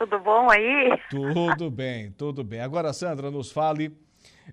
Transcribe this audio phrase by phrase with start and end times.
[0.00, 0.98] Tudo bom aí?
[1.10, 2.62] Tudo bem, tudo bem.
[2.62, 3.94] Agora, Sandra, nos fale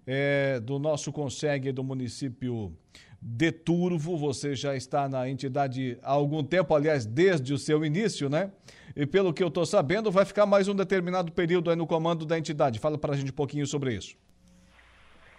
[0.05, 2.73] é, do nosso consegue do município
[3.21, 4.17] de Turvo.
[4.17, 8.51] Você já está na entidade há algum tempo, aliás, desde o seu início, né?
[8.93, 12.25] E pelo que eu estou sabendo, vai ficar mais um determinado período aí no comando
[12.25, 12.77] da entidade.
[12.77, 14.17] Fala para a gente um pouquinho sobre isso.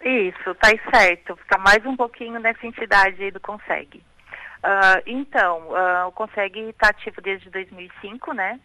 [0.03, 1.35] Isso, tá certo.
[1.35, 3.99] Ficar mais um pouquinho nessa entidade aí do Consegue.
[4.63, 8.59] Uh, então, uh, o Consegue está ativo desde 2005, né?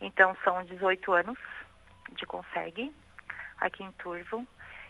[0.00, 1.38] Então, são 18 anos
[2.12, 2.92] de Consegue
[3.60, 4.46] aqui em Turvo.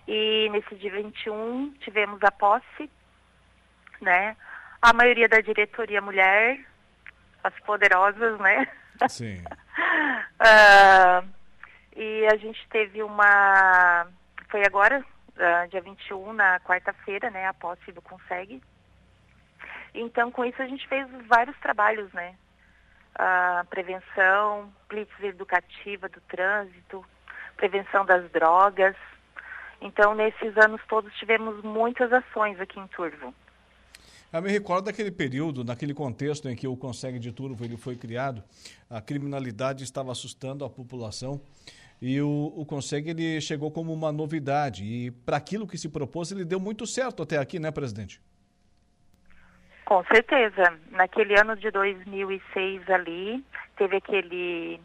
[0.07, 2.91] E nesse dia 21 tivemos a posse,
[4.01, 4.37] né?
[4.81, 6.65] A maioria da diretoria mulher,
[7.45, 8.67] as poderosas, né?
[9.09, 9.43] Sim.
[10.41, 11.29] uh,
[11.97, 14.06] e a gente teve uma.
[14.48, 17.47] Foi agora, uh, dia 21, na quarta-feira, né?
[17.47, 18.62] A posse do Consegue.
[19.92, 22.37] Então, com isso, a gente fez vários trabalhos, né?
[23.19, 27.05] Uh, prevenção, blitz educativa do trânsito,
[27.56, 28.96] prevenção das drogas.
[29.80, 33.34] Então, nesses anos todos, tivemos muitas ações aqui em Turvo.
[34.33, 37.97] Eu me recordo daquele período, naquele contexto em que o Consegue de Turvo ele foi
[37.97, 38.44] criado,
[38.89, 41.41] a criminalidade estava assustando a população
[42.00, 46.30] e o, o Consegue ele chegou como uma novidade e para aquilo que se propôs
[46.30, 48.20] ele deu muito certo até aqui, né, presidente?
[49.91, 50.78] Com certeza.
[50.92, 53.44] Naquele ano de 2006 ali,
[53.77, 54.80] teve aquele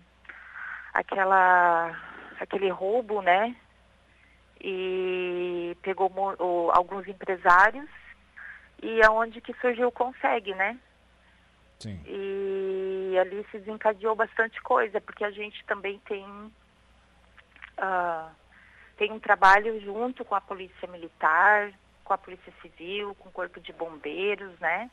[0.92, 1.96] aquela
[2.40, 3.56] aquele roubo, né?
[4.60, 7.88] E pegou o, alguns empresários
[8.82, 10.76] e aonde que surgiu o Consegue, né?
[11.78, 12.02] Sim.
[12.08, 16.26] E ali se desencadeou bastante coisa, porque a gente também tem,
[17.78, 18.32] uh,
[18.98, 21.72] tem um trabalho junto com a Polícia Militar,
[22.06, 24.90] com a Polícia Civil, com o Corpo de Bombeiros, né?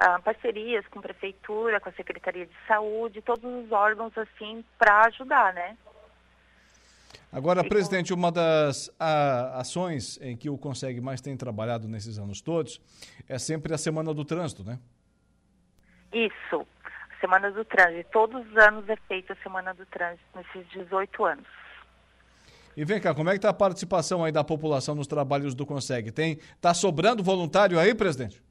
[0.00, 5.06] Uh, parcerias com a Prefeitura, com a Secretaria de Saúde, todos os órgãos assim para
[5.06, 5.76] ajudar, né?
[7.32, 12.40] Agora, presidente, uma das a, ações em que o Consegue mais tem trabalhado nesses anos
[12.40, 12.80] todos
[13.28, 14.78] é sempre a Semana do Trânsito, né?
[16.12, 16.66] Isso,
[17.20, 18.10] Semana do Trânsito.
[18.10, 21.46] Todos os anos é feita a Semana do Trânsito, nesses 18 anos.
[22.76, 25.64] E vem cá, como é que está a participação aí da população nos trabalhos do
[25.64, 26.12] Consegue?
[26.12, 28.42] Tem, tá sobrando voluntário aí, presidente?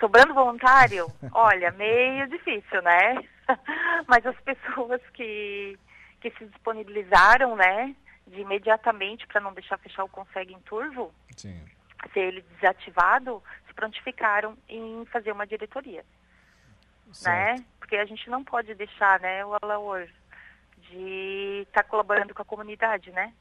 [0.00, 1.06] Sobrando voluntário?
[1.32, 3.22] Olha, meio difícil, né?
[4.08, 5.78] Mas as pessoas que
[6.20, 7.94] que se disponibilizaram, né,
[8.26, 11.62] de imediatamente para não deixar fechar o Consegue em Turvo, Sim.
[12.12, 16.04] ser ele desativado, se prontificaram em fazer uma diretoria,
[17.12, 17.60] certo.
[17.60, 17.64] né?
[17.78, 20.08] Porque a gente não pode deixar, né, o Alaor
[20.96, 23.32] de estar tá colaborando com a comunidade, né?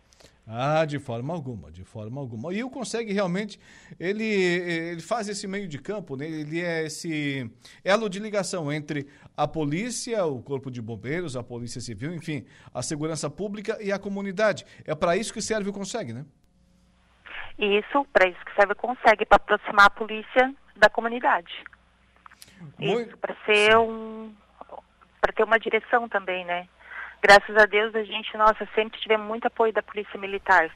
[0.48, 2.54] Ah, de forma alguma, de forma alguma.
[2.54, 3.60] E o consegue realmente,
[4.00, 6.28] ele, ele faz esse meio de campo, né?
[6.28, 7.50] ele é esse
[7.84, 12.84] elo de ligação entre a polícia, o corpo de bombeiros, a polícia civil, enfim, a
[12.84, 14.66] segurança pública e a comunidade.
[14.86, 16.26] É para isso que serve o consegue, né?
[17.58, 21.52] Isso, para isso que serve o consegue, para aproximar a polícia da comunidade.
[22.78, 23.10] Muito...
[23.10, 24.32] Isso, para ser um,
[25.20, 26.68] para ter uma direção também, né?
[27.26, 30.70] Graças a Deus a gente, nossa, sempre tivemos muito apoio da Polícia Militar.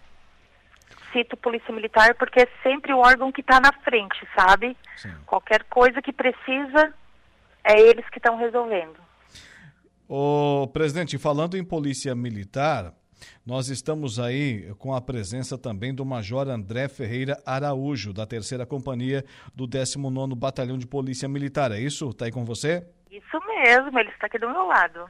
[1.13, 4.75] Cito Polícia Militar porque é sempre o órgão que está na frente, sabe?
[4.97, 5.13] Sim.
[5.27, 6.91] Qualquer coisa que precisa,
[7.63, 8.97] é eles que estão resolvendo.
[10.07, 12.93] O presidente, falando em Polícia Militar,
[13.45, 19.23] nós estamos aí com a presença também do Major André Ferreira Araújo, da terceira companhia
[19.53, 21.71] do 19º Batalhão de Polícia Militar.
[21.71, 22.09] É isso?
[22.09, 22.87] Está aí com você?
[23.11, 25.07] Isso mesmo, ele está aqui do meu lado.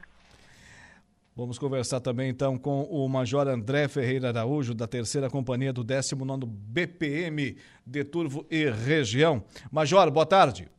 [1.40, 6.44] Vamos conversar também então com o Major André Ferreira Araújo, da terceira companhia do 19
[6.44, 7.56] BPM
[7.86, 9.42] de Turvo e região.
[9.72, 10.70] Major, boa tarde.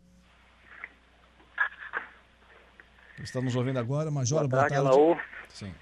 [3.24, 4.48] Está nos ouvindo agora, Major?
[4.48, 4.88] Boa, boa tarde.
[4.88, 5.22] tarde.
[5.50, 5.74] Sim.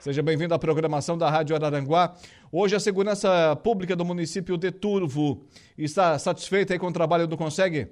[0.00, 2.16] Seja bem-vindo à programação da Rádio Araranguá.
[2.50, 5.46] Hoje a segurança pública do município de Turvo
[5.76, 7.88] está satisfeita aí com o trabalho do Consegue?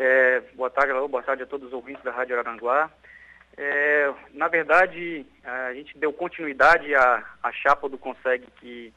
[0.00, 2.88] É, boa tarde, Laú, boa tarde a todos os ouvintes da Rádio Aranguá.
[3.56, 8.94] É, na verdade, a gente deu continuidade à, à chapa do Consegue que,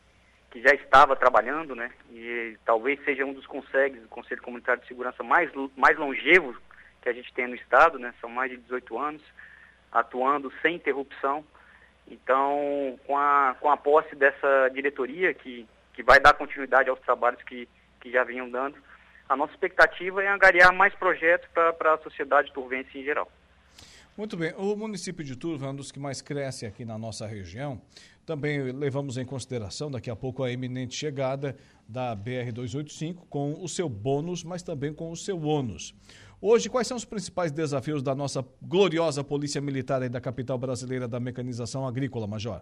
[0.52, 1.90] que já estava trabalhando, né?
[2.12, 6.56] E talvez seja um dos consegues do Conselho Comunitário de Segurança mais, mais longevo
[7.02, 8.14] que a gente tem no Estado, né?
[8.22, 9.24] São mais de 18 anos,
[9.92, 11.44] atuando sem interrupção.
[12.08, 17.42] Então, com a, com a posse dessa diretoria, que, que vai dar continuidade aos trabalhos
[17.42, 17.68] que,
[18.00, 18.78] que já vinham dando,
[19.31, 23.31] a nossa expectativa é angariar mais projetos para a sociedade turvense em geral.
[24.18, 24.54] Muito bem.
[24.57, 27.81] O município de Turva é um dos que mais cresce aqui na nossa região.
[28.25, 31.56] Também levamos em consideração daqui a pouco a eminente chegada
[31.88, 35.95] da BR-285 com o seu bônus, mas também com o seu ônus.
[36.42, 41.07] Hoje, quais são os principais desafios da nossa gloriosa Polícia Militar aí da capital brasileira
[41.07, 42.62] da mecanização agrícola, Major?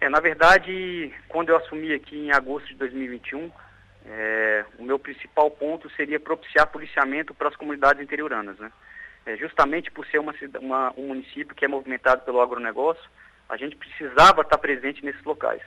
[0.00, 3.52] É, na verdade, quando eu assumi aqui em agosto de 2021,
[4.06, 8.58] é, o meu principal ponto seria propiciar policiamento para as comunidades interioranas.
[8.58, 8.70] Né?
[9.26, 13.02] É, justamente por ser uma, uma, um município que é movimentado pelo agronegócio,
[13.48, 15.62] a gente precisava estar presente nesses locais.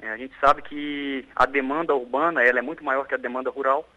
[0.00, 3.50] É, a gente sabe que a demanda urbana ela é muito maior que a demanda
[3.50, 3.88] rural,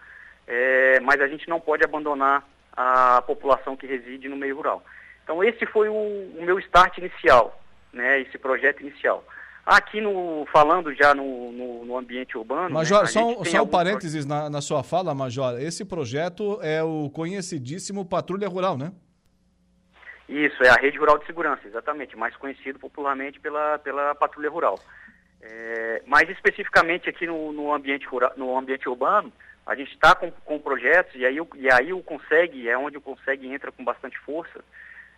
[0.48, 4.84] é, mas a gente não pode abandonar a população que reside no meio rural.
[5.24, 7.62] Então esse foi o, o meu start inicial,
[7.94, 9.24] né, esse projeto inicial.
[9.66, 12.70] Aqui no, falando já no, no, no ambiente urbano.
[12.70, 15.60] Né, Major, né, só, só um parênteses na, na, sua fala, Major.
[15.60, 18.92] Esse projeto é o conhecidíssimo Patrulha Rural, né?
[20.28, 24.80] Isso, é a Rede Rural de Segurança, exatamente, mais conhecido popularmente pela, pela Patrulha Rural.
[25.42, 29.32] É, mais especificamente aqui no, no, ambiente rural, no ambiente urbano,
[29.66, 33.02] a gente está com, com projetos, e aí, e aí o Consegue, é onde o
[33.02, 34.64] Consegue entra com bastante força,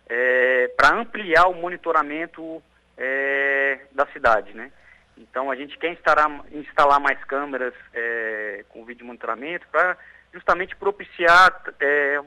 [0.08, 2.62] é, para ampliar o monitoramento
[2.96, 4.70] é, da cidade, né?
[5.16, 9.96] Então a gente quer instalar, instalar mais câmeras é, com vídeo monitoramento para
[10.32, 12.20] justamente propiciar é,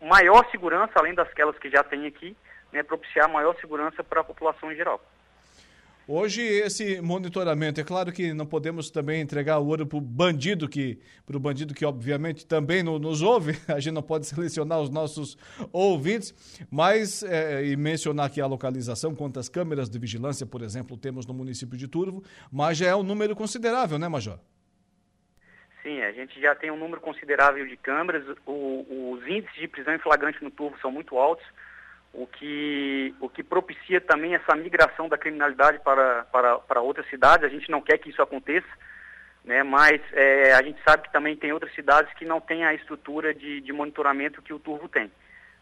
[0.00, 2.36] maior segurança, além das que já tem aqui,
[2.72, 5.00] né, propiciar maior segurança para a população em geral.
[6.06, 10.68] Hoje esse monitoramento, é claro que não podemos também entregar o ouro para o bandido
[10.68, 14.80] que, para o bandido que obviamente também no, nos ouve, a gente não pode selecionar
[14.80, 15.34] os nossos
[15.72, 16.34] ouvintes,
[16.70, 21.32] mas é, e mencionar aqui a localização, quantas câmeras de vigilância, por exemplo, temos no
[21.32, 22.22] município de Turvo,
[22.52, 24.38] mas já é um número considerável, né, Major?
[25.82, 29.94] Sim, a gente já tem um número considerável de câmeras, o, os índices de prisão
[29.94, 31.46] em flagrante no Turvo são muito altos,
[32.14, 37.44] o que, o que propicia também essa migração da criminalidade para, para, para outras cidades.
[37.44, 38.68] A gente não quer que isso aconteça,
[39.44, 42.72] né, mas é, a gente sabe que também tem outras cidades que não têm a
[42.72, 45.10] estrutura de, de monitoramento que o Turvo tem.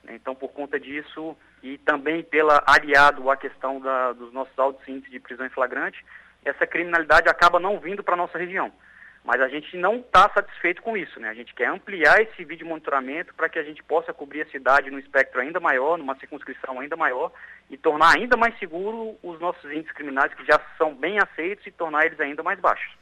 [0.05, 0.15] Né.
[0.15, 5.11] Então, por conta disso, e também pela aliado à questão da, dos nossos altos índices
[5.11, 6.05] de prisão em flagrante,
[6.45, 8.71] essa criminalidade acaba não vindo para a nossa região.
[9.25, 11.29] Mas a gente não está satisfeito com isso, né?
[11.29, 14.91] A gente quer ampliar esse vídeo monitoramento para que a gente possa cobrir a cidade
[14.91, 17.33] num espectro ainda maior, numa circunscrição ainda maior
[17.71, 21.71] e tornar ainda mais seguro os nossos índices criminais que já são bem aceitos e
[21.71, 22.93] tornar eles ainda mais baixos.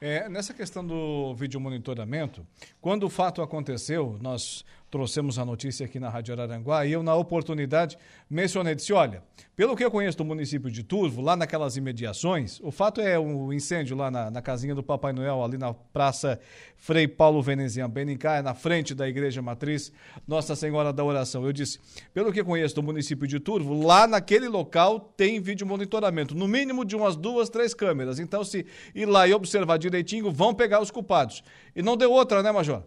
[0.00, 2.44] É, nessa questão do vídeo monitoramento,
[2.80, 7.14] quando o fato aconteceu, nós trouxemos a notícia aqui na Rádio Araranguá e eu, na
[7.14, 7.96] oportunidade,
[8.28, 9.22] mencionei, disse, olha,
[9.54, 13.52] pelo que eu conheço do município de Turvo, lá naquelas imediações, o fato é um
[13.52, 16.40] incêndio lá na, na casinha do Papai Noel, ali na Praça
[16.76, 19.92] Frei Paulo Venezian Benincai, na frente da Igreja Matriz
[20.26, 21.44] Nossa Senhora da Oração.
[21.44, 21.78] Eu disse,
[22.12, 26.48] pelo que eu conheço do município de Turvo, lá naquele local tem vídeo monitoramento, no
[26.48, 28.18] mínimo de umas duas, três câmeras.
[28.18, 31.44] Então, se ir lá e observar direitinho, vão pegar os culpados.
[31.76, 32.82] E não deu outra, né, Major?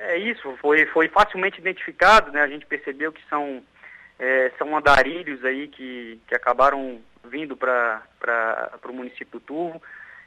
[0.00, 2.40] É isso, foi, foi facilmente identificado, né?
[2.40, 3.62] A gente percebeu que são,
[4.18, 8.02] é, são andarilhos aí que, que acabaram vindo para
[8.88, 9.82] o município do Turvo.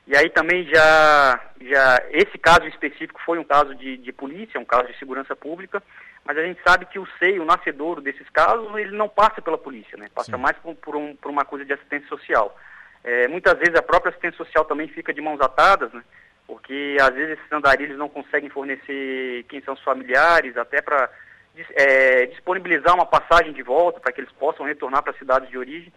[0.05, 4.65] E aí também já, já esse caso específico foi um caso de, de polícia, um
[4.65, 5.81] caso de segurança pública,
[6.23, 9.57] mas a gente sabe que o seio, o nascedouro desses casos, ele não passa pela
[9.57, 10.07] polícia, né?
[10.13, 10.41] Passa Sim.
[10.41, 12.55] mais por, por, um, por uma coisa de assistência social.
[13.03, 16.03] É, muitas vezes a própria assistência social também fica de mãos atadas, né?
[16.47, 21.09] Porque às vezes esses andarilhos não conseguem fornecer quem são os familiares, até para
[21.75, 25.57] é, disponibilizar uma passagem de volta para que eles possam retornar para as cidades de
[25.57, 25.93] origem.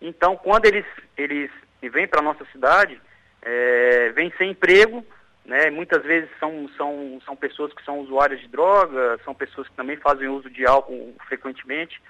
[0.00, 0.84] Então, quando eles,
[1.16, 1.50] eles
[1.82, 3.00] vêm para a nossa cidade,
[3.42, 5.04] é, vêm sem emprego,
[5.44, 5.70] né?
[5.70, 9.96] muitas vezes são, são, são pessoas que são usuárias de droga, são pessoas que também
[9.96, 12.00] fazem uso de álcool frequentemente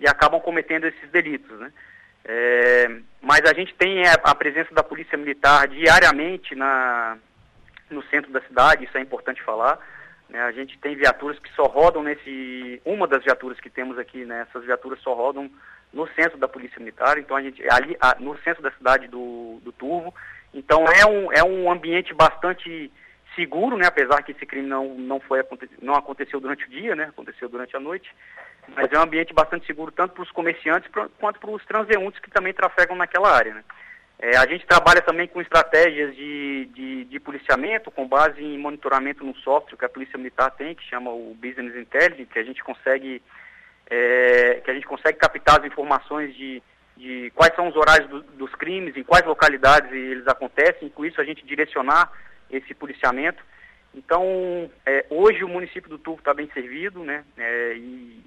[0.00, 1.58] e acabam cometendo esses delitos.
[1.58, 1.72] Né?
[2.24, 7.18] É, mas a gente tem a, a presença da Polícia Militar diariamente na,
[7.90, 9.78] no centro da cidade, isso é importante falar.
[10.28, 10.40] Né?
[10.40, 12.80] A gente tem viaturas que só rodam nesse.
[12.84, 14.46] Uma das viaturas que temos aqui, né?
[14.48, 15.50] essas viaturas só rodam
[15.92, 19.58] no centro da Polícia Militar, então a gente ali a, no centro da cidade do,
[19.62, 20.14] do Turvo.
[20.52, 22.92] Então é um, é um ambiente bastante
[23.34, 23.86] seguro, né?
[23.86, 25.42] Apesar que esse crime não, não foi
[25.80, 27.04] não aconteceu durante o dia, né?
[27.04, 28.10] Aconteceu durante a noite.
[28.74, 32.30] Mas é um ambiente bastante seguro tanto para os comerciantes quanto para os transeuntes que
[32.30, 33.64] também trafegam naquela área, né?
[34.20, 39.24] É, a gente trabalha também com estratégias de, de, de, policiamento com base em monitoramento
[39.24, 42.62] no software que a Polícia Militar tem, que chama o Business Intelligence, que a gente
[42.64, 43.22] consegue,
[43.88, 46.60] é, que a gente consegue captar as informações de,
[46.96, 51.20] de quais são os horários do, dos crimes, em quais localidades eles acontecem, com isso
[51.20, 52.10] a gente direcionar
[52.50, 53.40] esse policiamento.
[53.94, 58.24] Então, é, hoje o município do Turvo está bem servido, né, é, e,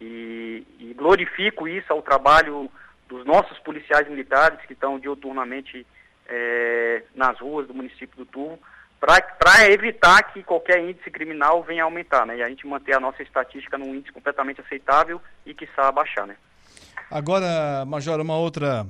[0.00, 2.70] e, e glorifico isso ao trabalho
[3.08, 5.86] dos nossos policiais militares que estão diuturnamente
[6.28, 8.58] é, nas ruas do município do Turvo
[8.98, 12.38] para evitar que qualquer índice criminal venha a aumentar, né?
[12.38, 16.26] E a gente manter a nossa estatística num índice completamente aceitável e que saia baixar,
[16.26, 16.36] né?
[17.10, 18.86] Agora, Major, uma outra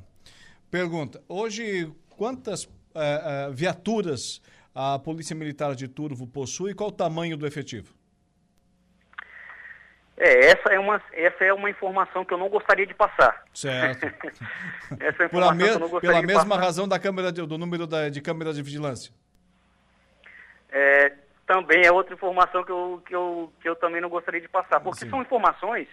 [0.70, 1.20] pergunta.
[1.28, 4.40] Hoje, quantas é, é, viaturas
[4.75, 7.96] a Polícia Militar de Turvo possui e qual o tamanho do efetivo?
[10.16, 13.44] É, essa é uma, essa é uma informação que eu não gostaria de passar.
[13.52, 14.06] Certo.
[14.99, 16.62] essa é uma informação me, que eu não gostaria Pela de mesma passar.
[16.62, 19.12] razão da câmera de, do número da, de câmeras de vigilância.
[20.70, 21.12] É,
[21.46, 24.80] também é outra informação que eu, que, eu, que eu também não gostaria de passar,
[24.80, 25.11] porque Sim.
[25.11, 25.88] são informações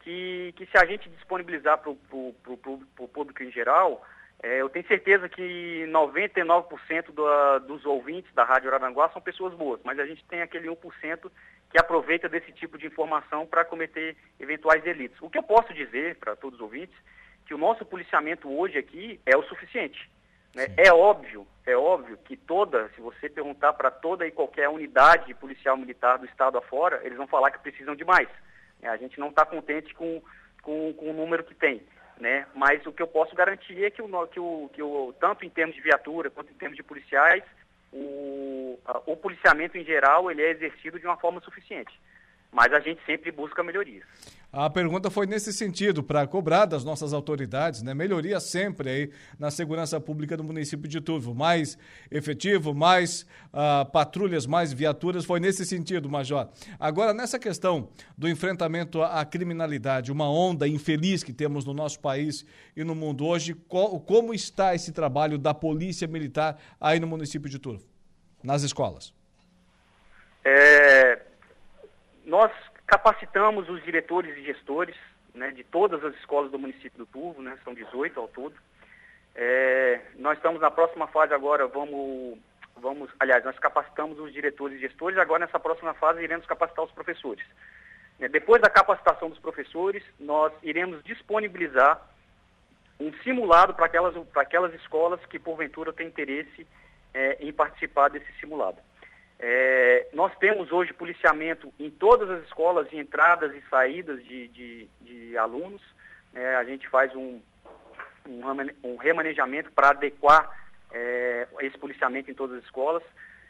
[0.00, 4.04] que, que se a gente disponibilizar para o público em geral,
[4.42, 9.80] é, eu tenho certeza que 99% do, dos ouvintes da Rádio Araranguá são pessoas boas,
[9.82, 11.30] mas a gente tem aquele 1%
[11.74, 15.20] que aproveita desse tipo de informação para cometer eventuais delitos.
[15.20, 16.94] O que eu posso dizer para todos os ouvintes,
[17.44, 20.08] que o nosso policiamento hoje aqui é o suficiente.
[20.54, 20.68] Né?
[20.76, 25.76] É óbvio, é óbvio que toda, se você perguntar para toda e qualquer unidade policial
[25.76, 28.28] militar do estado afora, eles vão falar que precisam de mais.
[28.80, 28.88] Né?
[28.88, 30.22] A gente não está contente com,
[30.62, 31.82] com, com o número que tem.
[32.20, 32.46] Né?
[32.54, 35.50] Mas o que eu posso garantir é que, o, que, o, que o, tanto em
[35.50, 37.42] termos de viatura quanto em termos de policiais,
[37.94, 41.92] o, a, o policiamento em geral ele é exercido de uma forma suficiente.
[42.52, 44.04] Mas a gente sempre busca melhorias.
[44.56, 47.92] A pergunta foi nesse sentido, para cobrar das nossas autoridades, né?
[47.92, 51.34] Melhoria sempre aí na segurança pública do município de Turvo.
[51.34, 51.76] Mais
[52.08, 56.48] efetivo, mais uh, patrulhas, mais viaturas, foi nesse sentido, Major.
[56.78, 62.46] Agora, nessa questão do enfrentamento à criminalidade, uma onda infeliz que temos no nosso país
[62.76, 63.54] e no mundo hoje,
[64.06, 67.84] como está esse trabalho da Polícia Militar aí no município de Turvo,
[68.40, 69.12] nas escolas?
[70.44, 71.22] É,
[72.24, 72.52] nós
[72.94, 74.94] Capacitamos os diretores e gestores
[75.34, 78.54] né, de todas as escolas do município do Turvo, né, são 18 ao todo.
[79.34, 82.38] É, nós estamos na próxima fase agora, vamos,
[82.76, 86.92] vamos, aliás, nós capacitamos os diretores e gestores, agora nessa próxima fase iremos capacitar os
[86.92, 87.44] professores.
[88.20, 92.00] É, depois da capacitação dos professores, nós iremos disponibilizar
[93.00, 96.64] um simulado para aquelas, aquelas escolas que porventura têm interesse
[97.12, 98.78] é, em participar desse simulado.
[99.46, 104.88] É, nós temos hoje policiamento em todas as escolas de entradas e saídas de, de,
[105.02, 105.82] de alunos.
[106.32, 107.42] É, a gente faz um,
[108.82, 110.48] um, remanejamento para adequar
[110.90, 113.02] é, esse policiamento em todas as escolas.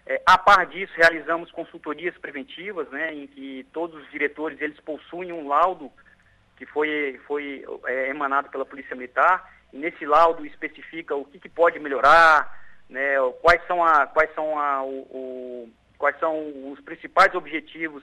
[0.05, 5.33] É, a par disso, realizamos consultorias preventivas, né, em que todos os diretores eles possuem
[5.33, 5.93] um laudo
[6.57, 9.49] que foi, foi é, emanado pela Polícia Militar.
[9.73, 12.53] E nesse laudo especifica o que, que pode melhorar,
[12.91, 18.03] né, quais são, a, quais, são a, o, quais são os principais objetivos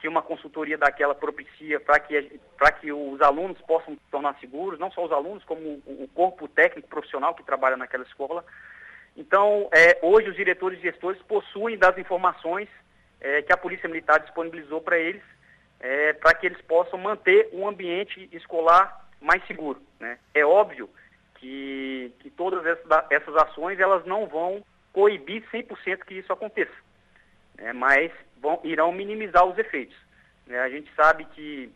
[0.00, 2.40] que uma consultoria daquela propicia para que,
[2.80, 6.88] que os alunos possam se tornar seguros, não só os alunos, como o, corpo técnico
[6.88, 8.44] profissional que trabalha naquela escola.
[9.16, 12.68] Então, é, hoje os diretores e gestores possuem das informações
[13.20, 15.22] é, que a Polícia Militar disponibilizou para eles,
[15.80, 19.82] é, para que eles possam manter um ambiente escolar mais seguro.
[19.98, 20.18] Né?
[20.32, 20.88] É óbvio
[21.34, 26.72] que, que todas essas, essas ações elas não vão coibir 100% que isso aconteça,
[27.58, 27.72] né?
[27.72, 29.96] mas vão, irão minimizar os efeitos.
[30.46, 30.58] Né?
[30.60, 31.70] A gente sabe que,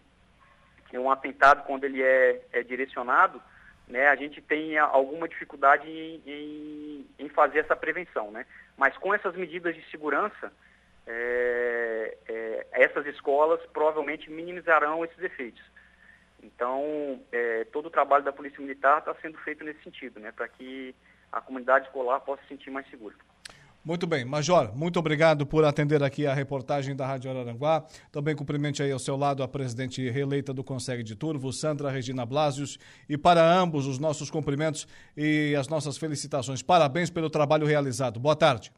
[0.95, 3.43] um atentado, quando ele é, é direcionado,
[3.89, 8.31] né, a gente tem alguma dificuldade em, em, em, fazer essa prevenção.
[8.31, 8.47] Né?
[8.77, 10.53] Mas com essas medidas de segurança,
[11.07, 15.63] é, é, essas escolas provavelmente minimizarão esses efeitos.
[16.43, 20.49] Então, é, todo o trabalho da Polícia Militar está sendo feito nesse sentido, né, para
[20.49, 20.95] que
[21.31, 23.15] a comunidade escolar possa se sentir mais segura.
[23.85, 24.25] Muito bem.
[24.25, 27.85] Major, muito obrigado por atender aqui a reportagem da Rádio Araranguá.
[28.13, 32.25] Também cumprimente aí ao seu lado a presidente reeleita do Conselho de Turvo, Sandra Regina
[32.25, 32.79] Blasius.
[33.09, 34.87] E para ambos os nossos cumprimentos
[35.17, 36.63] e as nossas felicitações.
[36.63, 38.21] Parabéns pelo trabalho realizado.
[38.21, 38.73] Boa tarde.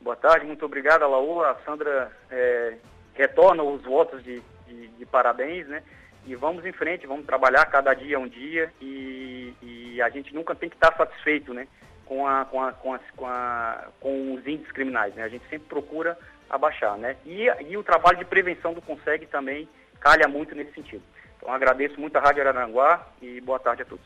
[0.00, 1.42] Boa tarde, muito obrigado, Alaú.
[1.42, 2.76] A Sandra é,
[3.14, 5.84] retorna os votos de, de, de parabéns, né?
[6.26, 10.54] e vamos em frente, vamos trabalhar cada dia um dia e, e a gente nunca
[10.54, 11.68] tem que estar satisfeito né,
[12.06, 15.14] com, a, com, a, com, a, com, a, com os índices criminais.
[15.14, 15.22] Né?
[15.22, 16.18] A gente sempre procura
[16.48, 16.96] abaixar.
[16.96, 17.16] Né?
[17.24, 19.68] E, e o trabalho de prevenção do Consegue também
[20.00, 21.02] calha muito nesse sentido.
[21.36, 24.04] Então agradeço muito a Rádio Araranguá e boa tarde a todos.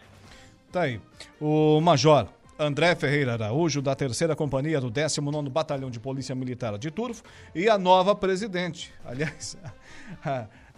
[0.72, 1.00] Tá aí.
[1.40, 2.28] O Major
[2.58, 7.22] André Ferreira Araújo, da terceira companhia do 19 Batalhão de Polícia Militar de Turvo,
[7.54, 8.92] e a nova presidente.
[9.06, 9.56] Aliás,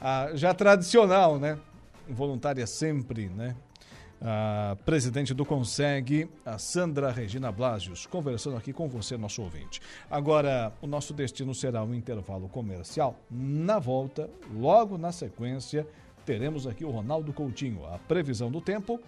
[0.01, 1.59] a, já tradicional, né?
[2.07, 3.57] Voluntária sempre, né?
[4.23, 9.81] A presidente do Conseg, a Sandra Regina Blasius, conversando aqui com você, nosso ouvinte.
[10.11, 13.19] Agora, o nosso destino será um intervalo comercial.
[13.31, 15.87] Na volta, logo na sequência,
[16.27, 19.01] teremos aqui o Ronaldo Coutinho, a previsão do tempo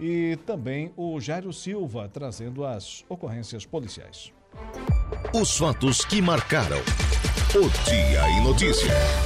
[0.00, 4.32] e também o Jairo Silva trazendo as ocorrências policiais.
[5.32, 6.78] Os fatos que marcaram
[7.54, 9.25] o Dia em Notícias.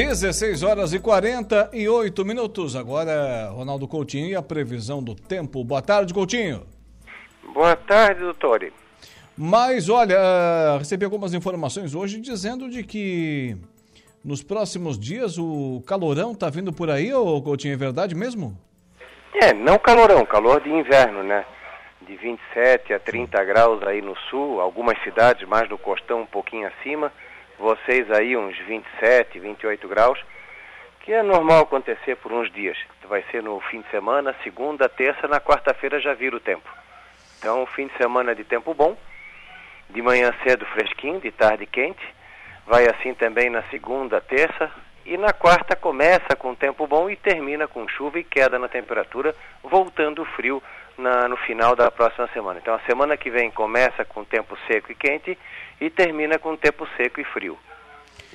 [0.00, 2.74] 16 horas e 48 minutos.
[2.74, 5.62] Agora, Ronaldo Coutinho e a previsão do tempo.
[5.62, 6.66] Boa tarde, Coutinho.
[7.52, 8.72] Boa tarde, doutor.
[9.36, 10.18] Mas, olha,
[10.78, 13.58] recebi algumas informações hoje dizendo de que
[14.24, 18.58] nos próximos dias o calorão tá vindo por aí, ou Coutinho, é verdade mesmo?
[19.34, 21.44] É, não calorão, calor de inverno, né?
[22.00, 26.66] De 27 a 30 graus aí no sul, algumas cidades mais no costão um pouquinho
[26.68, 27.12] acima
[27.60, 30.18] vocês aí uns 27, 28 graus,
[31.00, 32.76] que é normal acontecer por uns dias.
[33.06, 36.68] Vai ser no fim de semana, segunda, terça, na quarta-feira já vira o tempo.
[37.38, 38.96] Então, fim de semana de tempo bom,
[39.90, 42.02] de manhã cedo fresquinho, de tarde quente,
[42.66, 44.70] vai assim também na segunda, terça,
[45.04, 49.34] e na quarta começa com tempo bom e termina com chuva e queda na temperatura,
[49.62, 50.62] voltando frio
[50.96, 52.60] na, no final da próxima semana.
[52.60, 55.36] Então a semana que vem começa com tempo seco e quente
[55.80, 57.58] e termina com tempo seco e frio.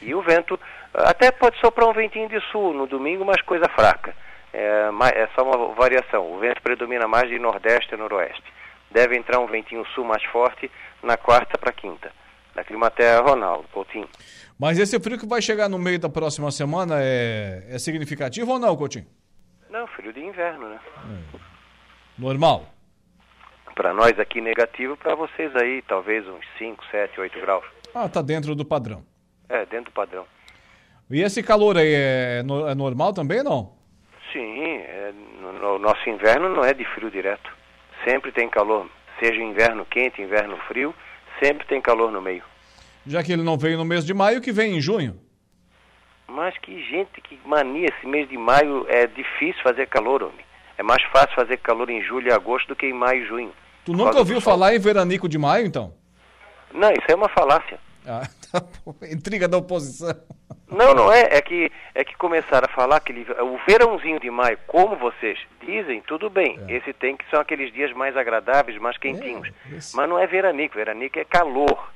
[0.01, 0.59] E o vento
[0.93, 4.15] até pode soprar um ventinho de sul no domingo, mas coisa fraca.
[4.53, 6.31] É, é só uma variação.
[6.33, 8.43] O vento predomina mais de nordeste e noroeste.
[8.89, 10.71] Deve entrar um ventinho sul mais forte
[11.03, 12.11] na quarta para quinta.
[12.53, 14.07] Da Climaterra, Ronaldo Coutinho.
[14.57, 18.59] Mas esse frio que vai chegar no meio da próxima semana é, é significativo ou
[18.59, 19.05] não, Coutinho?
[19.69, 20.79] Não, frio de inverno, né?
[21.33, 21.39] É.
[22.17, 22.65] Normal?
[23.75, 27.65] Para nós aqui negativo, para vocês aí talvez uns 5, 7, 8 graus.
[27.93, 29.03] Ah, tá dentro do padrão.
[29.49, 30.25] É, dentro do padrão.
[31.11, 33.73] E esse calor aí é, no, é normal também não?
[34.31, 37.51] Sim, é, no, no, nosso inverno não é de frio direto.
[38.07, 40.95] Sempre tem calor, seja inverno quente, inverno frio,
[41.43, 42.43] sempre tem calor no meio.
[43.05, 45.19] Já que ele não veio no mês de maio, que vem em junho.
[46.27, 50.45] Mas que gente, que mania, esse mês de maio é difícil fazer calor, homem.
[50.77, 53.53] É mais fácil fazer calor em julho e agosto do que em maio e junho.
[53.85, 55.93] Tu nunca ouviu falar em veranico de maio, então?
[56.73, 57.79] Não, isso é uma falácia.
[58.05, 58.63] Ah, tá
[59.11, 60.15] Intriga da oposição.
[60.67, 61.21] Não, não é.
[61.31, 66.01] É que, é que começaram a falar que o verãozinho de maio, como vocês dizem,
[66.01, 66.59] tudo bem.
[66.67, 66.77] É.
[66.77, 69.47] Esse tem que são aqueles dias mais agradáveis, mais quentinhos.
[69.47, 70.75] É, Mas não é veranico.
[70.75, 71.91] Veranico é calor.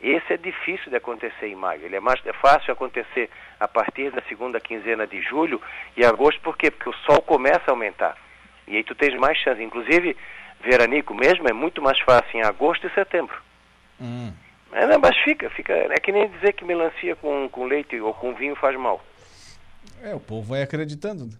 [0.00, 1.84] Esse é difícil de acontecer em maio.
[1.84, 5.60] Ele é mais é fácil acontecer a partir da segunda quinzena de julho
[5.96, 6.70] e agosto, por quê?
[6.70, 8.16] Porque o sol começa a aumentar.
[8.66, 9.62] E aí tu tens mais chance.
[9.62, 10.16] Inclusive,
[10.62, 13.36] veranico mesmo é muito mais fácil em agosto e setembro.
[14.00, 14.32] Hum.
[14.72, 15.72] É, não, mas fica, fica.
[15.72, 19.02] É que nem dizer que melancia com, com leite ou com vinho faz mal.
[20.02, 21.26] É, o povo vai acreditando.
[21.26, 21.32] Né?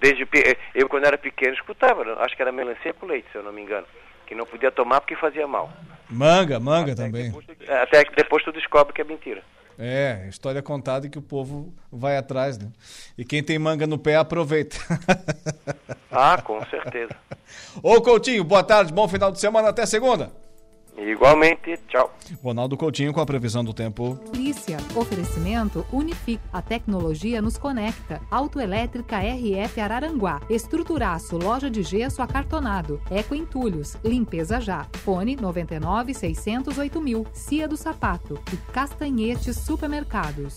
[0.00, 0.26] Desde,
[0.74, 2.02] eu, quando era pequeno, escutava.
[2.22, 3.86] Acho que era melancia com leite, se eu não me engano
[4.32, 5.70] que não podia tomar porque fazia mal.
[6.08, 7.30] Manga, manga até também.
[7.30, 9.42] Que tu, até que depois tu descobre que é mentira.
[9.78, 12.68] É, história contada que o povo vai atrás, né?
[13.16, 14.76] E quem tem manga no pé aproveita.
[16.10, 17.14] ah, com certeza.
[17.82, 20.30] Ô Coutinho, boa tarde, bom final de semana, até segunda.
[20.96, 22.14] Igualmente, tchau.
[22.42, 24.16] Ronaldo Coutinho com a previsão do tempo.
[24.26, 26.40] Polícia, oferecimento Unific.
[26.52, 28.20] A tecnologia nos conecta.
[28.30, 30.40] Autoelétrica RF Araranguá.
[30.50, 33.00] Estruturaço, loja de gesso acartonado.
[33.10, 34.86] Eco Entulhos, limpeza já.
[34.98, 37.26] Fone 99 608 mil.
[37.32, 40.56] Cia do Sapato e Castanhetes Supermercados.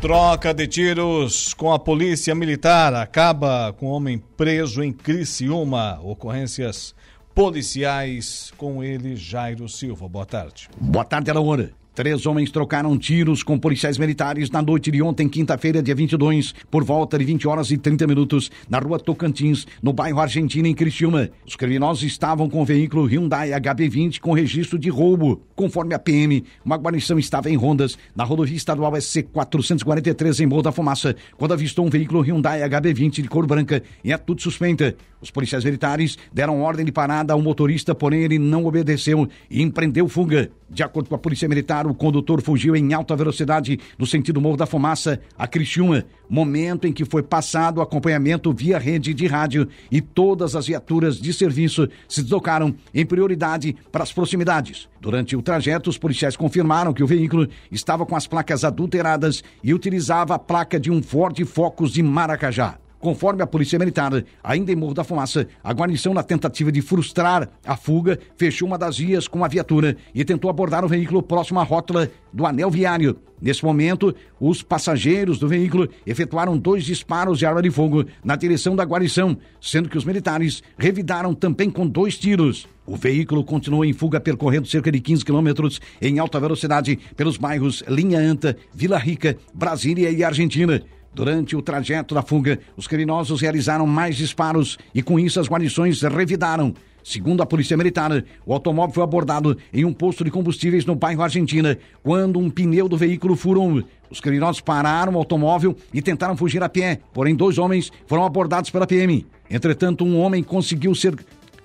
[0.00, 6.00] Troca de tiros com a polícia militar acaba com homem preso em Criciúma.
[6.02, 6.94] Ocorrências
[7.34, 10.08] policiais com ele, Jairo Silva.
[10.08, 10.70] Boa tarde.
[10.80, 11.79] Boa tarde, Alaora.
[12.00, 16.82] Três homens trocaram tiros com policiais militares na noite de ontem, quinta-feira, dia 22, por
[16.82, 21.28] volta de 20 horas e 30 minutos, na rua Tocantins, no bairro Argentina, em Criciúma.
[21.46, 25.42] Os criminosos estavam com o veículo Hyundai HB20 com registro de roubo.
[25.54, 30.62] Conforme a PM, uma guarnição estava em rondas na rodovia estadual SC 443 em Morro
[30.62, 34.96] da Fumaça, quando avistou um veículo Hyundai HB20 de cor branca em atitude suspeita.
[35.20, 40.08] Os policiais militares deram ordem de parada ao motorista, porém ele não obedeceu e empreendeu
[40.08, 40.50] fuga.
[40.70, 44.56] De acordo com a Polícia Militar, o condutor fugiu em alta velocidade no sentido Morro
[44.56, 50.00] da Fumaça, a Criciúma, momento em que foi passado acompanhamento via rede de rádio e
[50.00, 54.88] todas as viaturas de serviço se deslocaram em prioridade para as proximidades.
[55.00, 59.74] Durante o trajeto, os policiais confirmaram que o veículo estava com as placas adulteradas e
[59.74, 62.78] utilizava a placa de um Ford Focus de Maracajá.
[63.00, 64.12] Conforme a Polícia Militar,
[64.44, 68.76] ainda em Morro da Fumaça, a guarnição, na tentativa de frustrar a fuga, fechou uma
[68.76, 72.70] das vias com a viatura e tentou abordar o veículo próximo à rótula do anel
[72.70, 73.16] viário.
[73.40, 78.76] Nesse momento, os passageiros do veículo efetuaram dois disparos de arma de fogo na direção
[78.76, 82.68] da guarnição, sendo que os militares revidaram também com dois tiros.
[82.86, 87.82] O veículo continuou em fuga percorrendo cerca de 15 quilômetros em alta velocidade pelos bairros
[87.88, 90.82] Linha Anta, Vila Rica, Brasília e Argentina.
[91.12, 96.02] Durante o trajeto da fuga, os criminosos realizaram mais disparos e, com isso, as guarnições
[96.02, 96.72] revidaram.
[97.02, 101.22] Segundo a Polícia Militar, o automóvel foi abordado em um posto de combustíveis no bairro
[101.22, 103.82] Argentina, quando um pneu do veículo furou.
[104.10, 108.70] Os criminosos pararam o automóvel e tentaram fugir a pé, porém dois homens foram abordados
[108.70, 109.26] pela PM.
[109.50, 111.16] Entretanto, um homem conseguiu ser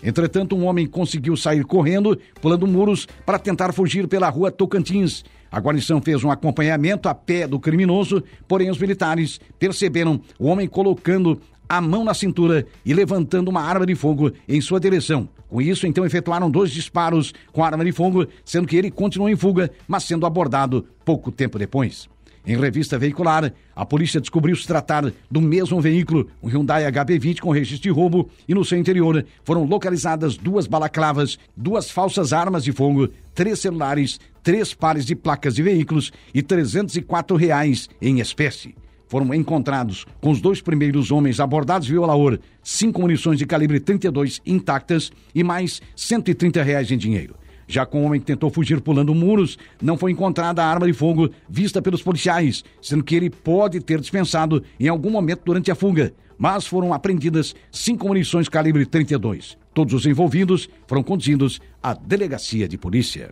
[0.03, 5.23] Entretanto, um homem conseguiu sair correndo, pulando muros, para tentar fugir pela rua Tocantins.
[5.51, 10.67] A guarnição fez um acompanhamento a pé do criminoso, porém os militares perceberam o homem
[10.67, 15.27] colocando a mão na cintura e levantando uma arma de fogo em sua direção.
[15.49, 19.35] Com isso, então, efetuaram dois disparos com arma de fogo, sendo que ele continuou em
[19.35, 22.09] fuga, mas sendo abordado pouco tempo depois.
[22.47, 27.49] Em revista veicular, a polícia descobriu se tratar do mesmo veículo, um Hyundai HB20 com
[27.49, 32.71] registro de roubo, e no seu interior foram localizadas duas balaclavas, duas falsas armas de
[32.71, 38.75] fogo, três celulares, três pares de placas de veículos e 304 reais em espécie.
[39.07, 44.39] Foram encontrados, com os dois primeiros homens abordados via Laor, cinco munições de calibre 32
[44.45, 47.35] intactas e mais 130 reais em dinheiro.
[47.67, 50.93] Já com o homem que tentou fugir pulando muros, não foi encontrada a arma de
[50.93, 55.75] fogo vista pelos policiais, sendo que ele pode ter dispensado em algum momento durante a
[55.75, 56.13] fuga.
[56.37, 59.57] Mas foram apreendidas cinco munições calibre 32.
[59.73, 63.31] Todos os envolvidos foram conduzidos à delegacia de polícia.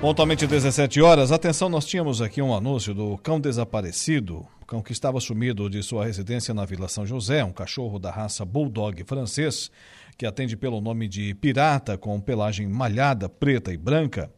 [0.00, 5.18] Pontualmente 17 horas, atenção, nós tínhamos aqui um anúncio do cão desaparecido, cão que estava
[5.20, 9.70] sumido de sua residência na Vila São José, um cachorro da raça Bulldog francês,
[10.16, 14.30] que atende pelo nome de Pirata, com pelagem malhada, preta e branca,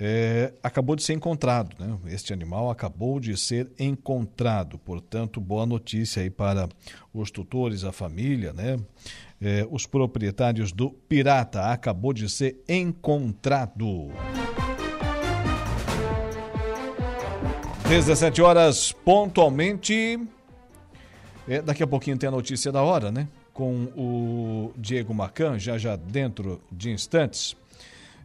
[0.00, 1.74] é, acabou de ser encontrado.
[1.78, 1.98] Né?
[2.06, 4.78] Este animal acabou de ser encontrado.
[4.78, 6.68] Portanto, boa notícia aí para
[7.12, 8.78] os tutores, a família, né?
[9.40, 11.72] É, os proprietários do Pirata.
[11.72, 14.12] Acabou de ser encontrado.
[17.88, 20.20] 17 horas pontualmente.
[21.48, 23.26] É, daqui a pouquinho tem a notícia da hora, né?
[23.58, 27.56] Com o Diego Macan, já já dentro de instantes.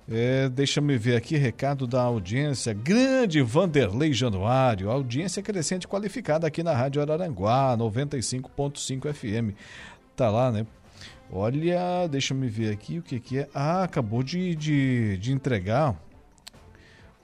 [0.08, 2.72] É, Deixa-me ver aqui, recado da audiência.
[2.72, 9.58] Grande Vanderlei Januário, audiência crescente qualificada aqui na Rádio Araranguá, 95.5 FM.
[10.16, 10.68] Tá lá, né?
[11.32, 13.50] Olha, deixa-me ver aqui o que, que é.
[13.56, 16.00] Ah, acabou de, de, de entregar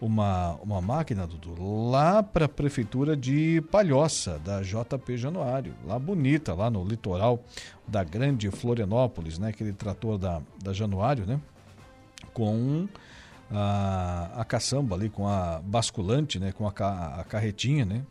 [0.01, 6.53] uma, uma máquina, Dudu, lá para a prefeitura de Palhoça, da JP Januário, lá bonita,
[6.53, 7.43] lá no litoral
[7.87, 9.49] da grande Florianópolis, né?
[9.49, 11.39] Aquele trator da, da Januário, né?
[12.33, 12.87] Com
[13.51, 16.51] a, a caçamba ali, com a basculante, né?
[16.51, 18.03] Com a, a carretinha, né?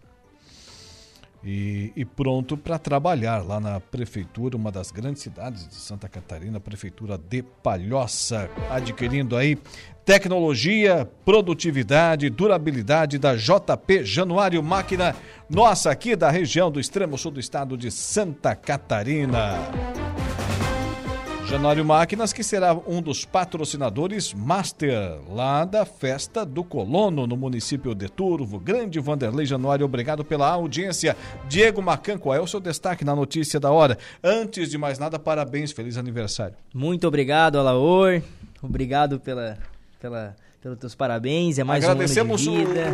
[1.51, 6.61] E, e, pronto para trabalhar lá na prefeitura, uma das grandes cidades de Santa Catarina,
[6.61, 9.57] prefeitura de Palhoça, adquirindo aí
[10.05, 15.17] tecnologia, produtividade, durabilidade da JP Januário Máquina,
[15.49, 20.08] nossa aqui da região do extremo sul do estado de Santa Catarina.
[21.49, 27.95] Januário Máquinas, que será um dos patrocinadores master lá da festa do colono no município
[27.95, 28.61] de Turvo.
[28.61, 31.17] Grande Vanderlei Januário, obrigado pela audiência.
[31.49, 33.97] Diego Macan, qual é o seu destaque na notícia da hora?
[34.23, 36.55] Antes de mais nada, parabéns, feliz aniversário.
[36.75, 38.21] Muito obrigado, Alaor.
[38.63, 39.57] Obrigado pela,
[39.99, 41.59] pela, pelos teus parabéns.
[41.59, 42.87] É mais agradecemos um ano de vida.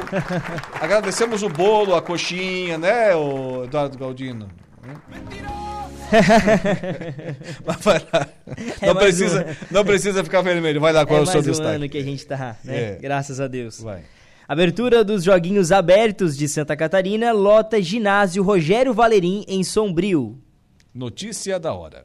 [0.80, 4.48] O, agradecemos o bolo, a coxinha, né, o Eduardo Galdino?
[4.86, 5.73] lá.
[8.80, 9.74] É não, precisa, um...
[9.74, 10.80] não precisa ficar vermelho.
[10.80, 11.76] Vai lá, qual é, é o seu um destaque?
[11.76, 12.76] ano que a gente tá, né?
[12.76, 12.98] É.
[13.00, 13.80] Graças a Deus.
[13.80, 14.02] Vai.
[14.46, 20.38] Abertura dos Joguinhos Abertos de Santa Catarina lota ginásio Rogério Valerim em Sombrio.
[20.94, 22.04] Notícia da hora.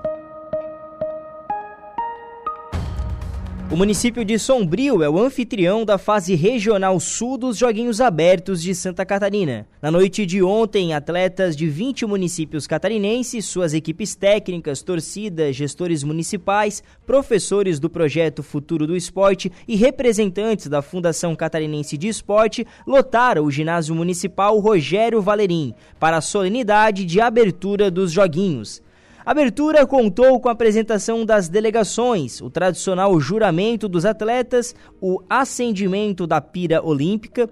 [3.71, 8.75] O município de Sombrio é o anfitrião da fase regional sul dos Joguinhos Abertos de
[8.75, 9.65] Santa Catarina.
[9.81, 16.83] Na noite de ontem, atletas de 20 municípios catarinenses, suas equipes técnicas, torcidas, gestores municipais,
[17.05, 23.51] professores do projeto Futuro do Esporte e representantes da Fundação Catarinense de Esporte lotaram o
[23.51, 28.81] ginásio municipal Rogério Valerim para a solenidade de abertura dos Joguinhos.
[29.23, 36.25] A abertura contou com a apresentação das delegações, o tradicional juramento dos atletas, o acendimento
[36.25, 37.47] da pira olímpica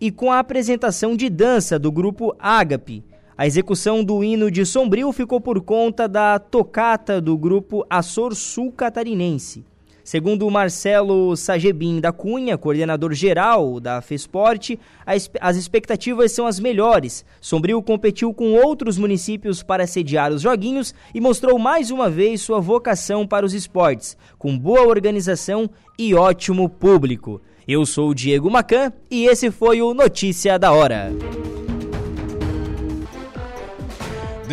[0.00, 3.04] e com a apresentação de dança do grupo Ágape.
[3.38, 8.72] A execução do hino de Sombrio ficou por conta da tocata do grupo Açor Sul
[8.72, 9.64] Catarinense.
[10.04, 17.24] Segundo Marcelo Sagebin da Cunha, coordenador geral da FESPORT, as expectativas são as melhores.
[17.40, 22.60] Sombrio competiu com outros municípios para sediar os joguinhos e mostrou mais uma vez sua
[22.60, 27.40] vocação para os esportes, com boa organização e ótimo público.
[27.66, 31.10] Eu sou o Diego Macan e esse foi o Notícia da Hora.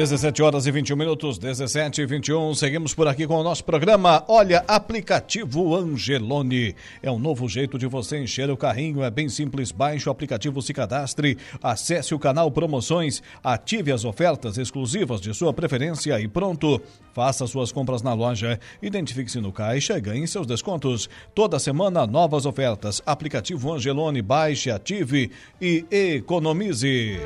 [0.01, 2.55] 17 horas e 21 minutos, 17 e 21.
[2.55, 4.25] Seguimos por aqui com o nosso programa.
[4.27, 6.75] Olha, aplicativo Angelone.
[7.03, 9.03] É um novo jeito de você encher o carrinho.
[9.03, 9.71] É bem simples.
[9.71, 15.53] Baixe o aplicativo, se cadastre, acesse o canal Promoções, ative as ofertas exclusivas de sua
[15.53, 16.81] preferência e pronto.
[17.13, 21.07] Faça suas compras na loja, identifique-se no caixa e ganhe seus descontos.
[21.35, 23.03] Toda semana, novas ofertas.
[23.05, 24.23] Aplicativo Angelone.
[24.23, 25.29] Baixe, ative
[25.61, 27.19] e economize.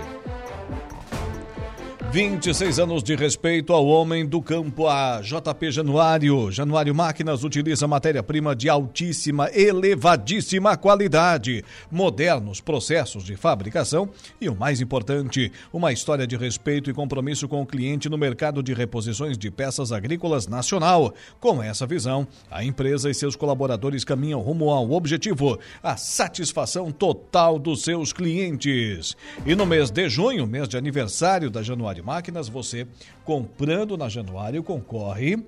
[2.16, 6.50] 26 anos de respeito ao homem do campo, a JP Januário.
[6.50, 14.80] Januário Máquinas utiliza matéria-prima de altíssima, elevadíssima qualidade, modernos processos de fabricação e, o mais
[14.80, 19.52] importante, uma história de respeito e compromisso com o cliente no mercado de reposições de
[19.52, 21.14] peças agrícolas nacional.
[21.38, 27.60] Com essa visão, a empresa e seus colaboradores caminham rumo ao objetivo, a satisfação total
[27.60, 29.18] dos seus clientes.
[29.46, 32.88] E no mês de junho, mês de aniversário da Januário Máquinas, você
[33.24, 35.44] comprando na Januário concorre.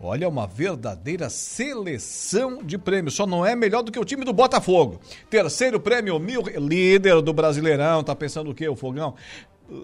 [0.00, 3.14] Olha, uma verdadeira seleção de prêmios.
[3.14, 5.00] Só não é melhor do que o time do Botafogo.
[5.28, 6.42] Terceiro prêmio, mil.
[6.56, 8.02] Líder do Brasileirão.
[8.02, 9.14] Tá pensando o quê, o Fogão?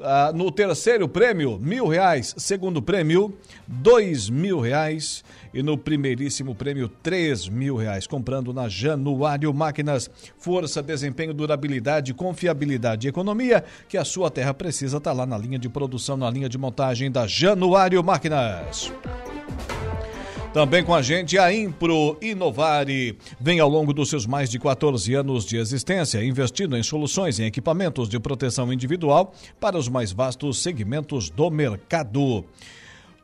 [0.02, 2.34] Ah, no terceiro prêmio, mil reais.
[2.38, 5.22] Segundo prêmio, dois mil reais.
[5.52, 8.06] E no primeiríssimo prêmio, três mil reais.
[8.06, 10.10] Comprando na Januário Máquinas.
[10.38, 15.58] Força, desempenho, durabilidade, confiabilidade e economia que a sua terra precisa tá lá na linha
[15.58, 18.92] de produção, na linha de montagem da Januário Máquinas.
[20.54, 23.18] Também com a gente a Impro Inovare.
[23.40, 27.42] Vem ao longo dos seus mais de 14 anos de existência investindo em soluções e
[27.42, 32.44] equipamentos de proteção individual para os mais vastos segmentos do mercado.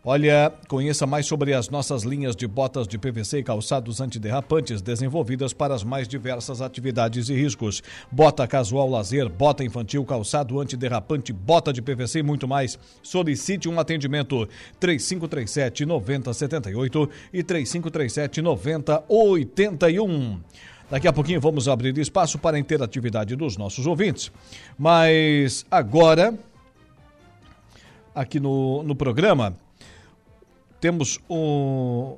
[0.03, 5.53] Olha, conheça mais sobre as nossas linhas de botas de PVC e calçados antiderrapantes desenvolvidas
[5.53, 7.83] para as mais diversas atividades e riscos.
[8.11, 12.79] Bota casual lazer, bota infantil, calçado antiderrapante, bota de PVC e muito mais.
[13.03, 20.41] Solicite um atendimento 3537 9078 e 3537 9081.
[20.91, 24.33] Daqui a pouquinho vamos abrir espaço para a interatividade dos nossos ouvintes.
[24.79, 26.33] Mas agora,
[28.15, 29.55] aqui no, no programa,
[30.81, 32.17] temos um,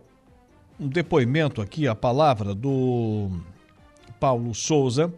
[0.78, 3.30] um depoimento aqui, a palavra do
[4.20, 5.12] Paulo Souza,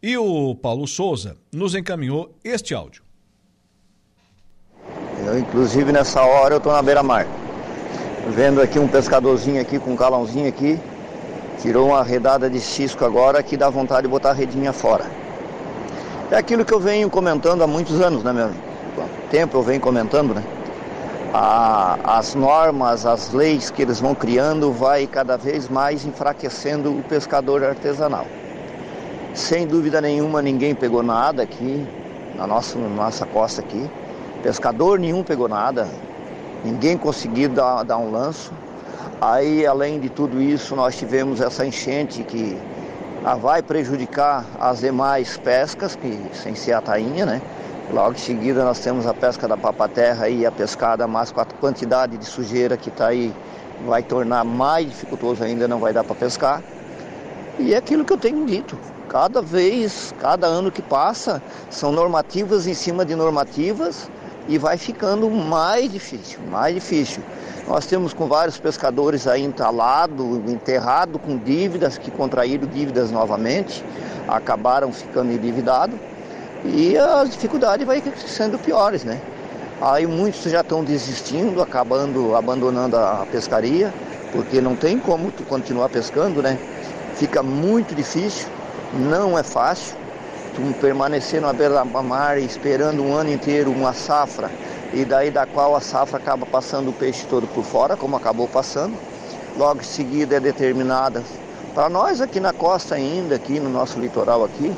[0.03, 3.03] E o Paulo Souza nos encaminhou este áudio.
[5.25, 7.27] Eu, inclusive, nessa hora eu estou na beira-mar.
[8.35, 10.79] Vendo aqui um pescadorzinho aqui com um calãozinho aqui.
[11.61, 15.05] Tirou uma redada de cisco agora que dá vontade de botar a redinha fora.
[16.31, 18.51] É aquilo que eu venho comentando há muitos anos, né, meu?
[19.31, 20.43] Tempo eu venho comentando, né?
[21.33, 27.03] A, as normas, as leis que eles vão criando vai cada vez mais enfraquecendo o
[27.03, 28.27] pescador artesanal.
[29.35, 31.87] Sem dúvida nenhuma ninguém pegou nada aqui
[32.37, 33.91] na nossa, na nossa costa aqui.
[34.43, 35.89] Pescador nenhum pegou nada,
[36.65, 38.53] ninguém conseguiu dar, dar um lanço.
[39.21, 42.59] Aí, além de tudo isso, nós tivemos essa enchente que
[43.25, 47.41] ah, vai prejudicar as demais pescas, que, sem ser a tainha, né?
[47.91, 51.45] Logo em seguida nós temos a pesca da papaterra e a pescada, mas com a
[51.45, 53.35] quantidade de sujeira que está aí
[53.87, 56.63] vai tornar mais dificultoso ainda, não vai dar para pescar.
[57.59, 58.79] E é aquilo que eu tenho dito.
[59.09, 64.09] Cada vez, cada ano que passa, são normativas em cima de normativas
[64.49, 67.23] e vai ficando mais difícil, mais difícil.
[67.69, 73.85] Nós temos com vários pescadores aí entalado, enterrado com dívidas, que contraíram dívidas novamente,
[74.29, 75.99] acabaram ficando endividados
[76.65, 79.21] e as dificuldades vai sendo piores, né?
[79.81, 83.93] Aí muitos já estão desistindo, acabando, abandonando a pescaria,
[84.31, 86.57] porque não tem como tu continuar pescando, né?
[87.17, 88.49] Fica muito difícil,
[88.95, 89.97] não é fácil.
[90.55, 94.51] Tu permanecer na beira da mar esperando um ano inteiro uma safra,
[94.93, 98.47] e daí da qual a safra acaba passando o peixe todo por fora, como acabou
[98.47, 98.95] passando.
[99.57, 101.23] Logo em seguida é determinada.
[101.75, 104.73] Para nós aqui na costa ainda, aqui no nosso litoral aqui,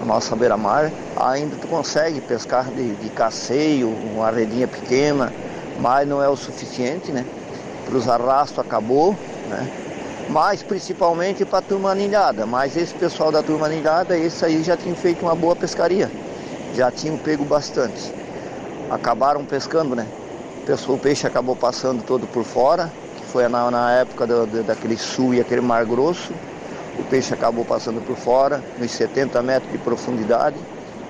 [0.00, 5.32] na nossa beira-mar, ainda tu consegue pescar de, de casseio, uma redinha pequena,
[5.78, 7.24] mas não é o suficiente, né?
[7.86, 9.16] Para os arrastos acabou,
[9.48, 9.68] né?
[10.28, 12.46] Mas principalmente para a turma anilhada.
[12.46, 16.10] Mas esse pessoal da turma anilhada, esse aí já tinha feito uma boa pescaria.
[16.74, 18.12] Já tinham pego bastante.
[18.90, 20.06] Acabaram pescando, né?
[20.88, 24.96] O peixe acabou passando todo por fora, que foi na, na época do, do, daquele
[24.96, 26.32] sul e aquele mar grosso
[26.98, 30.56] o peixe acabou passando por fora, nos 70 metros de profundidade,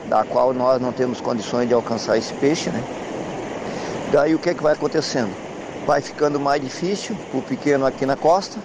[0.09, 2.83] da qual nós não temos condições de alcançar esse peixe, né?
[4.13, 5.31] Daí o que é que vai acontecendo?
[5.87, 8.59] Vai ficando mais difícil o pequeno aqui na costa,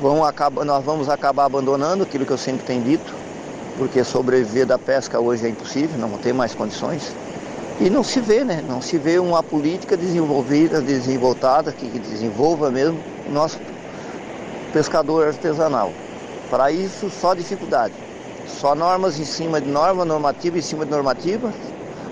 [0.00, 3.14] vão acabar, nós vamos acabar abandonando aquilo que eu sempre tenho dito,
[3.78, 7.14] porque sobreviver da pesca hoje é impossível, não tem mais condições.
[7.78, 8.64] E não se vê, né?
[8.66, 13.58] Não se vê uma política desenvolvida, desenvoltada, que desenvolva mesmo o nosso
[14.72, 15.92] pescador artesanal.
[16.50, 17.94] Para isso, só dificuldade.
[18.46, 21.52] Só normas em cima de norma, normativa em cima de normativa.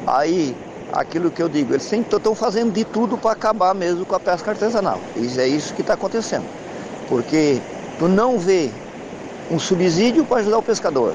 [0.07, 0.57] Aí,
[0.93, 4.51] aquilo que eu digo, eles estão fazendo de tudo para acabar mesmo com a pesca
[4.51, 5.01] artesanal.
[5.17, 6.45] Isso é isso que está acontecendo.
[7.09, 7.61] Porque
[7.99, 8.71] tu não vê
[9.51, 11.15] um subsídio para ajudar o pescador.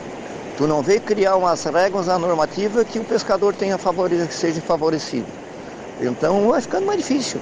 [0.58, 4.28] Tu não vê criar umas regras na normativa que o pescador tenha favore...
[4.32, 5.28] seja favorecido.
[6.02, 7.40] Então vai ficando mais difícil.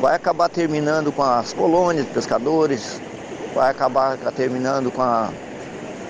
[0.00, 3.00] Vai acabar terminando com as colônias de pescadores,
[3.54, 5.30] vai acabar terminando com, a,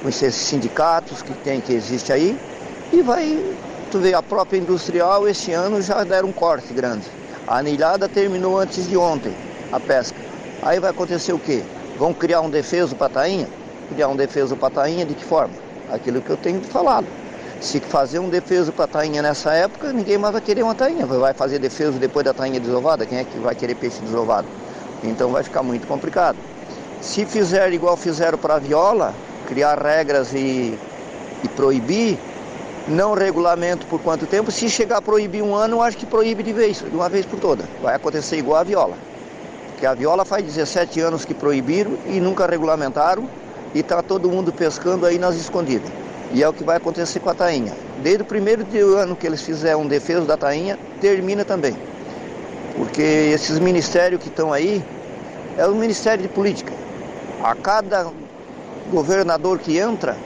[0.03, 2.39] com esses sindicatos que tem, que existe aí,
[2.93, 3.55] e vai,
[3.91, 7.07] tu vê, a própria industrial esse ano já deram um corte grande.
[7.47, 9.35] A anilhada terminou antes de ontem,
[9.71, 10.17] a pesca.
[10.63, 11.63] Aí vai acontecer o quê?
[11.99, 13.49] Vão criar um defeso para tainha?
[13.91, 15.53] Criar um defeso para tainha de que forma?
[15.93, 17.07] Aquilo que eu tenho falado.
[17.61, 21.05] Se fazer um defeso para tainha nessa época, ninguém mais vai querer uma tainha.
[21.07, 23.05] Vai fazer defeso depois da tainha desovada?
[23.05, 24.47] Quem é que vai querer peixe desovado?
[25.03, 26.37] Então vai ficar muito complicado.
[27.05, 29.15] Se fizer igual fizeram para a viola,
[29.47, 30.77] criar regras e,
[31.45, 32.19] e proibir,
[32.89, 36.43] não regulamento por quanto tempo, se chegar a proibir um ano, eu acho que proíbe
[36.43, 37.63] de vez, de uma vez por toda.
[37.83, 38.97] Vai acontecer igual a viola.
[39.69, 43.29] Porque a viola faz 17 anos que proibiram e nunca regulamentaram
[43.75, 45.91] e está todo mundo pescando aí nas escondidas.
[46.33, 47.75] E é o que vai acontecer com a tainha.
[48.03, 48.65] Desde o primeiro
[48.97, 51.77] ano que eles fizeram um defeso da tainha, termina também.
[52.77, 54.83] Porque esses ministérios que estão aí
[55.59, 56.84] é o Ministério de Política.
[57.45, 58.11] A cada
[58.91, 60.17] governador que entra,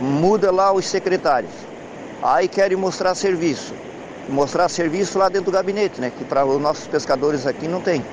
[0.00, 1.52] muda lá os secretários.
[2.20, 3.72] Aí querem mostrar serviço.
[4.28, 6.10] Mostrar serviço lá dentro do gabinete, né?
[6.10, 8.04] Que para os nossos pescadores aqui não tem.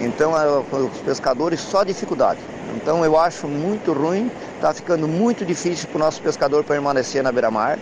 [0.00, 2.40] Então, é, os pescadores só dificuldade.
[2.74, 7.30] Então, eu acho muito ruim, está ficando muito difícil para o nosso pescador permanecer na
[7.30, 7.78] beira-mar.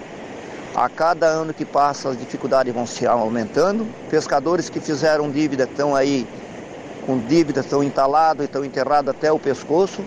[0.74, 3.86] A cada ano que passa, as dificuldades vão se aumentando.
[4.10, 6.26] Pescadores que fizeram dívida estão aí
[7.06, 10.02] com dívidas, estão entalados, estão enterrados até o pescoço.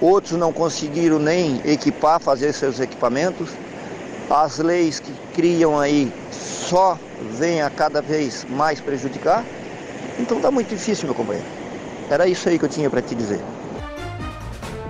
[0.00, 3.50] Outros não conseguiram nem equipar, fazer seus equipamentos.
[4.28, 6.98] As leis que criam aí só
[7.32, 9.44] vêm a cada vez mais prejudicar.
[10.18, 11.46] Então está muito difícil, meu companheiro.
[12.10, 13.40] Era isso aí que eu tinha para te dizer.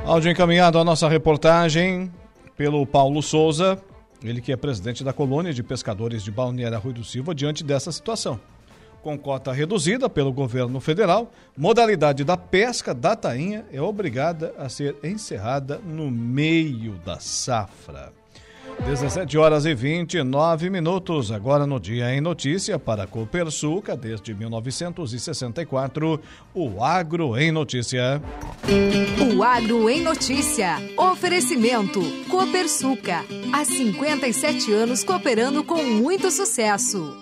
[0.04, 2.12] Áudio encaminhado à nossa reportagem
[2.56, 3.80] pelo Paulo Souza,
[4.22, 7.90] ele que é presidente da colônia de pescadores de Balneário Rui do Silva, diante dessa
[7.90, 8.38] situação
[9.04, 14.96] com cota reduzida pelo governo federal, modalidade da pesca da tainha é obrigada a ser
[15.04, 18.10] encerrada no meio da safra.
[18.82, 26.20] 17 horas e 29 minutos, agora no Dia em Notícia para a Copersuca, desde 1964,
[26.54, 28.20] o Agro em Notícia.
[29.32, 30.76] O Agro em Notícia.
[30.96, 33.22] Oferecimento Copersuca.
[33.52, 37.14] Há 57 anos cooperando com muito sucesso.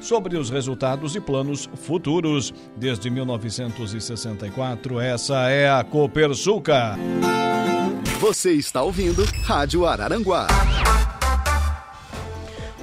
[0.00, 2.52] sobre os resultados e planos futuros.
[2.76, 6.96] Desde 1964, essa é a Copersuca.
[8.20, 10.46] Você está ouvindo Rádio Araranguá.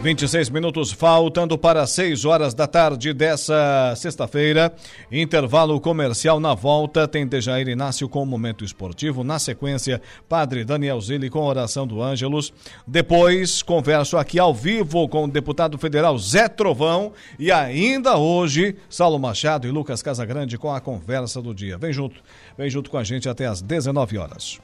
[0.02, 4.74] 26 minutos faltando para 6 horas da tarde dessa sexta-feira.
[5.12, 7.06] Intervalo comercial na volta.
[7.06, 9.26] Tem Dejair Inácio com o Momento Esportivo.
[9.26, 12.54] Na sequência, Padre Daniel Zilli com oração do Ângelos.
[12.88, 17.12] Depois, converso aqui ao vivo com o deputado federal Zé Trovão.
[17.38, 21.78] E ainda hoje, Saulo Machado e Lucas Casagrande com a conversa do dia.
[21.78, 22.22] Vem junto,
[22.58, 24.60] vem junto com a gente até às 19 horas.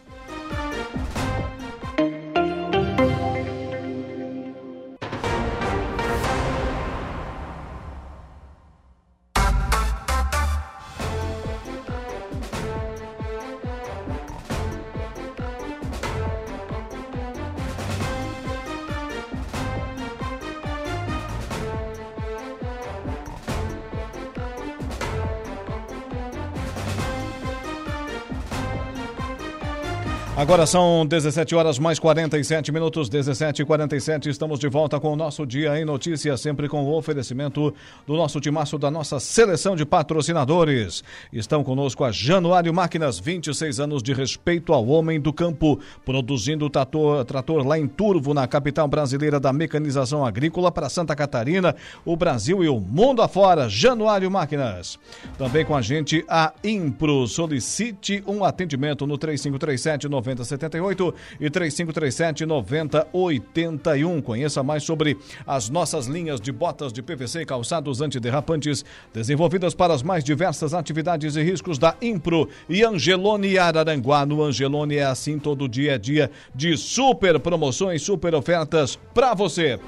[30.37, 34.29] Agora são 17 horas mais 47 minutos, 17 e 47.
[34.29, 37.73] Estamos de volta com o nosso Dia em Notícias, sempre com o oferecimento
[38.05, 41.05] do nosso timaço da nossa seleção de patrocinadores.
[41.31, 47.23] Estão conosco a Januário Máquinas, 26 anos de respeito ao homem do campo, produzindo trator,
[47.23, 51.73] trator lá em Turvo, na capital brasileira da mecanização agrícola para Santa Catarina,
[52.03, 53.69] o Brasil e o mundo afora.
[53.69, 54.99] Januário Máquinas.
[55.37, 57.25] Também com a gente a Impro.
[57.25, 64.21] Solicite um atendimento no 3537 9078 e 3537 9081.
[64.21, 69.93] Conheça mais sobre as nossas linhas de botas de PVC e calçados antiderrapantes, desenvolvidas para
[69.93, 74.25] as mais diversas atividades e riscos da Impro e Angelone Araranguá.
[74.25, 79.79] No Angelone é assim todo dia é dia de super promoções, super ofertas para você.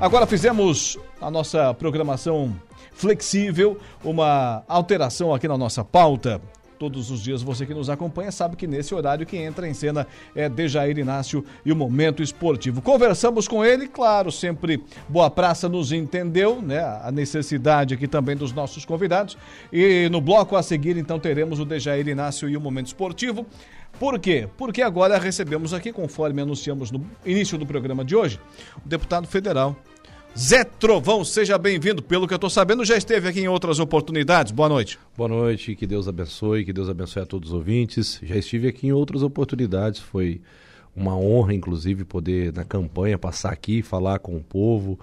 [0.00, 2.54] Agora fizemos a nossa programação
[2.92, 6.40] flexível, uma alteração aqui na nossa pauta
[6.80, 7.42] todos os dias.
[7.42, 11.44] Você que nos acompanha sabe que nesse horário que entra em cena é Dejair Inácio
[11.62, 12.80] e o Momento Esportivo.
[12.80, 16.80] Conversamos com ele, claro, sempre Boa Praça nos entendeu, né?
[16.80, 19.36] A necessidade aqui também dos nossos convidados.
[19.70, 23.44] E no bloco a seguir, então, teremos o Dejair Inácio e o Momento Esportivo.
[23.98, 24.48] Por quê?
[24.56, 28.40] Porque agora recebemos aqui, conforme anunciamos no início do programa de hoje,
[28.82, 29.76] o deputado federal
[30.38, 32.02] Zé Trovão, seja bem-vindo.
[32.02, 34.52] Pelo que eu estou sabendo, já esteve aqui em outras oportunidades.
[34.52, 34.98] Boa noite.
[35.16, 38.20] Boa noite, que Deus abençoe, que Deus abençoe a todos os ouvintes.
[38.22, 40.40] Já estive aqui em outras oportunidades, foi
[40.94, 44.98] uma honra, inclusive, poder, na campanha, passar aqui, falar com o povo,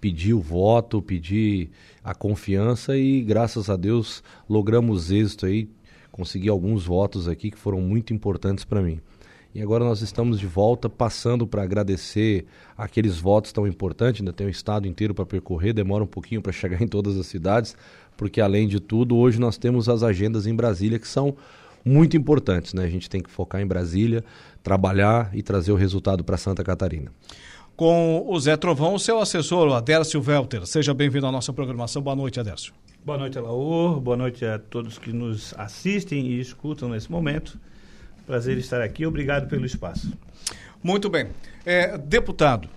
[0.00, 1.70] pedir o voto, pedir
[2.04, 5.68] a confiança e, graças a Deus, logramos êxito aí,
[6.12, 9.00] consegui alguns votos aqui que foram muito importantes para mim.
[9.56, 12.44] E agora nós estamos de volta, passando para agradecer
[12.76, 14.20] aqueles votos tão importantes.
[14.20, 17.24] Ainda tem o estado inteiro para percorrer, demora um pouquinho para chegar em todas as
[17.24, 17.74] cidades,
[18.18, 21.34] porque além de tudo, hoje nós temos as agendas em Brasília que são
[21.82, 22.74] muito importantes.
[22.74, 22.84] Né?
[22.84, 24.22] A gente tem que focar em Brasília,
[24.62, 27.10] trabalhar e trazer o resultado para Santa Catarina.
[27.74, 30.66] Com o Zé Trovão, seu assessor, o Adércio Welter.
[30.66, 32.02] Seja bem-vindo à nossa programação.
[32.02, 32.74] Boa noite, Adércio.
[33.02, 34.02] Boa noite, Alaor.
[34.02, 37.58] Boa noite a todos que nos assistem e escutam nesse momento.
[38.26, 39.06] Prazer estar aqui.
[39.06, 40.12] Obrigado pelo espaço.
[40.82, 41.28] Muito bem.
[41.64, 42.68] É, deputado,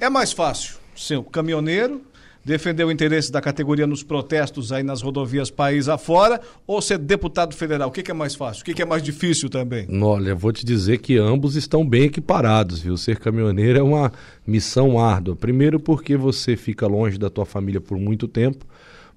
[0.00, 2.02] é mais fácil ser caminhoneiro,
[2.44, 7.54] defender o interesse da categoria nos protestos aí nas rodovias país afora, ou ser deputado
[7.54, 7.88] federal?
[7.88, 8.62] O que, que é mais fácil?
[8.62, 9.86] O que, que, é mais difícil também?
[10.02, 12.96] Olha, vou te dizer que ambos estão bem equiparados, viu?
[12.96, 14.12] Ser caminhoneiro é uma
[14.46, 15.34] missão árdua.
[15.34, 18.64] Primeiro porque você fica longe da tua família por muito tempo,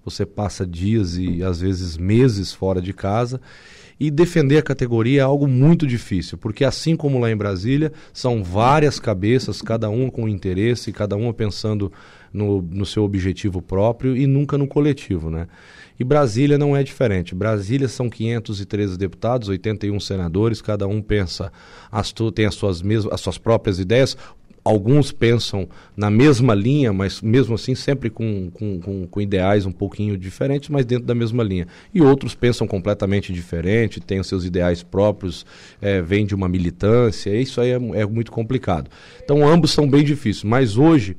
[0.04, 3.40] você passa dias e às vezes meses fora de casa
[4.00, 8.44] e defender a categoria é algo muito difícil, porque assim como lá em Brasília, são
[8.44, 11.92] várias cabeças, cada uma com interesse, cada uma pensando
[12.32, 15.48] no, no seu objetivo próprio e nunca no coletivo, né?
[15.98, 17.34] E Brasília não é diferente.
[17.34, 21.52] Brasília são 513 deputados, 81 senadores, cada um pensa,
[21.90, 24.18] as, tem as suas, mesmas, as suas próprias ideias
[24.66, 29.72] alguns pensam na mesma linha, mas mesmo assim sempre com, com, com, com, ideais um
[29.72, 31.68] pouquinho diferentes, mas dentro da mesma linha.
[31.94, 35.46] E outros pensam completamente diferente, têm os seus ideais próprios,
[35.80, 38.90] é, vêm de uma militância, isso aí é, é muito complicado.
[39.24, 41.16] Então ambos são bem difíceis, mas hoje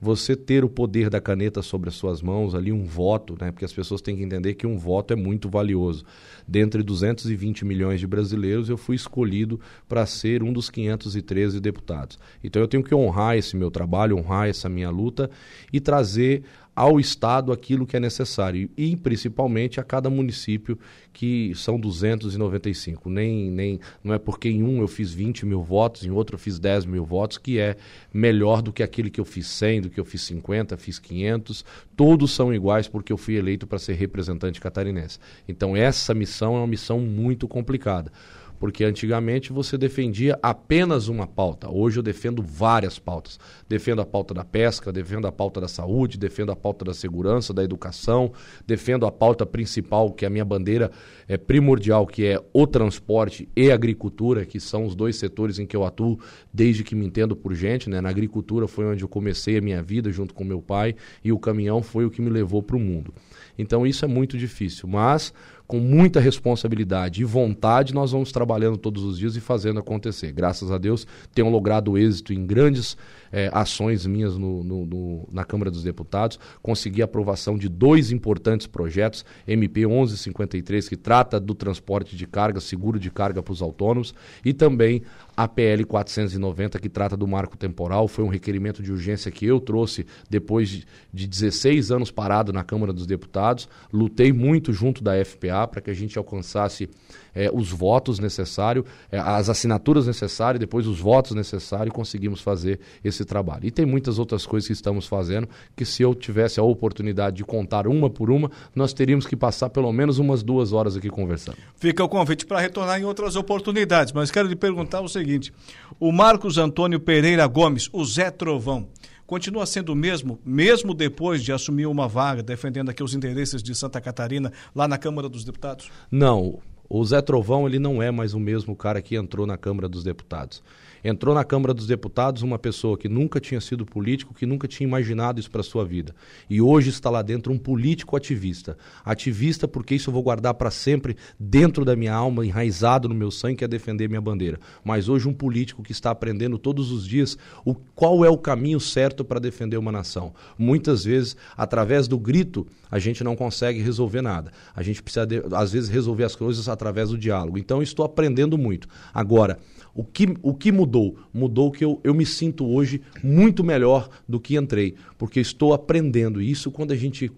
[0.00, 3.50] você ter o poder da caneta sobre as suas mãos, ali um voto, né?
[3.50, 6.04] Porque as pessoas têm que entender que um voto é muito valioso.
[6.46, 12.18] Dentre 220 milhões de brasileiros, eu fui escolhido para ser um dos 513 deputados.
[12.42, 15.30] Então eu tenho que honrar esse meu trabalho, honrar essa minha luta
[15.72, 16.44] e trazer
[16.78, 20.78] ao Estado aquilo que é necessário e principalmente a cada município
[21.12, 23.10] que são 295.
[23.10, 26.38] Nem, nem, não é porque em um eu fiz 20 mil votos, em outro eu
[26.38, 27.76] fiz 10 mil votos, que é
[28.14, 31.64] melhor do que aquele que eu fiz 100, do que eu fiz 50, fiz 500.
[31.96, 35.18] Todos são iguais porque eu fui eleito para ser representante catarinense.
[35.48, 38.12] Então essa missão é uma missão muito complicada
[38.58, 41.70] porque antigamente você defendia apenas uma pauta.
[41.70, 43.38] Hoje eu defendo várias pautas.
[43.68, 47.54] Defendo a pauta da pesca, defendo a pauta da saúde, defendo a pauta da segurança,
[47.54, 48.32] da educação,
[48.66, 50.90] defendo a pauta principal, que é a minha bandeira
[51.28, 55.66] é primordial, que é o transporte e a agricultura, que são os dois setores em
[55.66, 56.18] que eu atuo
[56.52, 57.88] desde que me entendo por gente.
[57.88, 58.00] Né?
[58.00, 61.38] Na agricultura foi onde eu comecei a minha vida junto com meu pai e o
[61.38, 63.12] caminhão foi o que me levou para o mundo.
[63.58, 65.32] Então isso é muito difícil, mas
[65.68, 70.32] com muita responsabilidade e vontade, nós vamos trabalhando todos os dias e fazendo acontecer.
[70.32, 72.96] Graças a Deus, tenho logrado êxito em grandes
[73.32, 76.38] é, ações minhas no, no, no, na Câmara dos Deputados.
[76.62, 82.60] Consegui a aprovação de dois importantes projetos, MP 1153, que trata do transporte de carga,
[82.60, 84.14] seguro de carga para os autônomos,
[84.44, 85.02] e também
[85.36, 89.60] a PL 490, que trata do marco temporal, foi um requerimento de urgência que eu
[89.60, 93.68] trouxe depois de, de 16 anos parado na Câmara dos Deputados.
[93.92, 96.90] Lutei muito junto da FPA para que a gente alcançasse
[97.34, 102.80] é, os votos necessários, é, as assinaturas necessárias, depois os votos necessários e conseguimos fazer
[103.04, 103.66] esse trabalho.
[103.66, 107.44] E tem muitas outras coisas que estamos fazendo que, se eu tivesse a oportunidade de
[107.44, 111.58] contar uma por uma, nós teríamos que passar pelo menos umas duas horas aqui conversando.
[111.76, 115.52] Fica o convite para retornar em outras oportunidades, mas quero lhe perguntar o seguinte:
[115.98, 118.88] o Marcos Antônio Pereira Gomes, o Zé Trovão,
[119.28, 123.74] continua sendo o mesmo, mesmo depois de assumir uma vaga defendendo aqui os interesses de
[123.74, 125.90] Santa Catarina lá na Câmara dos Deputados?
[126.10, 126.60] Não.
[126.88, 130.02] O Zé Trovão ele não é mais o mesmo cara que entrou na Câmara dos
[130.02, 130.62] Deputados.
[131.02, 134.86] Entrou na Câmara dos Deputados uma pessoa que nunca tinha sido político, que nunca tinha
[134.86, 136.14] imaginado isso para sua vida.
[136.48, 138.76] E hoje está lá dentro um político ativista.
[139.04, 143.30] Ativista porque isso eu vou guardar para sempre dentro da minha alma, enraizado no meu
[143.30, 144.58] sangue, que é defender minha bandeira.
[144.84, 148.80] Mas hoje um político que está aprendendo todos os dias o qual é o caminho
[148.80, 150.32] certo para defender uma nação.
[150.58, 154.52] Muitas vezes, através do grito, a gente não consegue resolver nada.
[154.74, 157.58] A gente precisa, de, às vezes, resolver as coisas através do diálogo.
[157.58, 158.88] Então, estou aprendendo muito.
[159.12, 159.58] Agora,
[159.98, 161.16] o que, o que mudou?
[161.34, 166.40] Mudou que eu, eu me sinto hoje muito melhor do que entrei, porque estou aprendendo.
[166.40, 167.32] E isso, quando a gente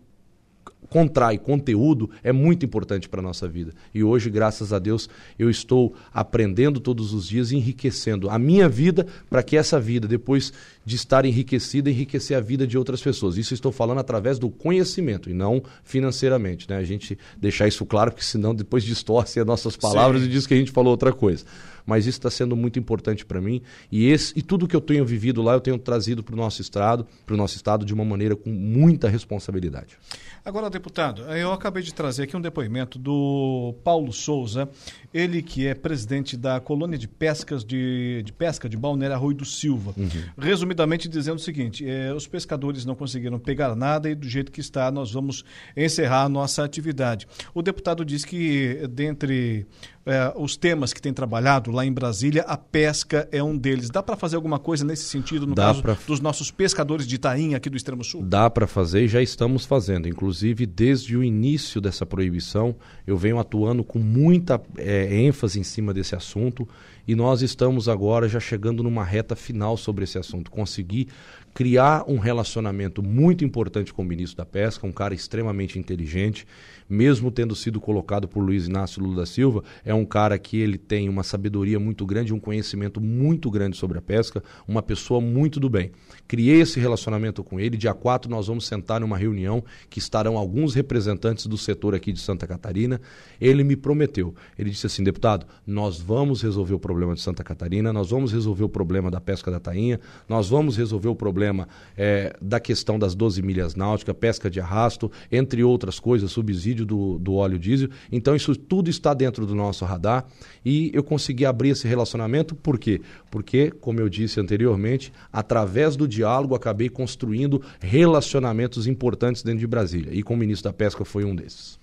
[0.90, 3.72] contrai conteúdo é muito importante para a nossa vida.
[3.94, 5.08] E hoje, graças a Deus,
[5.38, 10.06] eu estou aprendendo todos os dias e enriquecendo a minha vida para que essa vida,
[10.06, 10.52] depois
[10.84, 13.38] de estar enriquecida, enriquecer a vida de outras pessoas.
[13.38, 16.68] Isso estou falando através do conhecimento e não financeiramente.
[16.68, 16.76] Né?
[16.76, 20.28] A gente deixar isso claro, porque senão depois distorce as nossas palavras Sim.
[20.28, 21.46] e diz que a gente falou outra coisa
[21.86, 25.04] mas isso está sendo muito importante para mim e esse e tudo que eu tenho
[25.04, 28.04] vivido lá eu tenho trazido para o nosso estado, para o nosso estado de uma
[28.04, 29.98] maneira com muita responsabilidade.
[30.44, 34.68] Agora, deputado, eu acabei de trazer aqui um depoimento do Paulo Souza,
[35.12, 39.44] ele que é presidente da colônia de pescas de, de pesca de Balneário Arroio do
[39.44, 39.92] Silva.
[39.96, 40.08] Uhum.
[40.38, 44.60] Resumidamente dizendo o seguinte: é, os pescadores não conseguiram pegar nada e do jeito que
[44.60, 45.44] está nós vamos
[45.76, 47.28] encerrar a nossa atividade.
[47.54, 49.66] O deputado disse que dentre
[50.06, 53.90] é, os temas que tem trabalhado lá em Brasília, a pesca é um deles.
[53.90, 55.96] Dá para fazer alguma coisa nesse sentido no Dá caso pra...
[56.06, 58.22] dos nossos pescadores de Itaim aqui do extremo sul?
[58.22, 60.08] Dá para fazer e já estamos fazendo.
[60.08, 62.74] Inclusive, desde o início dessa proibição,
[63.06, 66.66] eu venho atuando com muita é, ênfase em cima desse assunto
[67.06, 70.50] e nós estamos agora já chegando numa reta final sobre esse assunto.
[70.50, 71.08] Conseguir
[71.52, 76.46] criar um relacionamento muito importante com o ministro da Pesca, um cara extremamente inteligente,
[76.90, 80.76] mesmo tendo sido colocado por Luiz Inácio Lula da Silva, é um cara que ele
[80.76, 85.60] tem uma sabedoria muito grande, um conhecimento muito grande sobre a pesca, uma pessoa muito
[85.60, 85.92] do bem.
[86.26, 90.74] Criei esse relacionamento com ele, dia 4 nós vamos sentar numa reunião que estarão alguns
[90.74, 93.00] representantes do setor aqui de Santa Catarina.
[93.40, 97.92] Ele me prometeu, ele disse assim, deputado, nós vamos resolver o problema de Santa Catarina,
[97.92, 102.36] nós vamos resolver o problema da pesca da tainha, nós vamos resolver o problema é,
[102.42, 107.18] da questão das 12 milhas náuticas, pesca de arrasto, entre outras coisas, subsídio subsídio do,
[107.18, 107.88] do óleo diesel.
[108.10, 110.26] Então, isso tudo está dentro do nosso radar
[110.64, 113.00] e eu consegui abrir esse relacionamento, por quê?
[113.30, 120.12] Porque, como eu disse anteriormente, através do diálogo acabei construindo relacionamentos importantes dentro de Brasília
[120.12, 121.78] e com o ministro da Pesca foi um desses.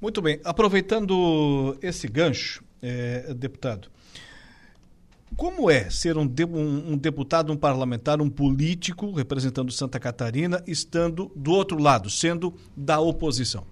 [0.00, 0.40] Muito bem.
[0.44, 3.88] Aproveitando esse gancho, é, deputado,
[5.36, 10.62] como é ser um, de, um, um, deputado, um parlamentar, um político representando Santa Catarina,
[10.66, 13.66] estando do outro lado, sendo da oposição?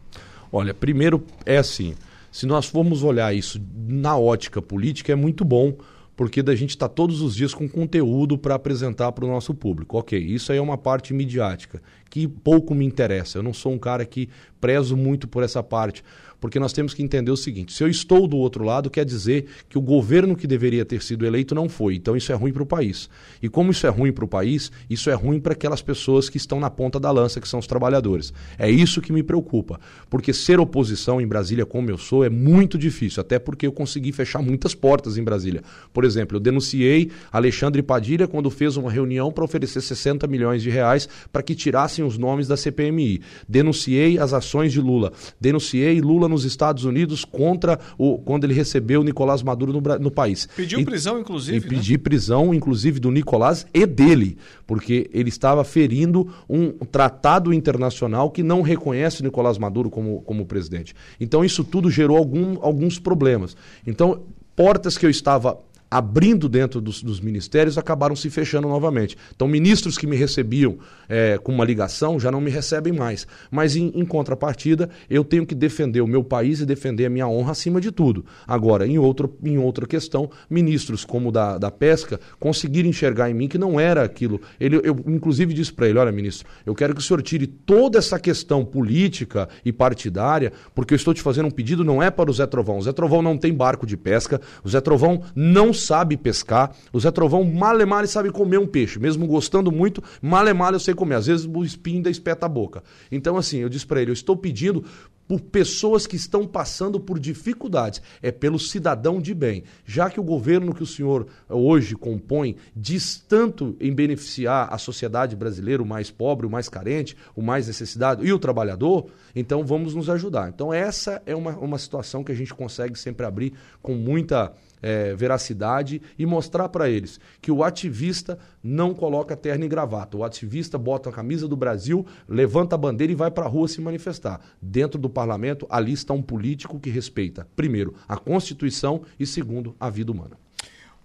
[0.53, 1.95] Olha, primeiro é assim,
[2.31, 5.75] se nós formos olhar isso na ótica política, é muito bom,
[6.15, 9.97] porque da gente está todos os dias com conteúdo para apresentar para o nosso público.
[9.97, 11.81] Ok, isso aí é uma parte midiática,
[12.11, 13.39] que pouco me interessa.
[13.39, 14.29] Eu não sou um cara que
[14.61, 16.05] prezo muito por essa parte
[16.43, 19.47] porque nós temos que entender o seguinte: se eu estou do outro lado, quer dizer
[19.69, 21.95] que o governo que deveria ter sido eleito não foi.
[21.95, 23.09] Então isso é ruim para o país.
[23.41, 26.37] E como isso é ruim para o país, isso é ruim para aquelas pessoas que
[26.37, 28.33] estão na ponta da lança, que são os trabalhadores.
[28.59, 29.79] É isso que me preocupa.
[30.11, 34.11] Porque ser oposição em Brasília, como eu sou, é muito difícil, até porque eu consegui
[34.11, 35.63] fechar muitas portas em Brasília.
[35.93, 40.71] Por exemplo, eu denunciei Alexandre Padilha quando fez uma reunião para oferecer 60 milhões de
[40.71, 43.21] reais para que tirassem os nomes da CPMI.
[43.49, 45.13] Denunciei as ações de Lula.
[45.41, 50.11] Denunciei Lula nos Estados Unidos contra o quando ele recebeu o Nicolás Maduro no, no
[50.11, 50.49] país.
[50.57, 51.59] Pediu e, prisão, inclusive.
[51.59, 51.67] E né?
[51.69, 58.43] pedi prisão, inclusive, do Nicolás e dele, porque ele estava ferindo um tratado internacional que
[58.43, 60.95] não reconhece o Nicolás Maduro como, como presidente.
[61.21, 63.57] Então, isso tudo gerou algum, alguns problemas.
[63.87, 64.23] Então,
[64.57, 65.59] portas que eu estava
[65.93, 69.15] abrindo dentro dos, dos, ministérios acabaram se fechando novamente.
[69.37, 73.27] Então, ministros que me recebiam é, com uma ligação já não me recebem mais.
[73.51, 77.29] Mas, em, em, contrapartida, eu tenho que defender o meu país e defender a minha
[77.29, 78.25] honra acima de tudo.
[78.47, 83.47] Agora, em, outro, em outra questão, ministros como da, da pesca conseguiram enxergar em mim
[83.47, 84.41] que não era aquilo.
[84.59, 87.99] Ele, eu, inclusive, disse para ele: olha, ministro, eu quero que o senhor tire toda
[87.99, 92.31] essa questão política e partidária, porque eu estou te fazendo um pedido, não é para
[92.31, 92.79] o Zé Trovão.
[92.79, 96.75] O Zé Trovão não tem barco de pesca, o Zé Trovão não sabe pescar.
[96.93, 100.81] O Zé Trovão male male sabe comer um peixe, mesmo gostando muito, male male eu
[100.81, 101.17] sei comer.
[101.17, 102.83] Às vezes o espinho ainda espeta a boca.
[103.11, 104.85] Então assim, eu disse para ele, eu estou pedindo
[105.27, 109.65] por pessoas que estão passando por dificuldades, é pelo cidadão de bem.
[109.85, 115.37] Já que o governo que o senhor hoje compõe diz tanto em beneficiar a sociedade
[115.37, 119.95] brasileira, o mais pobre, o mais carente, o mais necessitado e o trabalhador, então vamos
[119.95, 120.49] nos ajudar.
[120.49, 124.53] Então essa é uma, uma situação que a gente consegue sempre abrir com muita
[124.83, 130.17] é, veracidade e mostrar para eles que o ativista não coloca terno e gravata.
[130.17, 133.69] O ativista bota a camisa do Brasil, levanta a bandeira e vai para a rua
[133.69, 134.41] se manifestar.
[134.61, 139.89] Dentro do parlamento, ali está um político que respeita, primeiro, a Constituição e, segundo, a
[139.89, 140.37] vida humana.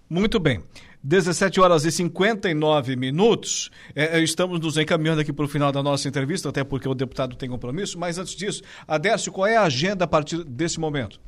[0.10, 0.64] Muito bem.
[1.04, 3.70] 17 horas e 59 minutos.
[3.96, 6.96] É, é, estamos nos encaminhando aqui para o final da nossa entrevista, até porque o
[6.96, 8.00] deputado tem compromisso.
[8.00, 11.20] Mas antes disso, Adércio, qual é a agenda a partir desse momento?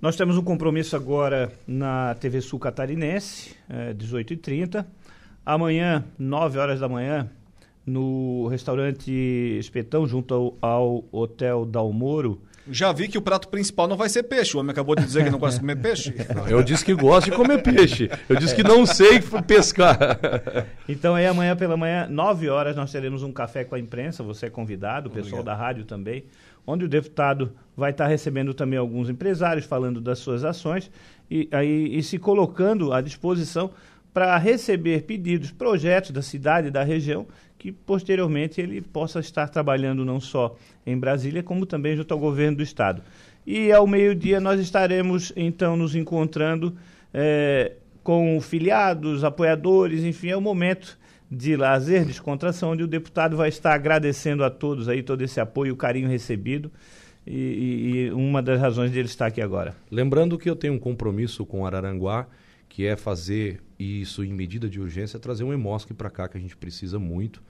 [0.00, 4.84] Nós temos um compromisso agora na TV Sul Catarinense, é, 18h30.
[5.44, 7.28] Amanhã, 9 horas da manhã,
[7.84, 9.10] no restaurante
[9.58, 12.40] Espetão, junto ao, ao Hotel Dalmoro.
[12.70, 14.56] Já vi que o prato principal não vai ser peixe.
[14.56, 16.14] O homem acabou de dizer que não gosta de comer peixe.
[16.48, 18.08] Eu disse que gosto de comer peixe.
[18.28, 19.98] Eu disse que não sei pescar.
[20.88, 24.22] Então aí amanhã pela manhã, 9 horas, nós teremos um café com a imprensa.
[24.22, 25.58] Você é convidado, o pessoal Obrigado.
[25.58, 26.24] da rádio também
[26.66, 30.90] onde o deputado vai estar recebendo também alguns empresários falando das suas ações
[31.30, 33.70] e, aí, e se colocando à disposição
[34.12, 37.26] para receber pedidos, projetos da cidade e da região,
[37.62, 42.56] que posteriormente ele possa estar trabalhando não só em Brasília, como também junto ao governo
[42.56, 43.00] do Estado.
[43.46, 46.76] E ao meio-dia nós estaremos então nos encontrando
[47.14, 50.98] é, com filiados, apoiadores, enfim, é o momento
[51.30, 55.74] de lazer, descontração, onde o deputado vai estar agradecendo a todos aí todo esse apoio,
[55.74, 56.68] o carinho recebido.
[57.24, 59.76] E, e, uma das razões dele estar aqui agora.
[59.88, 62.26] Lembrando que eu tenho um compromisso com Araranguá,
[62.68, 66.40] que é fazer isso em medida de urgência, trazer um emosque para cá que a
[66.40, 67.42] gente precisa muito.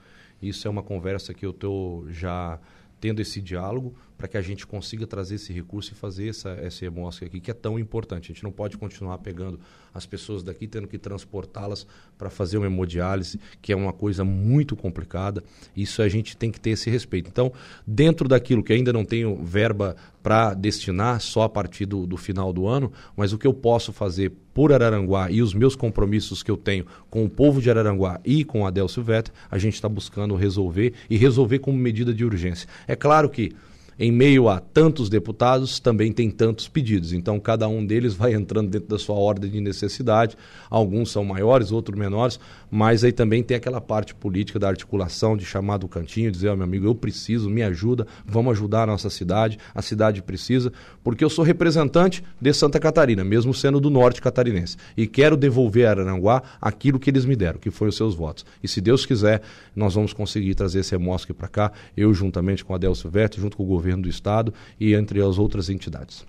[0.47, 2.59] Isso é uma conversa que eu estou já
[2.99, 6.87] tendo esse diálogo para que a gente consiga trazer esse recurso e fazer essa, essa
[6.87, 8.31] amostra aqui, que é tão importante.
[8.31, 9.59] A gente não pode continuar pegando
[9.93, 11.85] as pessoas daqui, tendo que transportá-las
[12.17, 15.43] para fazer uma hemodiálise, que é uma coisa muito complicada.
[15.75, 17.29] Isso a gente tem que ter esse respeito.
[17.29, 17.51] Então,
[17.85, 19.93] dentro daquilo que ainda não tenho verba
[20.23, 23.91] para destinar, só a partir do, do final do ano, mas o que eu posso
[23.91, 28.21] fazer por Araranguá e os meus compromissos que eu tenho com o povo de Araranguá
[28.23, 32.23] e com a Adel Silvestre, a gente está buscando resolver e resolver como medida de
[32.23, 32.69] urgência.
[32.87, 33.53] É claro que
[33.99, 37.13] em meio a tantos deputados, também tem tantos pedidos.
[37.13, 40.35] Então, cada um deles vai entrando dentro da sua ordem de necessidade.
[40.69, 42.39] Alguns são maiores, outros menores,
[42.71, 46.55] mas aí também tem aquela parte política da articulação, de chamar do cantinho, dizer: oh,
[46.55, 50.71] meu amigo, eu preciso, me ajuda, vamos ajudar a nossa cidade, a cidade precisa,
[51.03, 55.87] porque eu sou representante de Santa Catarina, mesmo sendo do norte catarinense, e quero devolver
[55.87, 58.45] a Aranguá aquilo que eles me deram, que foi os seus votos.
[58.63, 59.41] E se Deus quiser,
[59.75, 63.57] nós vamos conseguir trazer esse emosque para cá, eu juntamente com a Adelso Verte, junto
[63.57, 66.25] com o governo governo do estado e entre as outras entidades.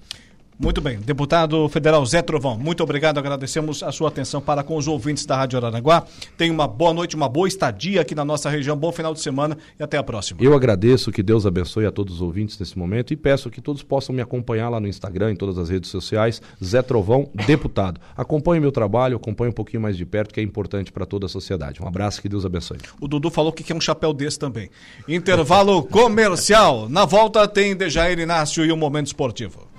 [0.65, 0.99] Muito bem.
[0.99, 3.19] Deputado federal Zé Trovão, muito obrigado.
[3.19, 6.07] Agradecemos a sua atenção para com os ouvintes da Rádio Araranguá.
[6.39, 8.75] Tenha uma boa noite, uma boa estadia aqui na nossa região.
[8.75, 10.41] Bom final de semana e até a próxima.
[10.43, 13.83] Eu agradeço, que Deus abençoe a todos os ouvintes nesse momento e peço que todos
[13.83, 16.41] possam me acompanhar lá no Instagram, em todas as redes sociais.
[16.65, 18.01] Zé Trovão, deputado.
[18.17, 21.29] Acompanhe meu trabalho, acompanhe um pouquinho mais de perto, que é importante para toda a
[21.29, 21.83] sociedade.
[21.83, 22.79] Um abraço, que Deus abençoe.
[23.03, 24.71] O Dudu falou que quer um chapéu desse também.
[25.07, 26.89] Intervalo comercial.
[26.89, 29.74] Na volta tem Dejair Inácio e o Momento Esportivo.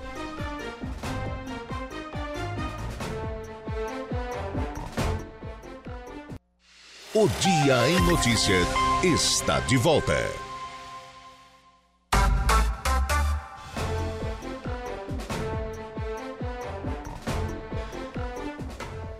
[7.17, 8.67] O Dia em Notícias
[9.01, 10.17] está de volta.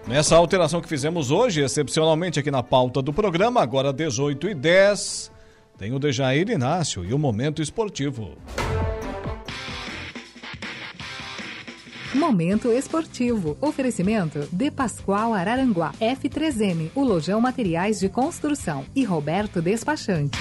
[0.06, 5.32] Nessa alteração que fizemos hoje, excepcionalmente aqui na pauta do programa, agora 18 e 10,
[5.78, 8.36] tem o Dejair Inácio e o Momento Esportivo.
[12.16, 13.58] Momento esportivo.
[13.60, 20.40] Oferecimento de Pascoal Araranguá, F3M, o Lojão Materiais de Construção e Roberto Despachante.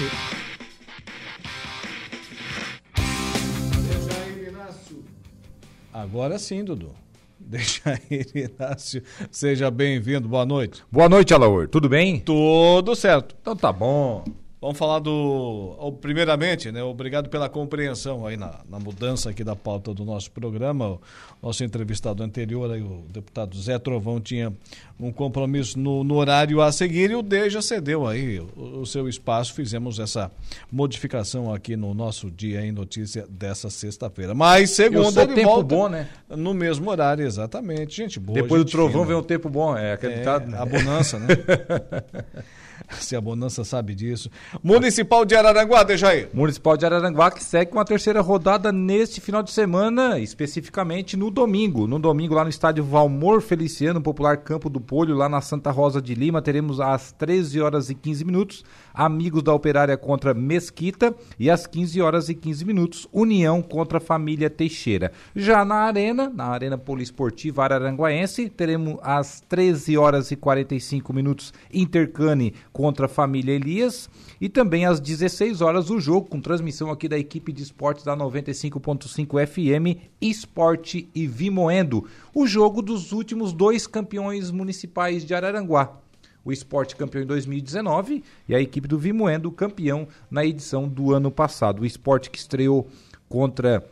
[5.91, 6.93] Agora sim, Dudu.
[7.37, 10.81] Dejair Inácio, seja bem-vindo, boa noite.
[10.89, 12.21] Boa noite, Alaor, tudo bem?
[12.21, 13.35] Tudo certo.
[13.41, 14.23] Então tá bom.
[14.65, 15.95] Vamos falar do.
[16.01, 16.81] Primeiramente, né?
[16.81, 20.93] Obrigado pela compreensão aí na, na mudança aqui da pauta do nosso programa.
[20.93, 20.99] O
[21.43, 24.51] nosso entrevistado anterior, aí, o deputado Zé Trovão, tinha
[24.99, 29.07] um compromisso no, no horário a seguir e o Deja cedeu aí o, o, seu
[29.07, 29.53] espaço.
[29.53, 30.31] Fizemos essa
[30.71, 34.33] modificação aqui no nosso Dia em Notícia dessa sexta-feira.
[34.33, 36.09] Mas segunda ele tempo volta bom, né?
[36.27, 37.97] no mesmo horário, exatamente.
[37.97, 38.41] Gente boa.
[38.41, 39.05] Depois gente do trovão fina.
[39.05, 40.45] vem um tempo bom, é acreditado.
[40.45, 40.57] É, né?
[40.57, 41.27] a bonança, né?
[42.99, 44.29] Se a bonança sabe disso.
[44.63, 46.29] Municipal de Araranguá, Dejair.
[46.33, 51.29] Municipal de Araranguá que segue com a terceira rodada neste final de semana, especificamente no
[51.29, 51.87] domingo.
[51.87, 56.01] No domingo, lá no estádio Valmor Feliciano, popular Campo do Polho, lá na Santa Rosa
[56.01, 58.63] de Lima, teremos às 13 horas e 15 minutos
[58.95, 64.49] Amigos da Operária contra Mesquita e às 15 horas e 15 minutos União contra Família
[64.49, 65.11] Teixeira.
[65.35, 72.53] Já na Arena, na Arena Poliesportiva Araranguaense, teremos às 13 horas e 45 minutos Intercane
[72.71, 77.51] contra família Elias e também às 16 horas o jogo com transmissão aqui da equipe
[77.51, 82.05] de esportes da 95.5 FM Esporte e Vimoendo.
[82.33, 86.04] O jogo dos últimos dois campeões municipais de Araranguá.
[86.45, 91.31] O esporte campeão em 2019 e a equipe do Vimoendo campeão na edição do ano
[91.31, 91.81] passado.
[91.81, 92.87] O esporte que estreou
[93.27, 93.83] contra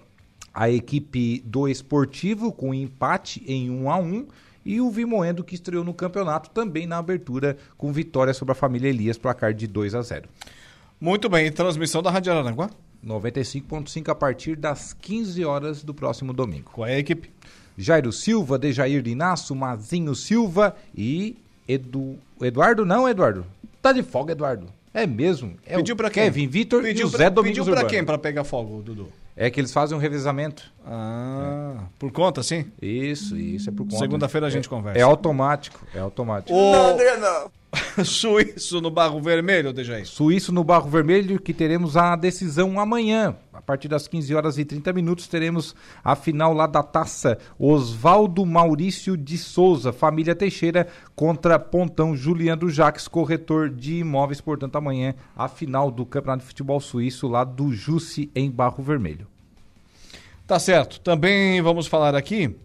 [0.53, 4.27] a equipe do esportivo com empate em 1 a 1
[4.63, 8.87] e o Vimoendo que estreou no campeonato também na abertura com vitória sobre a família
[8.87, 10.29] Elias, placar de 2 a 0.
[11.01, 12.69] Muito bem, transmissão da Rádio Araranguá?
[13.05, 16.69] 95.5 a partir das 15 horas do próximo domingo.
[16.71, 17.29] Qual é a equipe?
[17.77, 21.35] Jairo Silva, Dejair Inácio, Mazinho Silva e
[21.67, 22.17] Edu...
[22.41, 23.45] Eduardo não, Eduardo?
[23.81, 24.67] Tá de folga, Eduardo.
[24.93, 25.55] É mesmo.
[25.65, 26.23] É Pediu o pra quem?
[26.23, 27.89] Kevin Vitor e Pediu o pra, Zé Domingos Pediu pra Urbano.
[27.89, 29.07] quem pra pegar fogo, Dudu?
[29.35, 30.71] É que eles fazem um revezamento.
[30.85, 32.71] Ah, por conta, sim?
[32.79, 33.97] Isso, isso, é por conta.
[33.97, 34.99] Segunda-feira a gente é, conversa.
[34.99, 36.53] É automático, é automático.
[36.55, 36.71] O...
[38.03, 40.07] Suíço no Barro Vermelho, Dejair.
[40.07, 43.35] Suíço no Barro Vermelho, que teremos a decisão amanhã.
[43.53, 47.37] A partir das 15 horas e 30 minutos teremos a final lá da taça.
[47.57, 54.41] Oswaldo Maurício de Souza, família Teixeira, contra Pontão Juliano Jacques, corretor de imóveis.
[54.41, 59.27] Portanto, amanhã a final do Campeonato de Futebol Suíço lá do Jusce em Barro Vermelho.
[60.47, 60.99] Tá certo.
[60.99, 62.55] Também vamos falar aqui,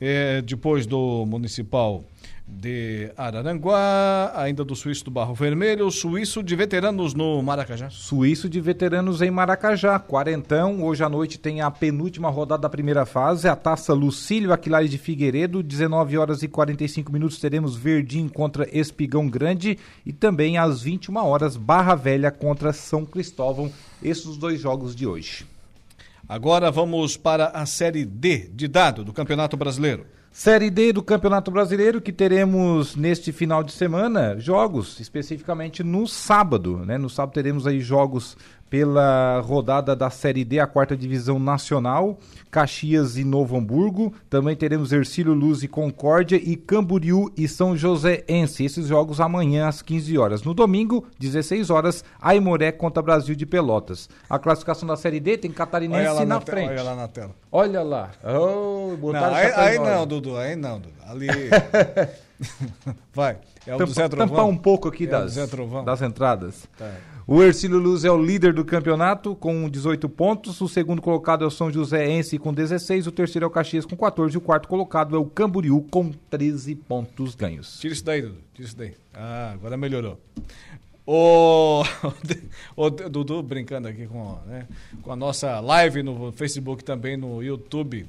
[0.00, 2.04] é, depois do Municipal
[2.48, 7.90] de Araranguá, ainda do Suíço do Barro Vermelho, Suíço de Veteranos no Maracajá.
[7.90, 10.82] Suíço de Veteranos em Maracajá, quarentão.
[10.82, 14.98] Hoje à noite tem a penúltima rodada da primeira fase, a taça Lucílio Aquilares de
[14.98, 15.62] Figueiredo.
[15.62, 21.56] 19 horas e 45 minutos teremos Verdim contra Espigão Grande e também às 21 horas
[21.56, 23.70] Barra Velha contra São Cristóvão.
[24.02, 25.46] Esses os dois jogos de hoje.
[26.26, 30.17] Agora vamos para a Série D de dado do Campeonato Brasileiro.
[30.30, 36.84] Série D do Campeonato Brasileiro que teremos neste final de semana jogos, especificamente no sábado,
[36.84, 36.98] né?
[36.98, 38.36] No sábado teremos aí jogos
[38.70, 42.18] pela rodada da Série D, a quarta divisão nacional,
[42.50, 44.12] Caxias e Novo Hamburgo.
[44.28, 48.64] Também teremos Ercílio Luz e Concórdia e Camboriú e São Joséense.
[48.64, 50.42] Esses jogos amanhã às 15 horas.
[50.42, 54.08] No domingo, 16 horas, Aimoré contra Brasil de Pelotas.
[54.28, 56.70] A classificação da Série D tem Catarinense Olha lá na, na te- frente.
[56.70, 57.30] olha lá na tela.
[57.50, 58.10] Olha lá.
[58.24, 60.06] Oh, Não, aí, aí não.
[60.06, 60.94] Dudu, aí não, Dudu.
[61.06, 61.28] Ali.
[63.12, 63.38] Vai.
[63.66, 64.28] É o do Tampa- Zé Trovão.
[64.28, 66.66] tampar um pouco aqui É das, do das entradas.
[66.78, 66.90] Tá.
[67.30, 70.62] O Ercílio Luz é o líder do campeonato com 18 pontos.
[70.62, 73.06] O segundo colocado é o São Joséense com 16.
[73.06, 74.34] O terceiro é o Caxias com 14.
[74.34, 77.78] E o quarto colocado é o Camboriú com 13 pontos ganhos.
[77.80, 78.38] Tira isso daí, Dudu.
[78.54, 78.94] Tira isso daí.
[79.12, 80.18] Ah, agora melhorou.
[81.10, 81.82] O,
[82.76, 84.68] o Dudu brincando aqui com, né,
[85.00, 88.06] com a nossa live no Facebook também no YouTube,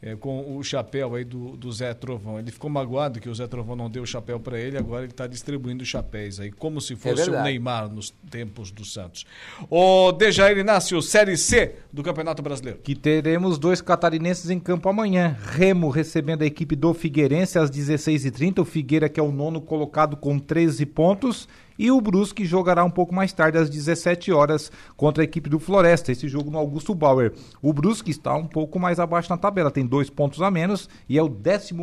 [0.00, 2.38] é, com o chapéu aí do, do Zé Trovão.
[2.38, 5.12] Ele ficou magoado que o Zé Trovão não deu o chapéu para ele, agora ele
[5.12, 7.44] está distribuindo chapéus aí, como se fosse o verdade.
[7.44, 9.26] Neymar nos tempos do Santos.
[9.68, 12.80] O Dejair Inácio, Série C do Campeonato Brasileiro.
[12.82, 15.36] Que teremos dois catarinenses em campo amanhã.
[15.42, 18.60] Remo recebendo a equipe do Figueirense às 16h30.
[18.60, 21.46] O Figueira, que é o nono colocado com 13 pontos.
[21.80, 25.58] E o Brusque jogará um pouco mais tarde, às 17 horas, contra a equipe do
[25.58, 26.12] Floresta.
[26.12, 27.32] Esse jogo no Augusto Bauer.
[27.62, 31.16] O Brusque está um pouco mais abaixo na tabela, tem dois pontos a menos e
[31.16, 31.74] é o 14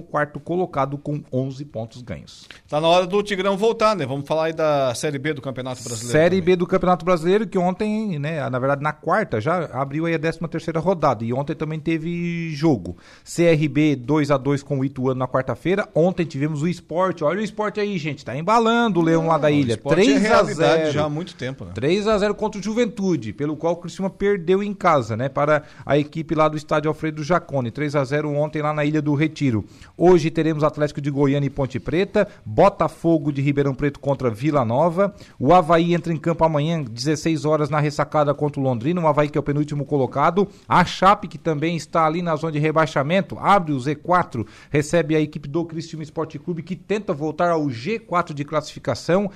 [0.43, 2.47] colocado com 11 pontos ganhos.
[2.69, 4.05] Tá na hora do Tigrão voltar, né?
[4.05, 6.11] Vamos falar aí da Série B do Campeonato Brasileiro.
[6.11, 10.13] Série B do Campeonato Brasileiro, que ontem, né, na verdade na quarta, já abriu aí
[10.13, 11.25] a 13 terceira rodada.
[11.25, 12.97] E ontem também teve jogo.
[13.23, 15.89] CRB 2 a 2 com o Ituano na quarta-feira.
[15.95, 17.23] Ontem tivemos o esporte.
[17.23, 18.23] Olha o esporte aí, gente.
[18.23, 19.86] Tá embalando o Leão lá da ilha.
[19.87, 20.91] Esporte 3 é a realidade 0.
[20.91, 21.71] já há muito tempo, né?
[21.73, 25.63] 3 a 0 contra o Juventude, pelo qual o Criciúma perdeu em casa, né, para
[25.85, 27.71] a equipe lá do estádio Alfredo Jacone.
[27.71, 29.65] 3 a 0 ontem lá na Ilha do Retiro.
[29.97, 35.13] Hoje teremos Atlético de Goiânia e Ponte Preta, Botafogo de Ribeirão Preto contra Vila Nova.
[35.39, 39.29] O Havaí entra em campo amanhã, 16 horas na ressacada contra o Londrina, o Havaí
[39.29, 40.47] que é o penúltimo colocado.
[40.67, 45.21] A Chape, que também está ali na zona de rebaixamento, abre o Z4, recebe a
[45.21, 49.29] equipe do Criciúma Esporte Clube, que tenta voltar ao G4 de classificação.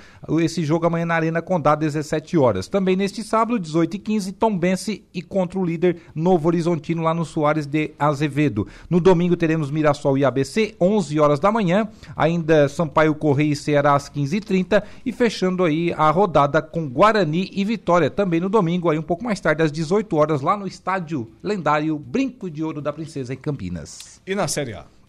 [0.44, 2.68] Esse jogo amanhã na Arena Condá, 17 horas.
[2.68, 7.24] Também neste sábado, 18 e 15 Tombense e contra o líder Novo Horizontino lá no
[7.24, 8.66] Soares de Azevedo.
[8.88, 11.88] No domingo teremos Mirassol e ABC, 11 horas da manhã.
[12.16, 17.64] Ainda Sampaio Correia e Ceará às 15h30 e fechando aí a rodada com Guarani e
[17.64, 21.30] Vitória também no domingo, aí um pouco mais tarde, às 18 horas, lá no estádio
[21.42, 24.20] lendário Brinco de Ouro da Princesa em Campinas.
[24.26, 25.01] E na Série A?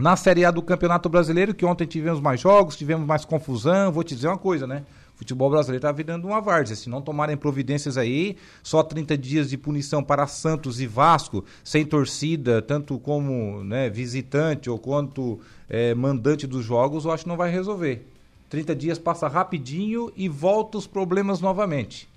[0.00, 4.02] Na Série A do Campeonato Brasileiro, que ontem tivemos mais jogos, tivemos mais confusão, vou
[4.02, 4.82] te dizer uma coisa, né?
[5.14, 6.74] Futebol brasileiro está virando uma várzea.
[6.74, 11.84] Se não tomarem providências aí, só 30 dias de punição para Santos e Vasco, sem
[11.84, 15.38] torcida, tanto como né, visitante ou quanto
[15.68, 18.06] é, mandante dos jogos, eu acho que não vai resolver.
[18.48, 22.09] 30 dias passa rapidinho e volta os problemas novamente.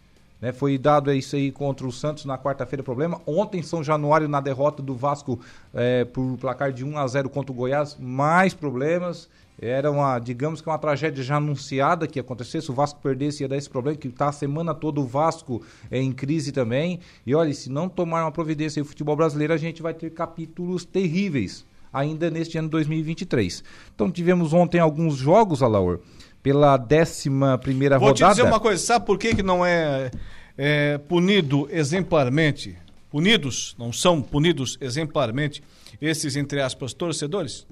[0.44, 3.22] Né, foi dado isso aí contra o Santos na quarta-feira problema.
[3.26, 5.40] Ontem, em São Januário, na derrota do Vasco
[5.74, 9.30] é, por placar de 1 a 0 contra o Goiás, mais problemas.
[9.58, 12.62] Era uma, digamos que uma tragédia já anunciada que ia acontecer.
[12.62, 15.62] Se o Vasco perdesse, ia dar esse problema, que está a semana toda o Vasco
[15.90, 17.00] é, em crise também.
[17.26, 20.84] E olha, se não tomar uma providência o futebol brasileiro, a gente vai ter capítulos
[20.84, 23.64] terríveis ainda neste ano 2023.
[23.96, 26.00] Então tivemos ontem alguns jogos, Alaor,
[26.44, 28.34] pela décima primeira Vou rodada.
[28.34, 30.12] te dizer uma coisa, sabe por que, que não é,
[30.58, 32.78] é punido exemplarmente?
[33.10, 35.64] Punidos, não são punidos exemplarmente
[36.02, 37.66] esses, entre aspas, torcedores?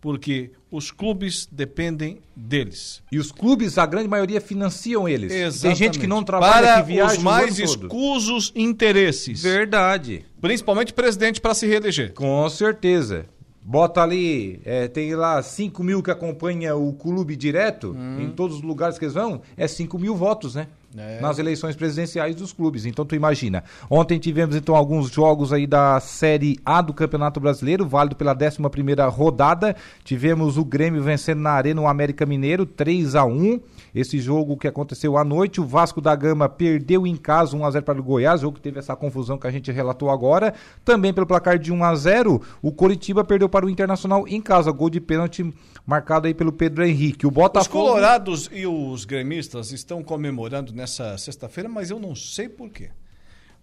[0.00, 3.02] Porque os clubes dependem deles.
[3.10, 5.32] E os clubes, a grande maioria, financiam eles.
[5.32, 5.62] Exatamente.
[5.62, 9.42] Tem gente que não trabalha, Para que viaja os o mais escusos interesses.
[9.42, 10.26] Verdade.
[10.42, 12.12] Principalmente presidente para se reeleger.
[12.12, 13.24] Com certeza.
[13.66, 18.62] Bota ali, é, tem lá 5 mil que acompanha o clube direto, em todos os
[18.62, 20.66] lugares que eles vão, é 5 mil votos, né?
[20.96, 21.18] É.
[21.20, 22.84] Nas eleições presidenciais dos clubes.
[22.84, 23.64] Então tu imagina.
[23.90, 28.68] Ontem tivemos então alguns jogos aí da Série A do Campeonato Brasileiro, válido pela 11
[28.70, 29.74] primeira rodada.
[30.04, 33.60] Tivemos o Grêmio vencendo na Arena o América Mineiro, 3 a 1
[33.94, 37.70] Esse jogo que aconteceu à noite, o Vasco da Gama perdeu em casa 1 a
[37.70, 40.52] 0 para o Goiás, jogo que teve essa confusão que a gente relatou agora.
[40.84, 44.72] Também pelo placar de 1 a 0, o Coritiba perdeu para o Internacional em casa,
[44.72, 45.54] gol de pênalti
[45.86, 47.26] marcado aí pelo Pedro Henrique.
[47.26, 52.48] O Os Botafogo colorados e os gremistas estão comemorando nessa sexta-feira, mas eu não sei
[52.48, 52.90] por quê.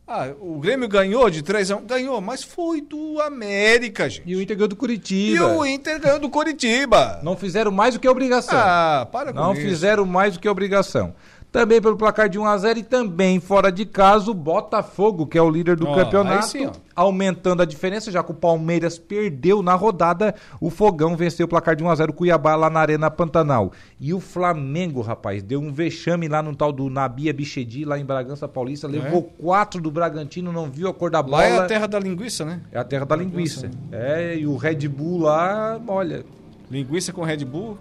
[0.07, 4.23] Ah, o Grêmio ganhou de 3 a 1, ganhou, mas foi do América, gente.
[4.29, 5.37] E o Inter ganhou do Curitiba.
[5.37, 7.19] E o Inter ganhou do Curitiba.
[7.23, 8.57] Não fizeram mais do que obrigação.
[8.59, 9.61] Ah, para com Não isso.
[9.61, 11.13] fizeram mais do que obrigação.
[11.51, 15.37] Também pelo placar de 1 a 0 e também fora de casa o Botafogo, que
[15.37, 19.61] é o líder do Ó, campeonato, sim, aumentando a diferença, já que o Palmeiras perdeu
[19.61, 22.79] na rodada, o Fogão venceu o placar de 1 a 0 o Cuiabá lá na
[22.79, 23.73] Arena Pantanal.
[23.99, 28.05] E o Flamengo, rapaz, deu um vexame lá no tal do Nabia Bichedi, lá em
[28.05, 31.37] Bragança Paulista, levou quatro do Bragantino, não viu a cor da bola.
[31.37, 32.61] Lá é a terra da linguiça, né?
[32.71, 33.69] É a terra da linguiça.
[33.91, 36.23] É, e o Red Bull lá, olha,
[36.71, 37.77] Linguiça com Red Bull,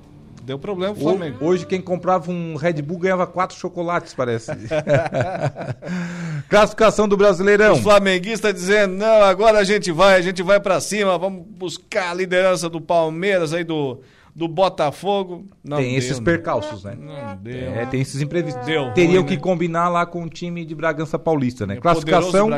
[0.50, 1.38] deu problema pro Flamengo.
[1.40, 4.50] Hoje quem comprava um Red Bull ganhava quatro chocolates, parece.
[6.50, 7.74] Classificação do Brasileirão.
[7.74, 12.10] Os flamenguistas dizendo, não, agora a gente vai, a gente vai pra cima, vamos buscar
[12.10, 14.00] a liderança do Palmeiras aí, do,
[14.34, 15.46] do Botafogo.
[15.62, 16.24] Não tem deu, esses né?
[16.24, 16.96] percalços, né?
[16.98, 17.70] Não deu.
[17.70, 18.66] É, tem esses imprevistos.
[18.66, 19.40] Deu Teriam ruim, que né?
[19.40, 21.74] combinar lá com o time de Bragança Paulista, né?
[21.74, 22.50] É, Classificação,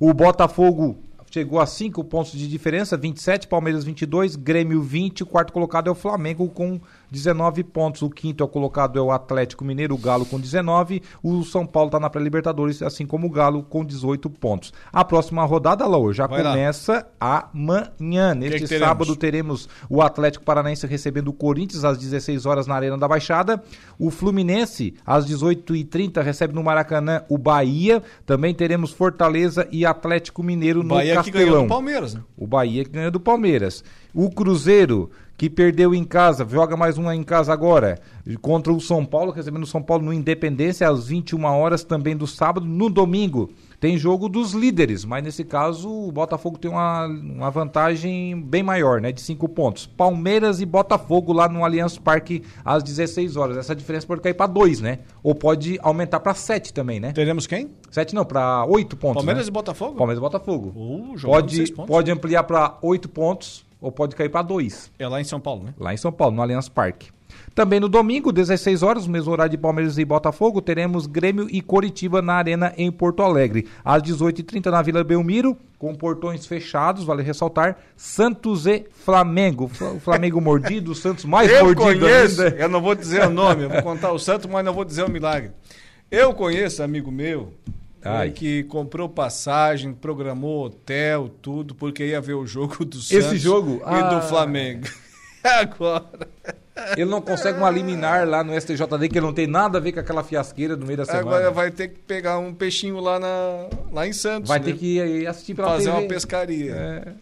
[0.00, 0.98] o Botafogo
[1.30, 5.90] chegou a 5 pontos de diferença, 27, Palmeiras 22, Grêmio 20, o quarto colocado é
[5.90, 6.80] o Flamengo com
[7.16, 11.02] 19 pontos, o quinto é o colocado é o Atlético Mineiro, o Galo com 19,
[11.22, 14.72] o São Paulo está na pré-libertadores, assim como o Galo com 18 pontos.
[14.92, 16.50] A próxima rodada, Laô, já Vai lá.
[16.50, 18.88] começa amanhã, neste que teremos?
[18.88, 23.62] sábado teremos o Atlético Paranaense recebendo o Corinthians às 16 horas na Arena da Baixada.
[23.98, 28.02] O Fluminense, às 18h30, recebe no Maracanã o Bahia.
[28.26, 31.46] Também teremos Fortaleza e Atlético Mineiro no Bahia que Castelão.
[31.46, 32.20] ganhou do Palmeiras, né?
[32.36, 33.82] O Bahia que ganhou do Palmeiras.
[34.14, 37.98] O Cruzeiro, que perdeu em casa, joga mais uma em casa agora,
[38.40, 42.26] contra o São Paulo, recebendo o São Paulo no Independência às 21 horas também do
[42.26, 42.66] sábado.
[42.66, 48.40] No domingo, tem jogo dos líderes, mas nesse caso o Botafogo tem uma, uma vantagem
[48.40, 49.12] bem maior, né?
[49.12, 49.86] De 5 pontos.
[49.86, 53.58] Palmeiras e Botafogo lá no Allianz Parque às 16 horas.
[53.58, 55.00] Essa diferença pode cair para 2, né?
[55.22, 57.12] Ou pode aumentar para 7 também, né?
[57.12, 57.70] Teremos quem?
[57.90, 59.16] 7 não, para 8 pontos.
[59.16, 59.50] Palmeiras né?
[59.50, 59.96] e Botafogo?
[59.96, 60.72] Palmeiras e Botafogo.
[60.74, 61.86] Uh, Pode, pontos.
[61.86, 64.90] pode ampliar para 8 pontos ou pode cair para 2.
[64.98, 65.74] É lá em São Paulo, né?
[65.78, 67.10] Lá em São Paulo, no Allianz Parque.
[67.54, 72.20] Também no domingo, 16 horas, mesmo horário de Palmeiras e Botafogo, teremos Grêmio e Coritiba
[72.20, 73.68] na Arena em Porto Alegre.
[73.84, 79.70] Às 18h30 na Vila Belmiro, com portões fechados, vale ressaltar, Santos e Flamengo.
[79.94, 82.56] O Flamengo mordido, o Santos mais eu mordido conheço, ainda.
[82.56, 85.04] Eu não vou dizer o nome, eu vou contar o santo, mas não vou dizer
[85.04, 85.52] o milagre.
[86.10, 87.52] Eu conheço amigo meu
[88.04, 88.30] Ai.
[88.30, 93.78] que comprou passagem, programou hotel, tudo, porque ia ver o jogo do Santos Esse jogo?
[93.78, 94.02] e Ah.
[94.14, 94.86] do Flamengo.
[95.42, 96.18] Agora.
[96.94, 99.92] Ele não consegue uma liminar lá no STJD, que ele não tem nada a ver
[99.92, 101.22] com aquela fiasqueira do meio da semana.
[101.22, 104.48] Agora vai ter que pegar um peixinho lá, na, lá em Santos.
[104.48, 104.66] Vai né?
[104.66, 105.96] ter que ir assistir pela Fazer TV.
[105.98, 106.72] uma pescaria.
[106.74, 107.14] É.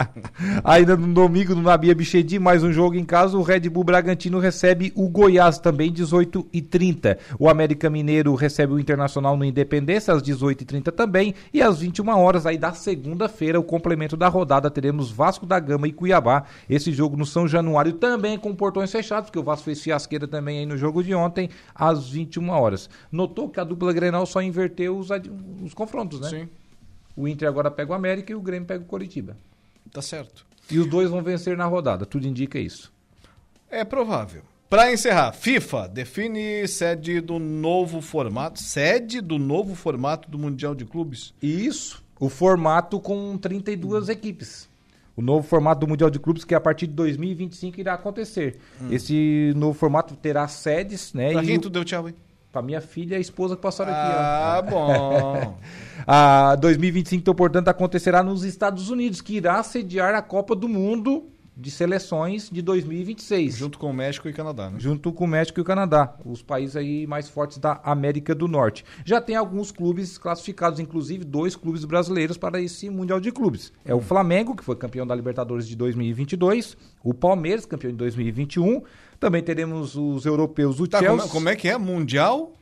[0.64, 4.38] Ainda no domingo, no Nabia Bichedi, mais um jogo em casa, o Red Bull Bragantino
[4.38, 10.14] recebe o Goiás também, 18 e 30 O América Mineiro recebe o Internacional no Independência,
[10.14, 11.34] às 18 e 30 também.
[11.52, 15.86] E às 21 horas, aí da segunda-feira, o complemento da rodada, teremos Vasco da Gama
[15.86, 16.44] e Cuiabá.
[16.68, 20.60] Esse jogo no São Januário também com portões fechados, porque o Vasco fez fiasqueira também
[20.60, 22.90] aí no jogo de ontem, às 21 horas.
[23.10, 25.08] Notou que a dupla Grenal só inverteu os,
[25.62, 26.28] os confrontos, né?
[26.28, 26.48] Sim.
[27.16, 29.36] O Inter agora pega o América e o Grêmio pega o Coritiba.
[29.90, 30.44] Tá certo.
[30.70, 32.92] E os dois vão vencer na rodada, tudo indica isso.
[33.70, 34.42] É provável.
[34.68, 40.84] Para encerrar, FIFA define sede do novo formato, sede do novo formato do Mundial de
[40.84, 41.32] Clubes.
[41.40, 42.04] Isso.
[42.18, 44.68] O formato com 32 equipes.
[45.16, 48.58] O novo formato do Mundial de Clubes que a partir de 2025 irá acontecer.
[48.90, 51.32] Esse novo formato terá sedes, né?
[51.32, 52.14] Pra e quem tu deu tchau, hein?
[52.52, 54.78] Pra minha filha e a esposa que passaram Ah, aqui, ó.
[54.78, 55.58] bom.
[56.06, 61.24] a 2025, então, portanto, acontecerá nos Estados Unidos, que irá sediar a Copa do Mundo
[61.56, 63.56] de Seleções de 2026.
[63.56, 64.76] Junto com o México e Canadá, né?
[64.78, 68.46] Junto com o México e o Canadá, os países aí mais fortes da América do
[68.46, 68.84] Norte.
[69.04, 73.72] Já tem alguns clubes classificados, inclusive dois clubes brasileiros para esse Mundial de Clubes.
[73.84, 78.82] É o Flamengo, que foi campeão da Libertadores de 2022, o Palmeiras, campeão de 2021,
[79.18, 81.16] também teremos os europeus, o Tá, Chelsea.
[81.18, 81.78] como, como é que é?
[81.78, 82.52] Mundial?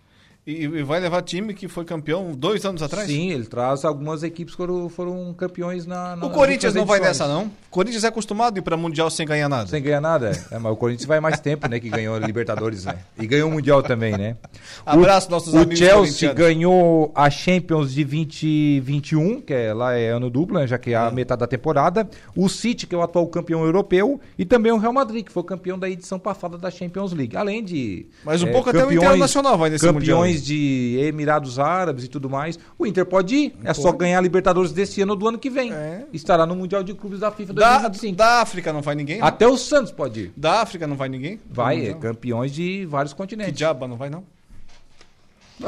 [0.47, 3.07] E, e vai levar time que foi campeão dois anos atrás?
[3.07, 7.01] Sim, ele traz algumas equipes que foram, foram campeões na, na O Corinthians não vai
[7.01, 7.51] nessa, não?
[7.75, 9.67] O Corinthians é acostumado a ir pra Mundial sem ganhar nada.
[9.67, 10.31] Sem ganhar nada.
[10.49, 11.81] É, mas o Corinthians vai mais tempo, né?
[11.81, 12.99] Que ganhou a Libertadores, né?
[13.19, 14.37] E ganhou o Mundial também, né?
[14.87, 16.37] Abraço, o, nossos o amigos Chelsea corintianos.
[16.37, 20.69] ganhou a Champions de 2021, que é, lá é ano duplo, né?
[20.69, 22.09] Já que é a metade da temporada.
[22.37, 24.21] O City, que é o atual campeão europeu.
[24.39, 27.37] E também o Real Madrid, que foi campeão da edição passada da Champions League.
[27.37, 28.07] Além de.
[28.25, 30.21] Mas um é, pouco até o Internacional vai nesse Mundial.
[30.21, 32.57] Campeões de Emirados Árabes e tudo mais.
[32.79, 33.57] O Inter pode ir.
[33.65, 35.73] É só ganhar a Libertadores desse ano ou do ano que vem.
[35.73, 36.05] É.
[36.13, 38.17] Estará no Mundial de Clubes da FIFA Da, 2025.
[38.17, 39.19] da África não vai ninguém?
[39.19, 39.27] não?
[39.27, 40.33] Até o Santos pode ir.
[40.37, 41.41] Da África não vai ninguém?
[41.51, 43.55] Vai, é campeões de vários Que continentes.
[43.55, 44.25] diaba, não vai não?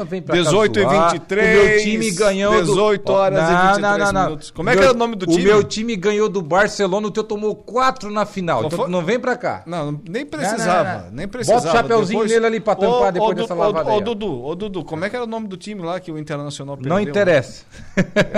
[0.05, 1.11] Vem pra cá 18 e zoar.
[1.13, 3.13] 23, O meu time ganhou 18 do...
[3.13, 4.23] horas e não, 23 não, não, não.
[4.25, 4.51] minutos.
[4.51, 5.41] Como é que era o nome do time?
[5.41, 8.65] O meu time ganhou do Barcelona, o teu tomou 4 na final.
[8.65, 8.89] Então foi?
[8.89, 9.63] não vem pra cá.
[9.65, 11.11] Não, nem precisava, não, não.
[11.11, 11.61] nem precisava.
[11.61, 14.01] Bota o chapeuzinho nele ali pra tampar depois dessa Du- lavada Ô.
[14.01, 16.75] Dudu, ô Dudu, como é que era o nome do time lá que o Internacional
[16.75, 16.93] perdeu?
[16.93, 17.63] Não interessa.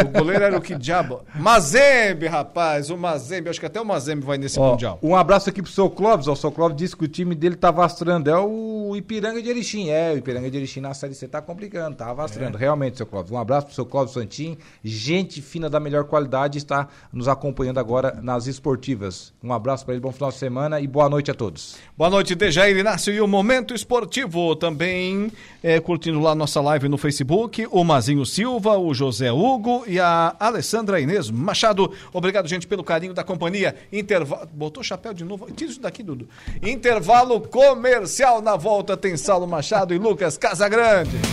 [0.06, 1.22] O goleiro era o que diabo?
[1.36, 3.50] Mazembe, rapaz, o Mazembe.
[3.50, 5.00] Acho que até o Mazembe vai nesse Ó, Mundial.
[5.02, 6.28] Um abraço aqui pro seu Clóvis.
[6.28, 8.30] Ó, o seu Clóvis disse que o time dele tá vastrando.
[8.30, 9.90] É o Ipiranga de Erechim.
[9.90, 12.58] É, o Ipiranga de Erechim na Série C tá complicando, tá vastrando.
[12.58, 12.60] É.
[12.60, 13.32] Realmente, seu Clóvis.
[13.32, 14.58] Um abraço pro seu Clóvis Santin.
[14.84, 19.34] Gente fina da melhor qualidade está nos acompanhando agora nas esportivas.
[19.44, 21.78] Um abraço para ele, bom final de semana e boa noite a todos.
[21.98, 24.56] Boa noite, Dejair Inácio e o Momento Esportivo.
[24.56, 25.32] Também
[25.64, 30.36] é, curtindo lá nossa live no Facebook, o Mazinho Silva, o José Hugo e a
[30.40, 31.92] Alessandra Inês Machado.
[32.14, 33.76] Obrigado, gente, pelo carinho da companhia.
[33.92, 34.48] Intervalo.
[34.54, 35.50] Botou o chapéu de novo.
[35.52, 36.28] Tira isso daqui, Dudu.
[36.62, 38.98] Intervalo comercial na volta.
[38.98, 41.29] Tem Saulo Machado e Lucas Casagrande.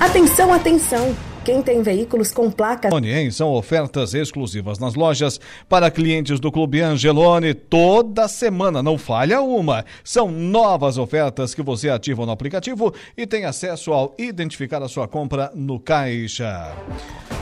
[0.00, 1.14] Atenção, atenção!
[1.42, 3.30] Quem tem veículos com placa Angelone, hein?
[3.30, 9.86] São ofertas exclusivas nas lojas para clientes do Clube Angelone toda semana, não falha uma.
[10.04, 15.08] São novas ofertas que você ativa no aplicativo e tem acesso ao identificar a sua
[15.08, 16.74] compra no caixa.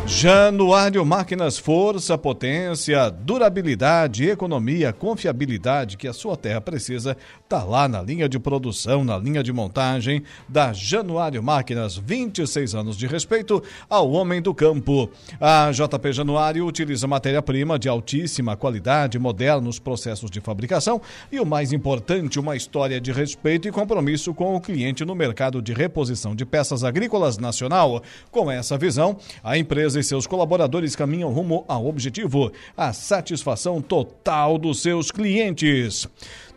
[0.06, 8.00] Januário Máquinas, força, potência, durabilidade, economia, confiabilidade que a sua terra precisa, tá lá na
[8.00, 14.10] linha de produção, na linha de montagem da Januário Máquinas, 26 anos de respeito ao
[14.10, 15.10] homem do campo.
[15.40, 21.00] A JP Januário utiliza matéria-prima de altíssima qualidade, modernos processos de fabricação
[21.32, 25.62] e o mais importante, uma história de respeito e compromisso com o cliente no mercado
[25.62, 28.02] de reposição de peças agrícolas nacional.
[28.30, 34.58] Com essa visão, a empresa e seus colaboradores caminham rumo ao objetivo, a satisfação total
[34.58, 36.06] dos seus clientes.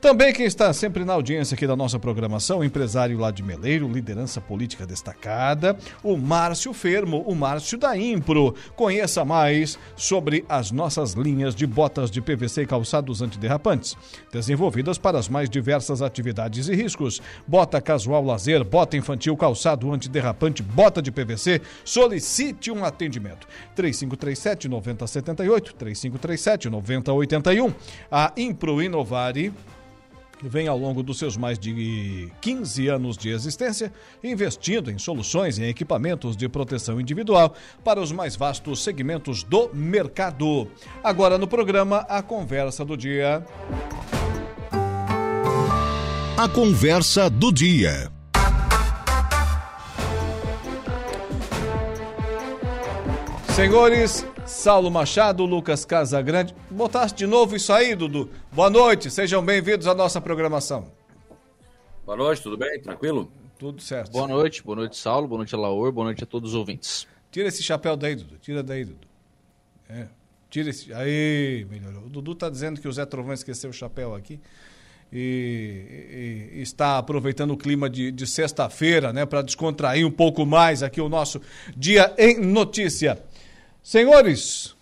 [0.02, 4.41] Também quem está sempre na audiência aqui da nossa programação, empresário lá de Meleiro, liderança
[4.41, 8.56] política destacada, o Márcio Fermo, o Márcio da Impro.
[8.76, 13.95] Conheça mais sobre as nossas linhas de botas de PVC e calçados antiderrapantes,
[14.32, 17.22] desenvolvidas para as mais diversas atividades e riscos.
[17.48, 21.61] Bota casual lazer, bota infantil, calçado antiderrapante, bota de PVC.
[21.86, 23.48] Solicite um atendimento.
[23.76, 27.72] 3537 9078, 3537 9081.
[28.10, 29.53] A Impro Inovare
[30.43, 33.91] vem ao longo dos seus mais de 15 anos de existência
[34.23, 37.53] investindo em soluções e equipamentos de proteção individual
[37.84, 40.68] para os mais vastos segmentos do mercado.
[41.03, 43.45] Agora no programa a conversa do dia.
[46.38, 48.11] A conversa do dia.
[53.55, 56.53] Senhores, Saulo Machado, Lucas Casagrande.
[56.69, 58.30] Botaste de novo isso aí, Dudu.
[58.52, 60.91] Boa noite, sejam bem-vindos à nossa programação.
[62.06, 62.80] Boa noite, tudo bem?
[62.80, 63.32] Tranquilo?
[63.57, 64.11] Tudo certo.
[64.11, 67.07] Boa noite, boa noite, Saulo, boa noite, Laor, boa noite a todos os ouvintes.
[67.32, 68.38] Tira esse chapéu daí, Dudu.
[68.40, 69.07] Tira daí, Dudu.
[69.90, 70.07] É.
[70.49, 70.94] Tira esse.
[70.94, 72.03] Aí, melhorou.
[72.03, 74.40] O Dudu tá dizendo que o Zé Trovão esqueceu o chapéu aqui.
[75.11, 80.45] E, e, e está aproveitando o clima de, de sexta-feira, né, para descontrair um pouco
[80.45, 81.41] mais aqui o nosso
[81.76, 83.22] Dia em Notícia.
[83.84, 84.76] Senhores,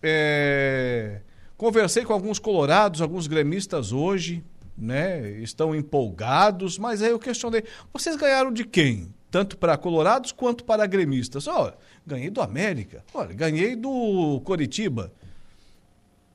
[0.00, 1.20] é,
[1.56, 4.44] conversei com alguns colorados, alguns gremistas hoje,
[4.78, 5.28] né?
[5.40, 9.12] Estão empolgados, mas aí eu questionei: vocês ganharam de quem?
[9.30, 11.48] Tanto para colorados quanto para gremistas.
[11.48, 11.74] Olha,
[12.06, 15.12] ganhei do América, olha, ganhei do Coritiba.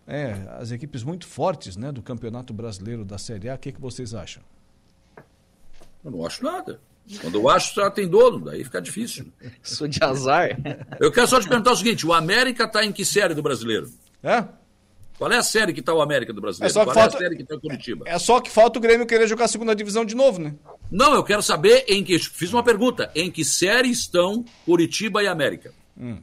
[0.05, 3.55] É, as equipes muito fortes, né, do Campeonato Brasileiro da Série A.
[3.55, 4.43] O que, que vocês acham?
[6.03, 6.81] Eu não acho nada.
[7.19, 9.27] Quando eu acho, já tem dono, daí fica difícil.
[9.61, 10.57] Sou de azar.
[10.99, 13.89] Eu quero só te perguntar o seguinte: o América está em que série do brasileiro?
[14.23, 14.45] É?
[15.17, 16.71] Qual é a série que está o América do brasileiro?
[16.71, 18.05] É só que Qual falta- é a série que está o Curitiba?
[18.07, 20.55] É só que falta o Grêmio querer jogar a segunda divisão de novo, né?
[20.89, 22.17] Não, eu quero saber em que.
[22.17, 25.73] Fiz uma pergunta: em que série estão Curitiba e América?
[25.99, 26.17] Hum.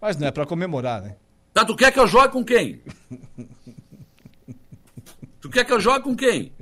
[0.00, 1.16] Mas não é para comemorar, né?
[1.52, 2.80] Tá, tu quer que eu jogue com quem?
[5.40, 6.52] tu quer que eu jogue com quem?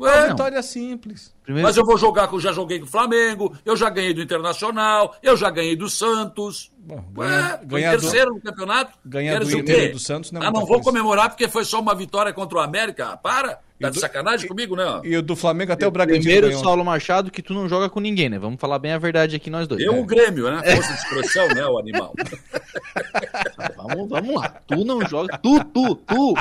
[0.00, 1.34] Uma vitória simples.
[1.48, 2.38] Mas eu vou jogar com.
[2.38, 6.70] Já joguei com o Flamengo, eu já ganhei do Internacional, eu já ganhei do Santos.
[7.16, 8.92] Ué, foi ganhar do- terceiro no campeonato.
[9.04, 10.84] ganhar do e do Santos não é Ah, não vou coisa.
[10.84, 13.16] comemorar porque foi só uma vitória contra o América.
[13.16, 13.58] Para!
[13.80, 14.84] Tá de sacanagem comigo, né?
[15.04, 16.62] E o do Flamengo até o Bragantino Primeiro, ganhou.
[16.62, 18.38] Saulo Machado, que tu não joga com ninguém, né?
[18.38, 19.80] Vamos falar bem a verdade aqui nós dois.
[19.82, 19.98] Eu, É.
[19.98, 20.62] o Grêmio, né?
[20.76, 22.12] Força de expressão, né, o animal.
[23.76, 24.48] Vamos, vamos lá.
[24.66, 25.38] Tu não joga.
[25.38, 26.34] Tu, tu, tu.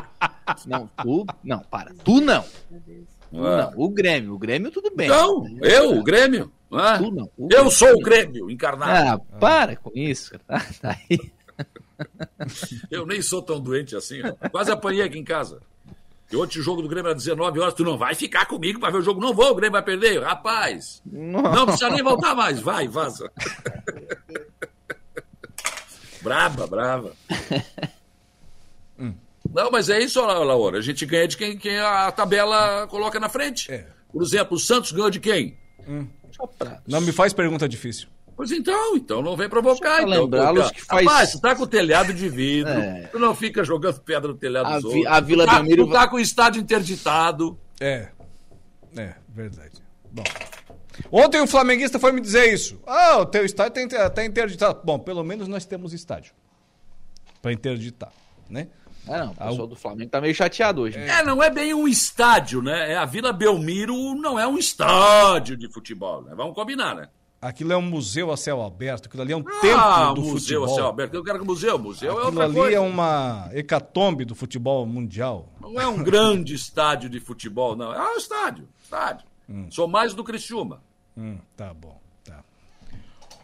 [0.68, 1.26] Não, tu.
[1.44, 1.91] Não, para.
[2.03, 2.44] Tu não.
[2.44, 3.72] Tu não.
[3.76, 4.34] O Grêmio.
[4.34, 5.07] O Grêmio, tudo bem.
[5.10, 6.51] Não, eu, o Grêmio.
[6.72, 6.97] né?
[6.97, 7.26] Tu não.
[7.38, 7.72] O Eu Grêmio.
[7.72, 9.23] sou o Grêmio, encarnado.
[9.31, 10.43] Ah, para com isso, cara.
[10.61, 11.19] Tá, tá aí.
[12.89, 14.22] Eu nem sou tão doente assim.
[14.23, 14.49] ó.
[14.49, 15.60] Quase apanhei aqui em casa.
[16.31, 17.73] E ontem o jogo do Grêmio era 19 horas.
[17.73, 19.19] Tu não vai ficar comigo pra ver o jogo.
[19.19, 20.22] Não vou, o Grêmio vai perder.
[20.23, 22.60] Rapaz, não precisa nem voltar mais.
[22.60, 23.30] Vai, vaza.
[26.22, 27.14] brava, brava.
[29.54, 30.78] Não, mas é isso, Laura.
[30.78, 33.72] A gente ganha de quem, quem a tabela coloca na frente.
[33.72, 33.86] É.
[34.12, 35.58] Por exemplo, o Santos ganhou de quem?
[36.88, 38.08] Não me faz pergunta difícil.
[38.36, 40.02] Pois então, então não vem provocar.
[40.02, 43.08] Então, lembrá-los que faz- Rapaz, tu tá com o telhado de vidro, É.
[43.12, 45.14] tu não fica jogando pedra no telhado A dos vi- outros.
[45.18, 47.60] a Vila tu tá, Belmiro tu tá com o estádio interditado.
[47.82, 48.10] É.
[48.98, 49.74] É, verdade.
[50.10, 50.24] Bom.
[51.12, 52.80] Ontem o flamenguista foi me dizer isso.
[52.88, 54.80] Ah, o teu estádio tá, tá interditado.
[54.86, 56.34] Bom, pelo menos nós temos estádio.
[57.42, 58.12] Pra interditar,
[58.50, 58.68] né?
[59.10, 59.31] Ah, não.
[59.31, 60.98] O pessoal do Flamengo tá meio chateado hoje.
[60.98, 62.91] É, não é bem um estádio, né?
[62.91, 66.34] É a Vila Belmiro não é um estádio de futebol, né?
[66.36, 67.10] Vamos combinar, né?
[67.41, 70.60] Aquilo é um museu a céu aberto, aquilo ali é um ah, templo do museu
[70.60, 70.65] futebol.
[70.65, 71.14] a céu aberto.
[71.14, 72.76] Eu quero que museu, museu é Aquilo outra ali coisa.
[72.76, 75.48] é uma hecatombe do futebol mundial.
[75.60, 77.94] Não é um grande estádio de futebol, não.
[77.94, 79.26] É um estádio, estádio.
[79.69, 80.84] Sou mais do Criciúma.
[81.18, 81.99] Hum, tá bom.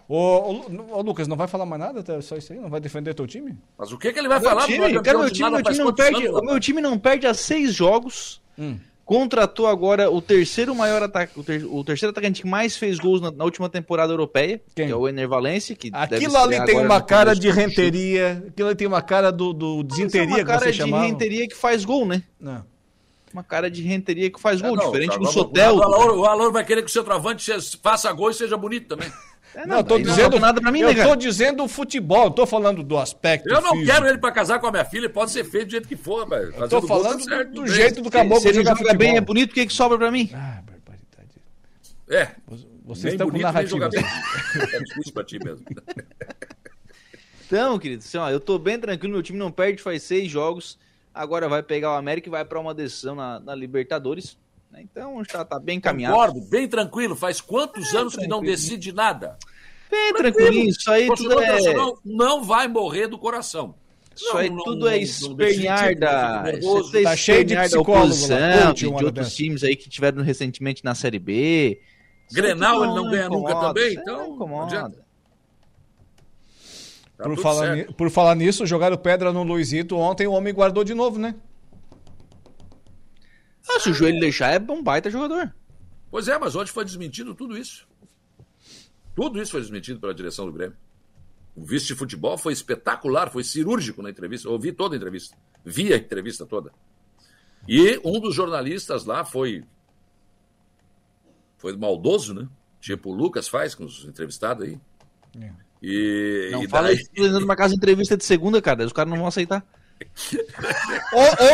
[0.07, 0.65] Ô, ô,
[0.97, 2.03] ô, Lucas, não vai falar mais nada?
[2.03, 2.59] Tá Só isso aí?
[2.59, 3.57] Não vai defender teu time?
[3.77, 4.65] Mas o que, que ele vai Meu falar?
[4.65, 6.81] time, Não é cara, meu de time, meu time não perde, anos, o meu time
[6.81, 8.41] não perde há seis jogos.
[8.57, 8.77] Hum.
[9.03, 13.21] Contratou agora o terceiro maior ataque, o, ter- o terceiro atacante que mais fez gols
[13.21, 16.79] na, na última temporada europeia, que é o Ener Valencia, que deve Aquilo ali tem
[16.79, 20.45] uma cara de renteria, aquilo ali tem uma cara do, do é desinteria uma que
[20.45, 21.03] cara você de chamava.
[21.05, 22.23] renteria que faz gol, né?
[22.39, 22.65] Não.
[23.31, 25.75] Uma cara de renteria que faz gol, É, não, diferente tá, do Sotel.
[25.75, 27.51] O Alor, o Alor vai querer que o centroavante
[27.83, 29.11] faça gol e seja bonito também.
[29.65, 31.67] Não, eu tô daí não dizendo falta nada pra mim, Eu né, tô dizendo o
[31.67, 33.91] futebol, eu tô falando do aspecto Eu não físico.
[33.91, 36.27] quero ele pra casar com a minha filha, pode ser feio do jeito que for,
[36.27, 36.53] velho.
[36.55, 39.21] Eu tô tá falando certo, do jeito do caboclo Se ele jogar joga bem, é
[39.21, 40.29] bonito, o que, que sobra pra mim?
[42.09, 42.31] É.
[42.83, 43.89] Vocês estão com bonito, narrativa.
[43.89, 45.65] Tá difícil pra ti mesmo.
[47.47, 50.77] Então, querido, assim, ó, eu tô bem tranquilo, meu time não perde faz seis jogos.
[51.13, 54.37] agora vai pegar o América e vai para uma decisão na, na Libertadores.
[54.75, 54.81] Né?
[54.83, 56.13] Então já tá bem caminhado.
[56.15, 57.15] Concordo, bem tranquilo.
[57.15, 59.37] Faz quantos anos que não decide nada?
[59.89, 61.51] Bem tranquilinho, isso aí tudo é.
[61.53, 63.75] nacional não vai morrer do coração.
[64.15, 66.43] Isso Não, aí não- tudo não- é não espernear decide, da.
[66.47, 69.29] é Tá cheio de espernear da psicólogo de, outros dessa.
[69.35, 71.81] times aí que tiveram recentemente na Série B.
[72.27, 74.65] Isso Grenal ele não ganha nunca também, então não incomoda.
[74.65, 75.05] adianta.
[77.17, 80.93] Tá Por falar, por falar nisso, jogaram pedra no Luizito ontem, o homem guardou de
[80.93, 81.35] novo, né?
[83.69, 85.53] Ah, se o joelho deixar, é um baita jogador.
[86.11, 87.87] Pois é, mas ontem foi desmentido tudo isso.
[89.15, 90.77] Tudo isso foi desmentido pela direção do Grêmio.
[91.55, 94.47] O vice de futebol foi espetacular, foi cirúrgico na entrevista.
[94.47, 95.35] Eu ouvi toda a entrevista.
[95.63, 96.71] Vi a entrevista toda.
[97.67, 99.63] E um dos jornalistas lá foi.
[101.57, 102.47] Foi maldoso, né?
[102.81, 104.79] Tipo o Lucas faz com os entrevistados aí.
[105.81, 108.85] E, Não e fala daí- isso tentando uma casa de entrevista de segunda, cara.
[108.85, 109.65] Os caras não vão aceitar.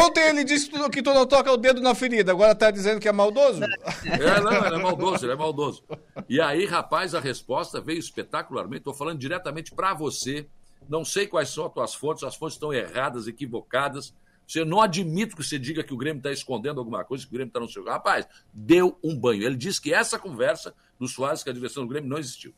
[0.03, 3.07] Ontem ele disse que tu não toca o dedo na ferida, agora tá dizendo que
[3.07, 3.63] é maldoso?
[3.63, 5.83] É, não, ele é maldoso, ele é maldoso.
[6.27, 8.79] E aí, rapaz, a resposta veio espetacularmente.
[8.79, 10.47] Estou falando diretamente para você.
[10.89, 14.13] Não sei quais são as tuas fontes, as fontes estão erradas, equivocadas.
[14.47, 17.33] Você não admito que você diga que o Grêmio está escondendo alguma coisa, que o
[17.33, 17.85] Grêmio está no seu.
[17.85, 19.43] Rapaz, deu um banho.
[19.43, 22.53] Ele disse que essa conversa do Soares com a direção do Grêmio não existiu.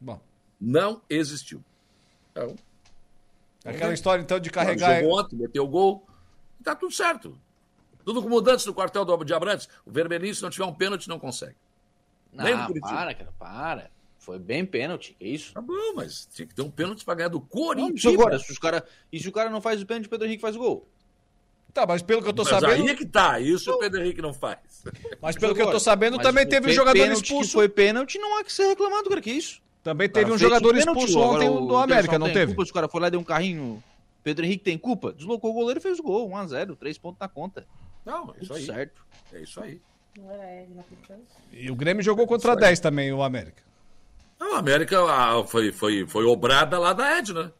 [0.00, 0.20] Bom.
[0.60, 1.62] Não existiu.
[2.30, 2.56] Então,
[3.64, 5.00] Aquela história então de carregar.
[5.00, 6.06] Jogou ontem, meteu o gol.
[6.62, 7.38] Tá tudo certo.
[8.04, 9.68] Tudo como mudantes no quartel do de Abrantes.
[9.86, 11.56] O Vermelhinho, se não tiver um pênalti, não consegue.
[12.32, 12.88] Não, Curitiba.
[12.94, 13.90] para, cara, para.
[14.18, 15.52] Foi bem pênalti, que isso?
[15.52, 18.14] Tá bom, mas tinha que ter um pênalti pra ganhar do Não, Corinthians.
[18.14, 20.40] agora, se os cara, e se o cara não faz o pênalti, o Pedro Henrique
[20.40, 20.88] faz o gol?
[21.74, 22.84] Tá, mas pelo que eu tô Mas sabendo.
[22.84, 24.58] aí é que tá, isso o Pedro Henrique não faz.
[25.20, 27.48] Mas pelo que eu tô sabendo, mas também o teve um jogador expulso.
[27.48, 29.60] Que foi pênalti, não há que ser reclamado, cara, que isso?
[29.84, 32.54] Também teve um jogador o expulso agora ontem o do América, não teve?
[32.54, 33.84] Culpa, se o cara foi lá e deu um carrinho.
[34.22, 35.12] Pedro Henrique tem culpa?
[35.12, 36.30] Deslocou o goleiro e fez o gol.
[36.30, 37.66] 1x0, 3 pontos na conta.
[38.02, 38.64] Não, é isso aí.
[38.64, 39.04] certo.
[39.30, 39.82] É isso aí.
[41.52, 43.62] E o Grêmio jogou contra 10 também, o América.
[44.40, 47.52] Não, a América ah, foi, foi, foi obrada lá da Edna.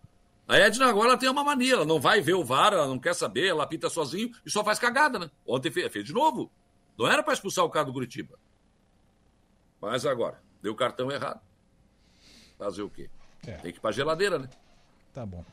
[0.48, 2.98] A Edna agora ela tem uma mania, ela não vai ver o VAR, ela não
[2.98, 5.30] quer saber, ela apita sozinho e só faz cagada, né?
[5.46, 6.50] Ontem fez, fez de novo.
[6.98, 8.38] Não era para expulsar o cara do Curitiba.
[9.80, 11.40] Mas agora, deu o cartão errado.
[12.58, 13.08] Fazer o quê?
[13.46, 13.52] É.
[13.52, 14.48] Tem que ir pra geladeira, né?
[15.12, 15.44] Tá bom.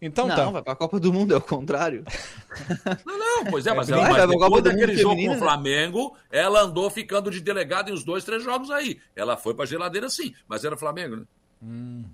[0.00, 0.50] Então não, tá.
[0.50, 2.04] vai pra Copa do Mundo, é o contrário.
[3.04, 5.10] Não, não, pois é, mas, É ela, mas a Copa depois do Mundo daquele jogo
[5.10, 5.46] feminina, com o né?
[5.46, 9.00] Flamengo, ela andou ficando de delegada em uns dois, três jogos aí.
[9.14, 11.24] Ela foi pra geladeira sim, mas era Flamengo, né?
[11.62, 12.04] Hum.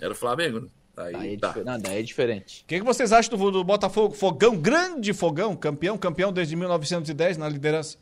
[0.00, 0.68] Era Flamengo, né?
[0.96, 1.54] Aí, Daí é, tá.
[1.64, 2.62] não, daí é diferente.
[2.62, 4.14] O que, que vocês acham do, do Botafogo?
[4.14, 7.98] Fogão, grande fogão, campeão, campeão desde 1910 na liderança.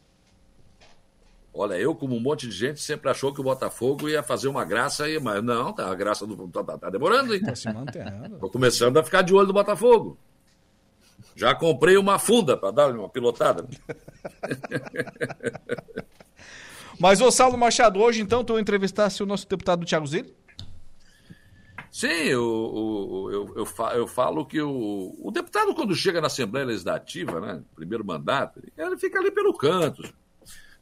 [1.53, 4.65] Olha, eu, como um monte de gente, sempre achou que o Botafogo ia fazer uma
[4.65, 7.41] graça aí, mas não, tá, a graça do, tá, tá- tá demorando, hein?
[7.43, 8.39] Tá se mantendo.
[8.39, 10.17] Tô começando a ficar de olho no Botafogo.
[11.35, 13.67] Já comprei uma funda para dar uma pilotada.
[16.99, 20.35] Mas, ô Saulo Machado, hoje então tu entrevistasse o nosso deputado Thiago Zilli?
[21.91, 26.29] Sim, eu, eu, eu, eu, fa- eu falo que o, o deputado, quando chega na
[26.29, 30.03] Assembleia Legislativa, né, primeiro mandato, ele fica ali pelo canto.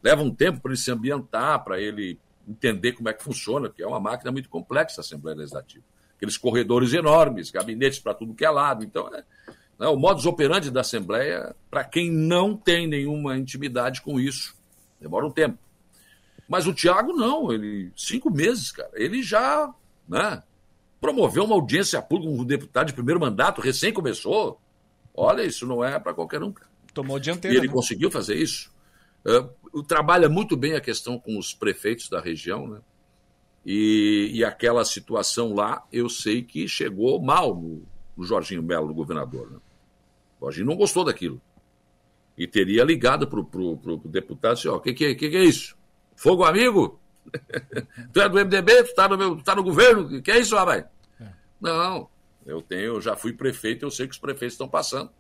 [0.03, 3.83] Leva um tempo para ele se ambientar, para ele entender como é que funciona, porque
[3.83, 5.85] é uma máquina muito complexa a Assembleia Legislativa.
[6.17, 8.85] Aqueles corredores enormes, gabinetes para tudo que é lado.
[8.85, 9.25] Então, é,
[9.79, 14.57] né, o modus operandi da Assembleia, para quem não tem nenhuma intimidade com isso,
[15.01, 15.59] demora um tempo.
[16.49, 19.73] Mas o Tiago não, ele cinco meses, cara, ele já,
[20.09, 20.43] né,
[21.01, 24.61] promoveu uma audiência pública, um deputado de primeiro mandato, recém começou.
[25.15, 26.53] Olha, isso não é para qualquer um.
[26.53, 26.69] cara.
[26.95, 27.57] Tomou E dianteira.
[27.57, 27.73] ele né?
[27.73, 28.73] conseguiu fazer isso.
[29.29, 32.81] É, trabalha muito bem a questão com os prefeitos da região, né?
[33.67, 37.83] E, e aquela situação lá, eu sei que chegou mal no,
[38.17, 39.51] no Jorginho Melo, no governador.
[39.51, 39.59] Né?
[40.41, 41.39] O Jorginho não gostou daquilo.
[42.39, 45.45] E teria ligado para o deputado e disse, ó, o que, que, é- que, é
[45.45, 45.77] isso?
[46.17, 46.99] Fogo amigo?
[48.11, 50.87] tu é do MDB, tu tá no, tá no governo, que é isso, rapaz?
[51.61, 52.09] Não,
[52.47, 55.11] eu tenho, eu já fui prefeito, eu sei que os prefeitos estão passando.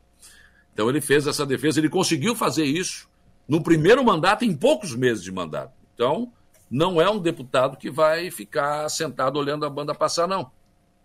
[0.72, 3.07] Então ele fez essa defesa, ele conseguiu fazer isso
[3.48, 5.72] no primeiro mandato, em poucos meses de mandato.
[5.94, 6.30] Então,
[6.70, 10.50] não é um deputado que vai ficar sentado olhando a banda passar, não.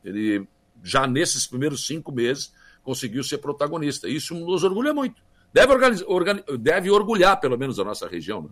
[0.03, 0.45] Ele,
[0.83, 2.53] já nesses primeiros cinco meses,
[2.83, 4.09] conseguiu ser protagonista.
[4.09, 5.21] Isso nos orgulha muito.
[5.53, 5.73] Deve,
[6.59, 8.49] deve orgulhar, pelo menos, a nossa região, né?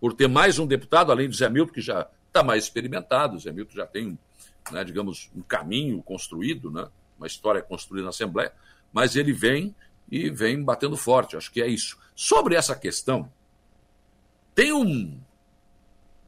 [0.00, 3.36] por ter mais um deputado, além do Zé Milton, que já está mais experimentado.
[3.36, 4.18] O Zé Milton já tem,
[4.72, 6.88] né, digamos, um caminho construído, né?
[7.18, 8.52] uma história construída na Assembleia,
[8.92, 9.74] mas ele vem
[10.10, 11.36] e vem batendo forte.
[11.36, 11.96] Acho que é isso.
[12.14, 13.30] Sobre essa questão,
[14.54, 15.18] tem um,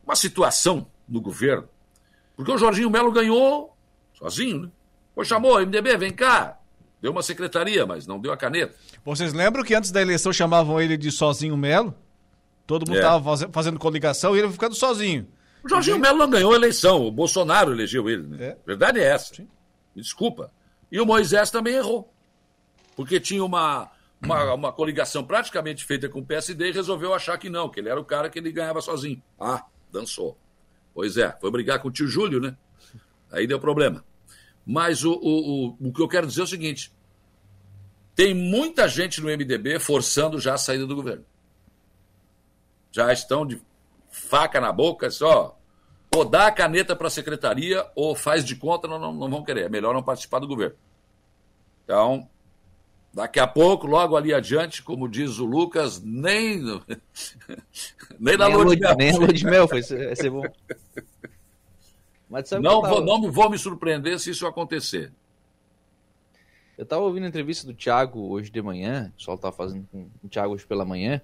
[0.05, 1.69] uma situação no governo,
[2.37, 3.77] porque o Jorginho Melo ganhou
[4.15, 4.69] sozinho, né?
[5.15, 6.59] Pô, chamou, MDB, vem cá.
[7.01, 8.75] Deu uma secretaria, mas não deu a caneta.
[9.05, 11.95] Vocês lembram que antes da eleição chamavam ele de Sozinho Melo?
[12.67, 13.01] Todo mundo É.
[13.01, 15.27] estava fazendo coligação e ele ficando sozinho.
[15.65, 18.23] O Jorginho Melo não ganhou a eleição, o Bolsonaro elegeu ele.
[18.27, 18.47] Né?
[18.47, 18.57] É.
[18.65, 19.35] Verdade é essa.
[19.95, 20.51] Me desculpa.
[20.91, 22.12] E o Moisés também errou.
[22.97, 23.91] Porque tinha uma,
[24.23, 27.89] uma, uma coligação praticamente feita com o PSD e resolveu achar que não, que ele
[27.89, 29.23] era o cara que ele ganhava sozinho.
[29.39, 30.39] Ah, dançou.
[30.95, 32.57] Pois é, foi brigar com o tio Júlio, né?
[33.31, 34.05] Aí deu problema.
[34.65, 36.93] Mas o, o, o, o que eu quero dizer é o seguinte:
[38.15, 41.25] tem muita gente no MDB forçando já a saída do governo.
[42.93, 43.61] Já estão de
[44.11, 45.59] faca na boca, só.
[46.15, 49.43] Ou dá a caneta para a secretaria, ou faz de conta, não, não, não vão
[49.43, 49.65] querer.
[49.65, 50.77] É melhor não participar do governo.
[51.85, 52.29] Então,
[53.13, 56.61] daqui a pouco, logo ali adiante, como diz o Lucas, nem,
[58.19, 58.97] nem na lua de mel.
[58.97, 60.43] nem a lua de mel vai ser- bom.
[62.29, 65.13] Mas sabe Não tava- vou, não me vou me surpreender se isso acontecer.
[66.79, 70.09] Eu tava ouvindo a entrevista do Thiago hoje de manhã, o pessoal tava fazendo com
[70.25, 71.21] o Thiago hoje pela manhã,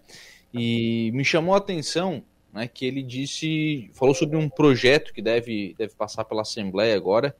[0.53, 5.75] e me chamou a atenção né, que ele disse, falou sobre um projeto que deve,
[5.79, 7.35] deve passar pela Assembleia agora,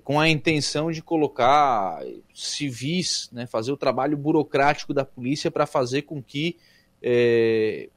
[0.00, 2.00] com a intenção de colocar
[2.34, 6.56] civis, né, fazer o trabalho burocrático da polícia para fazer com que
[7.02, 7.88] é,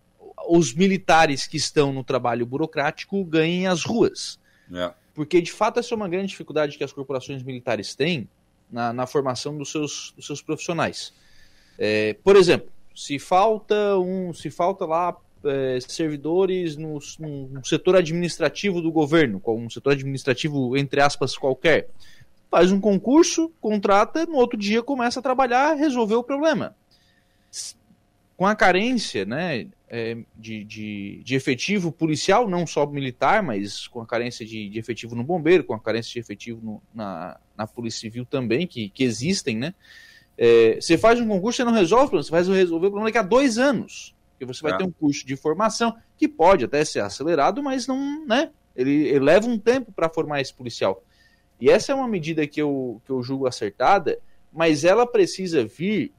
[0.48, 4.40] os militares que estão no trabalho burocrático ganhem as ruas.
[4.74, 4.94] É.
[5.14, 8.30] Porque, de fato, essa é uma grande dificuldade que as corporações militares têm
[8.72, 11.14] na, na formação dos seus, dos seus profissionais.
[11.78, 18.82] É, por exemplo, se falta um, se falta lá é, servidores no, no setor administrativo
[18.82, 21.90] do governo, com um setor administrativo entre aspas qualquer,
[22.50, 26.76] faz um concurso, contrata, no outro dia começa a trabalhar, resolver o problema.
[28.36, 34.02] Com a carência, né, é, de, de, de efetivo policial, não só militar, mas com
[34.02, 37.68] a carência de, de efetivo no bombeiro, com a carência de efetivo no- na, na
[37.68, 39.74] Polícia Civil também, que, que existem, né?
[40.38, 43.10] É, você faz um concurso, você não resolve o problema, você vai resolver o problema
[43.10, 44.16] daqui a dois anos.
[44.40, 44.78] Porque você vai É.
[44.78, 48.52] ter um curso de formação que pode até ser acelerado, mas não, né?
[48.74, 51.04] Ele, ele leva um tempo para formar esse policial.
[51.60, 54.18] E essa é uma medida que eu, que eu julgo acertada,
[54.54, 56.14] mas ela precisa vir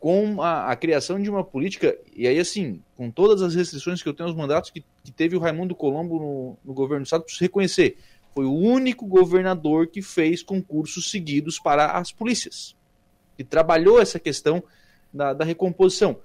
[0.00, 4.08] com a, a criação de uma política, e aí assim, com todas as restrições que
[4.08, 7.22] eu tenho aos mandatos que, que teve o Raimundo Colombo no, no governo do estado,
[7.22, 7.96] preciso reconhecer,
[8.34, 12.74] foi o único governador que fez concursos seguidos para as polícias,
[13.36, 14.62] que trabalhou essa questão
[15.12, 16.18] da, da recomposição.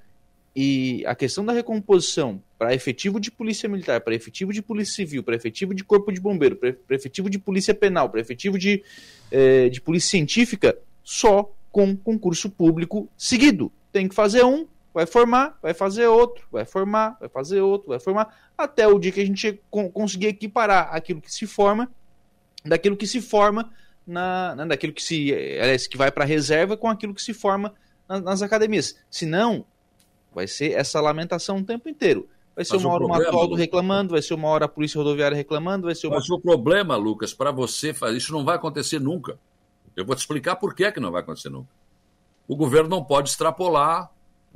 [0.61, 5.23] E a questão da recomposição para efetivo de polícia militar, para efetivo de polícia civil,
[5.23, 8.83] para efetivo de corpo de bombeiro, para efetivo de polícia penal, para efetivo de,
[9.31, 13.71] eh, de polícia científica, só com concurso público seguido.
[13.89, 17.99] Tem que fazer um, vai formar, vai fazer outro, vai formar, vai fazer outro, vai
[18.01, 21.89] formar, até o dia que a gente con- conseguir equiparar aquilo que se forma
[22.65, 23.71] daquilo que se forma
[24.05, 27.73] na, na- daquilo que se eh, que vai para reserva com aquilo que se forma
[28.09, 28.97] na- nas academias.
[29.09, 29.65] Senão,
[30.39, 32.27] vai ser essa lamentação o tempo inteiro.
[32.55, 34.97] Vai ser Mas uma hora o problema, Lucas- reclamando, vai ser uma hora a Polícia
[34.97, 36.15] Rodoviária reclamando, vai ser uma...
[36.15, 39.37] Mas o problema, Lucas, para você fazer isso não vai acontecer nunca.
[39.95, 41.69] Eu vou te explicar por que, que não vai acontecer nunca.
[42.47, 44.09] O governo não pode extrapolar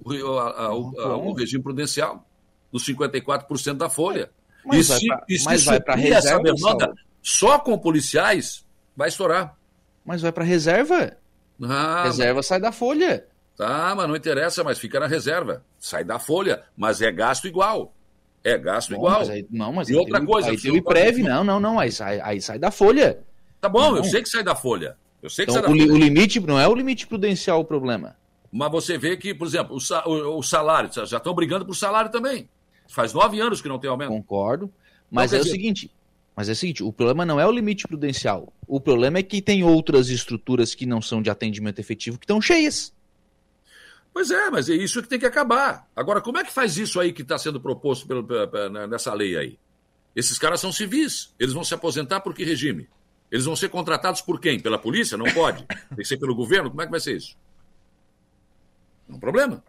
[0.04, 2.26] o, a- a- o- o regime prudencial
[2.72, 4.32] dos 54% da folha.
[4.66, 6.96] Mas e vai se, pra- e se vai essa reserva, demanda Saulo.
[7.22, 8.66] só com policiais,
[8.96, 9.58] vai estourar.
[10.06, 11.16] Mas vai para reserva.
[11.62, 13.28] Ah, reserva sai da folha.
[13.56, 15.64] Tá, mas não interessa, mas fica na reserva.
[15.80, 17.94] Sai da folha, mas é gasto igual.
[18.44, 19.20] É gasto Não, igual.
[19.20, 21.60] mas aí, não, mas e outra tem coisa, Aí tem o eu- IPREV, não, não,
[21.60, 23.20] não, aí sai, aí sai da folha.
[23.62, 24.04] Tá bom, eu Não.
[24.04, 24.98] sei que sai da folha.
[25.22, 25.94] Eu sei que Então, sai da o, folha.
[25.94, 28.18] o limite não é o limite prudencial o problema.
[28.52, 31.74] Mas você vê que, por exemplo, o, sa- o- o salário, já estão brigando por
[31.76, 32.50] salário também.
[32.90, 34.10] Faz nove anos que não tem aumento.
[34.10, 34.70] Concordo.
[35.10, 35.92] Mas Não, é quer o dizer- seguinte,
[36.36, 38.52] mas é o seguinte, o problema não é o limite prudencial.
[38.68, 42.42] O problema é que tem outras estruturas que não são de atendimento efetivo que estão
[42.42, 42.92] cheias.
[44.14, 45.90] Pois é, mas é isso que tem que acabar.
[45.96, 48.86] Agora, como é que faz isso aí que está sendo proposto pelo- pe- pe- né,
[48.86, 49.58] nessa lei aí?
[50.16, 51.34] Esses caras são civis.
[51.40, 52.88] Eles vão se aposentar por que regime?
[53.32, 54.60] Eles vão ser contratados por quem?
[54.60, 55.18] Pela polícia?
[55.18, 55.66] Não pode.
[55.66, 56.70] Tem que ser pelo governo?
[56.70, 57.36] Como é que vai ser isso?
[59.10, 59.64] É um problema.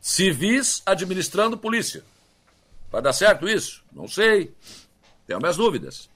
[0.00, 2.02] Civis administrando polícia.
[2.90, 3.84] Vai dar certo isso?
[3.92, 4.52] Não sei.
[5.26, 6.10] Tenho minhas dúvidas.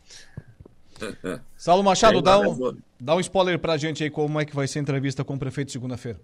[1.56, 4.80] Saulo Machado, dá um, dá um spoiler pra gente aí como é que vai ser
[4.80, 6.20] a entrevista com o prefeito segunda-feira.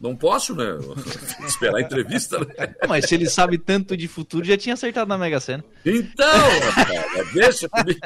[0.00, 0.64] Não posso, né?
[1.46, 2.74] Esperar a entrevista, né?
[2.88, 5.64] Mas se ele sabe tanto de futuro, já tinha acertado na Mega Sena.
[5.84, 7.98] Então, rapaz, deixa comigo.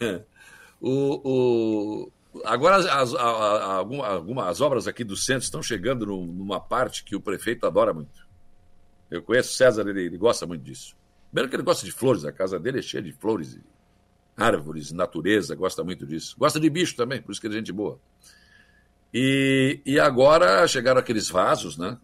[0.80, 2.12] o, o,
[2.44, 6.60] agora, as, a- a- alguma- alguma- as obras aqui do centro estão chegando num- numa
[6.60, 8.24] parte que o prefeito adora muito.
[9.10, 10.96] Eu conheço o César, ele, ele gosta muito disso.
[11.30, 13.58] Primeiro que ele gosta de flores, a casa dele é cheia de flores.
[14.36, 16.34] Árvores, natureza, gosta muito disso.
[16.38, 17.98] Gosta de bicho também, por isso que é gente boa.
[19.12, 21.96] E, e agora chegaram aqueles vasos, né?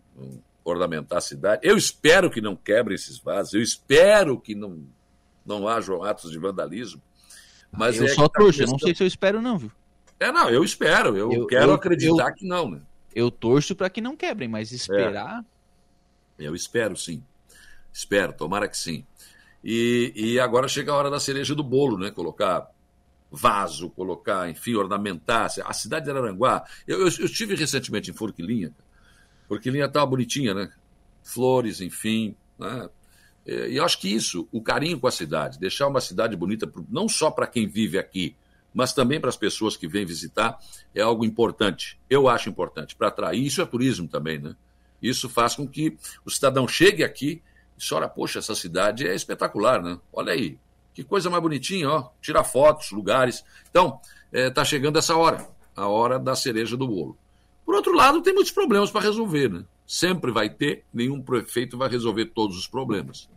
[0.64, 1.60] Ornamentar a cidade.
[1.64, 4.84] Eu espero que não quebrem esses vasos, eu espero que não,
[5.44, 7.02] não hajam atos de vandalismo.
[7.72, 9.70] Mas eu é só tá torço, eu começando- não sei se eu espero, não, viu?
[10.18, 12.80] É, não, eu espero, eu, Eu- quero eu- acreditar eu- que não, né?
[13.14, 15.44] Eu torço para que não quebrem, mas esperar.
[16.38, 17.24] Eu espero, sim.
[17.92, 19.04] Espero, tomara que sim.
[19.62, 22.10] E, e agora chega a hora da cereja do bolo, né?
[22.10, 22.68] Colocar
[23.30, 25.50] vaso, colocar, enfim, ornamentar.
[25.64, 26.64] A cidade de Araranguá.
[26.86, 28.72] Eu, eu, eu estive recentemente em Forquilinha.
[29.48, 30.72] Forquilinha estava bonitinha, né?
[31.22, 32.34] Flores, enfim.
[32.58, 32.88] Né?
[33.46, 37.08] E eu acho que isso, o carinho com a cidade, deixar uma cidade bonita, não
[37.08, 38.36] só para quem vive aqui,
[38.72, 40.58] mas também para as pessoas que vêm visitar,
[40.94, 41.98] é algo importante.
[42.08, 43.44] Eu acho importante para atrair.
[43.44, 44.54] Isso é turismo também, né?
[45.02, 47.42] Isso faz com que o cidadão chegue aqui
[47.80, 49.98] e chora, poxa, essa cidade é espetacular, né?
[50.12, 50.58] Olha aí,
[50.92, 52.10] que coisa mais bonitinha, ó.
[52.20, 53.44] Tirar fotos, lugares.
[53.70, 54.00] Então,
[54.32, 57.16] está chegando essa hora, a hora da cereja do bolo.
[57.64, 59.64] Por outro lado, tem muitos problemas para resolver, né?
[59.86, 63.28] Sempre vai ter, nenhum prefeito vai resolver todos os problemas.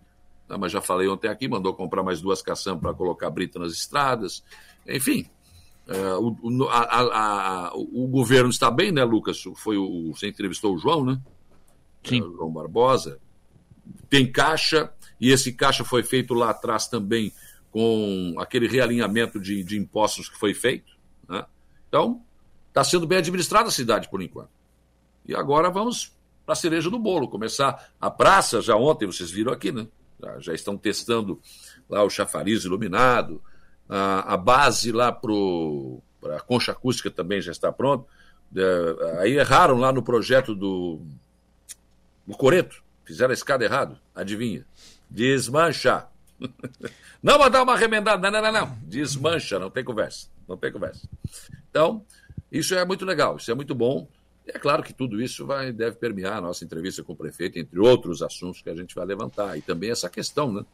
[0.49, 3.71] Ah, mas já falei ontem aqui, mandou comprar mais duas caçambas para colocar brita nas
[3.71, 4.43] estradas.
[4.87, 5.25] Enfim,
[5.87, 9.41] é, o, a- a- o governo está bem, né, Lucas?
[9.55, 11.19] Foi o, você entrevistou o João, né?
[12.03, 12.19] Sim.
[12.21, 13.19] É, o João Barbosa.
[14.09, 17.33] Tem caixa, e esse caixa foi feito lá atrás também
[17.71, 20.93] com aquele realinhamento de, de impostos que foi feito.
[21.27, 21.43] Né?
[21.87, 22.21] Então,
[22.67, 24.51] está sendo bem administrada a cidade por enquanto.
[25.25, 26.11] E agora vamos
[26.45, 29.87] para a cereja do bolo, começar a praça, já ontem vocês viram aqui, né?
[30.21, 31.39] Já, já estão testando
[31.89, 33.41] lá o chafariz iluminado,
[33.87, 38.07] a, a base lá para a concha acústica também já está pronto.
[38.55, 41.01] É, aí erraram lá no projeto do,
[42.27, 44.65] do Coreto, fizeram a escada errado, adivinha?
[45.09, 46.07] Desmancha.
[47.21, 48.77] Não mandar uma remendada, não, não, não, não.
[48.83, 50.27] Desmancha, não tem conversa.
[50.45, 51.07] Não tem conversa.
[51.69, 52.05] Então,
[52.51, 54.09] isso é muito legal, isso é muito bom.
[54.45, 57.57] E é claro que tudo isso vai, deve permear a nossa entrevista com o prefeito,
[57.57, 59.57] entre outros assuntos que a gente vai levantar.
[59.57, 60.65] E também essa questão né,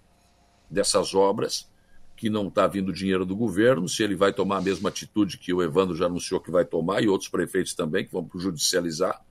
[0.69, 1.69] dessas obras,
[2.17, 5.53] que não está vindo dinheiro do governo, se ele vai tomar a mesma atitude que
[5.53, 9.23] o Evandro já anunciou que vai tomar, e outros prefeitos também, que vão judicializar.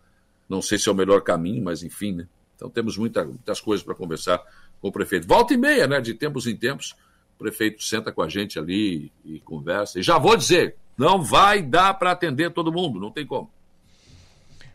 [0.48, 2.28] Não sei se é o melhor caminho, mas enfim, né?
[2.58, 4.42] Então temos muita, muitas coisas para conversar
[4.80, 5.28] com o prefeito.
[5.28, 6.00] Volta e meia, né?
[6.00, 6.96] De tempos em tempos,
[7.36, 10.00] o prefeito senta com a gente ali e conversa.
[10.00, 13.48] E já vou dizer, não vai dar para atender todo mundo, não tem como.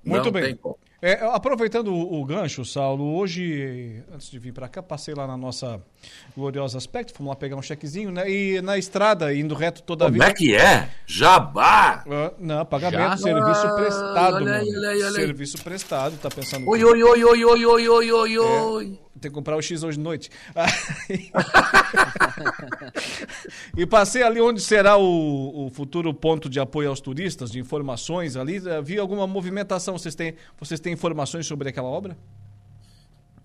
[0.02, 0.44] Muito não bem.
[0.44, 0.78] tem como.
[1.06, 5.36] É, aproveitando o, o gancho, Saulo, hoje, antes de vir para cá, passei lá na
[5.36, 5.82] nossa
[6.34, 8.32] gloriosa aspecto, fomos lá pegar um chequezinho, né?
[8.32, 10.28] E na estrada, indo reto toda a Como vida.
[10.28, 10.90] é que é?
[11.06, 12.06] Jabá!
[12.10, 13.18] Ah, não, pagamento, Já?
[13.18, 15.26] serviço Ah, prestado, olha aí, olha aí, olha aí.
[15.26, 16.70] Serviço prestado, tá pensando.
[16.70, 19.00] Oi, oi, oi, oi, oi, oi, oi, oi, oi.
[19.22, 20.30] Tem que comprar o X hoje de noite.
[20.56, 21.30] Aí-
[23.78, 28.36] e passei ali onde será o, o futuro ponto de apoio aos turistas, de informações
[28.36, 28.58] ali.
[28.68, 29.98] Eh, Vi alguma movimentação?
[29.98, 32.18] Vocês têm, vocês têm informações sobre aquela obra?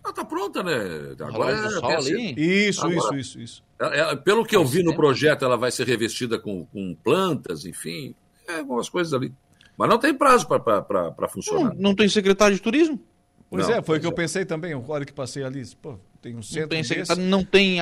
[0.03, 1.15] Ah, tá pronta, né?
[1.21, 2.35] Agora é- Sol é- ali?
[2.69, 3.63] Isso, Agora- isso, isso, isso.
[3.81, 7.65] É, é, pelo que eu vi no projeto, ela vai ser revestida com, com plantas,
[7.65, 8.15] enfim,
[8.49, 9.33] é, algumas coisas ali.
[9.77, 11.73] Mas não tem prazo para funcionar.
[11.75, 12.99] Não, não tem secretário de turismo?
[13.51, 14.15] Pois Não, é, foi o que eu é.
[14.15, 14.73] pensei também.
[14.75, 17.79] A hora que passei ali, pô, tem um Não centro tem, desse, não tem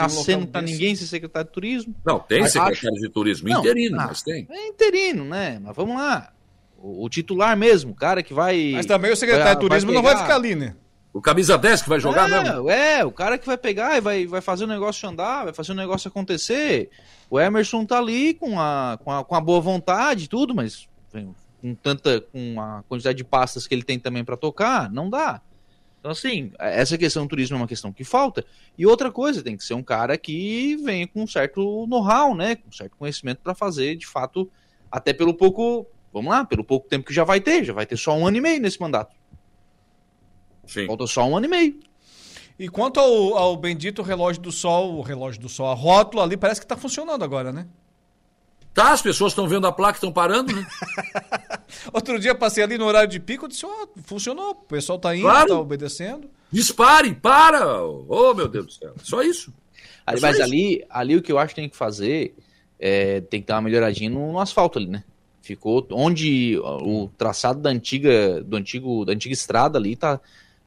[0.46, 0.72] pra desse.
[0.72, 1.94] ninguém ser secretário de turismo?
[2.04, 4.46] Não, tem Acho- secretário de turismo Não, interino, ah, mas tem.
[4.48, 5.58] É interino, né?
[5.60, 6.32] Mas vamos lá.
[6.78, 8.72] O, o titular mesmo, o cara que vai.
[8.74, 10.76] Mas também o secretário de turismo não vai ficar ali, né?
[11.12, 12.70] O camisa 10 que vai jogar é, mesmo?
[12.70, 15.72] É, o cara que vai pegar e vai, vai fazer o negócio andar, vai fazer
[15.72, 16.90] o negócio acontecer.
[17.30, 20.86] O Emerson tá ali com a, com a, com a boa vontade e tudo, mas
[21.62, 25.40] com tanta, com a quantidade de pastas que ele tem também para tocar, não dá.
[26.06, 28.44] Então, assim, essa questão do turismo é uma questão que falta.
[28.78, 32.54] E outra coisa, tem que ser um cara que venha com um certo know-how, né?
[32.54, 34.48] Com um certo conhecimento para fazer, de fato,
[34.88, 37.96] até pelo pouco, vamos lá, pelo pouco tempo que já vai ter, já vai ter
[37.96, 39.16] só um ano e meio nesse mandato.
[40.64, 40.86] Sim.
[40.86, 41.80] Falta só um ano e meio.
[42.56, 46.36] E quanto ao, ao bendito relógio do sol, o relógio do sol, a rótula ali
[46.36, 47.66] parece que tá funcionando agora, né?
[48.72, 50.64] Tá, as pessoas estão vendo a placa, estão parando, né?
[51.92, 55.22] Outro dia passei ali no horário de pico, disse, ó, funcionou, o pessoal tá indo,
[55.22, 55.48] Claro.
[55.48, 56.28] tá obedecendo.
[56.50, 57.82] Dispare, para!
[57.84, 58.94] Oh, meu Deus do céu.
[59.02, 59.52] Só isso.
[60.06, 60.44] Ali, É só mas isso.
[60.44, 62.34] ali, ali o que eu acho que tem que fazer
[62.78, 65.02] é tem que dar uma melhoradinha no, no asfalto ali, né?
[65.42, 70.20] Ficou onde o traçado da antiga, do antigo, da antiga estrada ali tá.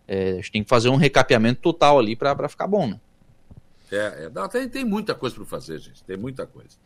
[0.08, 3.00] é, a gente tem que fazer um recapeamento total ali pra pra ficar bom, né?
[3.92, 6.04] É, é, tem, tem muita coisa para fazer, gente.
[6.04, 6.78] Tem muita coisa.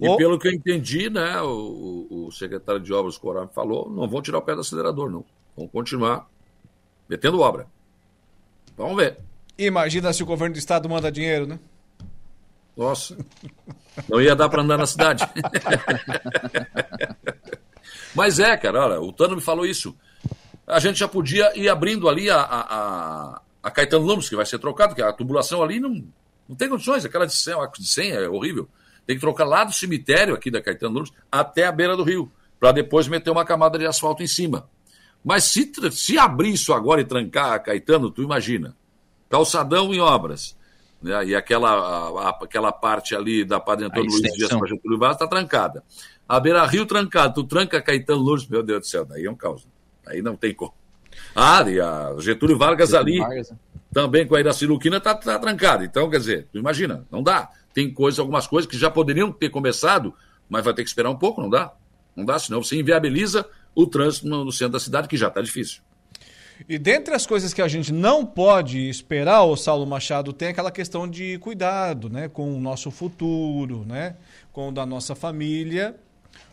[0.00, 4.20] E pelo que eu entendi, né, o, o- secretário de obras Coram falou, não vão
[4.20, 5.24] tirar o pé do acelerador, não.
[5.56, 6.28] Vão continuar
[7.08, 7.66] metendo obra.
[8.76, 9.18] Vamos ver.
[9.56, 11.60] Imagina se o governo do estado manda dinheiro, né?
[12.76, 13.16] Nossa,
[14.08, 15.24] não ia dar para andar na cidade.
[18.14, 19.96] Mas é, cara, olha, o Tano me falou isso.
[20.66, 24.58] A gente já podia ir abrindo ali a, a, a, Caetano Lamos, que vai ser
[24.58, 26.04] trocado, que a tubulação ali não,
[26.48, 28.68] não tem condições, aquela de 100, de 100 é horrível.
[29.06, 32.30] Tem que trocar lá do cemitério aqui da Caetano Lamos até a beira do rio,
[32.58, 34.68] para depois meter uma camada de asfalto em cima.
[35.24, 38.76] Mas se, se abrir isso agora e trancar a Caetano, tu imagina.
[39.28, 40.56] Calçadão em obras.
[41.02, 41.26] Né?
[41.26, 45.16] E aquela, a, a, aquela parte ali da Padre Antônio Luiz Dias para Getúlio Vargas
[45.16, 45.82] está trancada.
[46.26, 49.34] A Beira Rio trancada, tu tranca Caetano Lourdes, meu Deus do céu, daí é um
[49.34, 49.66] caos.
[50.06, 50.74] Aí não tem como.
[51.34, 53.50] Ah, e a Getúlio Vargas Getúlio ali, Vargas.
[53.50, 53.58] Né?
[53.92, 55.84] também com a Iraci Luquina, está tá trancada.
[55.84, 57.50] Então, quer dizer, tu imagina, não dá.
[57.74, 60.14] Tem coisas, algumas coisas que já poderiam ter começado,
[60.48, 61.74] mas vai ter que esperar um pouco, não dá?
[62.14, 63.44] Não dá, senão você inviabiliza
[63.74, 65.82] o trânsito no, centro da cidade, que já está difícil.
[66.68, 70.70] E dentre as coisas que a gente não pode esperar, o Saulo Machado tem aquela
[70.70, 74.14] questão de cuidado, né, com o nosso futuro, né,
[74.52, 75.96] com o da nossa família,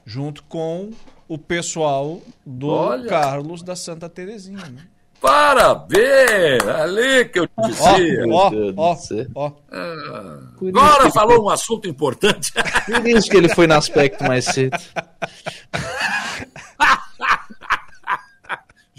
[0.03, 0.89] junto com
[1.27, 3.07] o pessoal do Olha.
[3.07, 4.65] Carlos da Santa Terezinha.
[4.65, 4.87] Né?
[5.21, 6.67] Parabéns!
[6.67, 8.25] Ali que eu dizia.
[8.27, 8.97] Ó, ó,
[9.35, 9.51] ó.
[9.71, 12.51] Ah, agora falou um assunto importante.
[12.85, 14.75] Por isso que ele foi no aspecto mais cedo.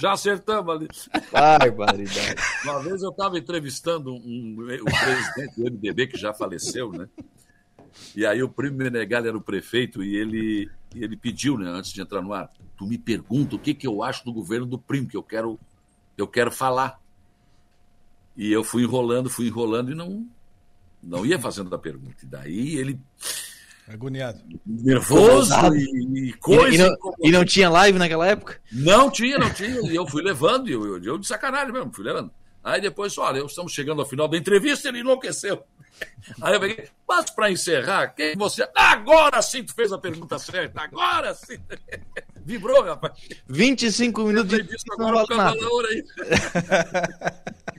[0.03, 0.89] Já acertamos ali.
[1.31, 2.35] Barbaridade.
[2.65, 7.09] Uma vez eu estava entrevistando um, o presidente do MDB, que já faleceu, né?
[8.16, 12.01] E aí o primo Menegali era o prefeito e ele, ele pediu, né, antes de
[12.01, 15.07] entrar no ar, tu me pergunta o que, que eu acho do governo do primo,
[15.07, 15.57] que eu quero,
[16.23, 17.01] eu quero falar.
[18.36, 20.27] E eu fui enrolando, fui enrolando e não,
[21.03, 22.16] não ia fazendo a pergunta.
[22.23, 23.01] E daí ele
[23.89, 24.40] Agoniado.
[24.65, 26.70] Nervoso e, e coisa.
[26.70, 28.61] E, e, não, e, não, tinha live naquela época?
[28.70, 29.81] Não tinha, não tinha.
[29.90, 32.31] E eu fui levando, e eu, eu, de sacanagem mesmo, fui levando.
[32.62, 35.65] Aí depois, olha, estamos chegando ao final da entrevista, ele enlouqueceu.
[36.40, 38.66] Aí eu peguei, mas para encerrar, quem você.
[38.74, 41.59] Agora sim tu fez a pergunta certa, agora sim.
[42.44, 43.14] Vibrou, rapaz.
[43.47, 44.77] 25 minutos de.
[44.93, 45.60] Agora não nada.
[45.90, 46.05] Aí.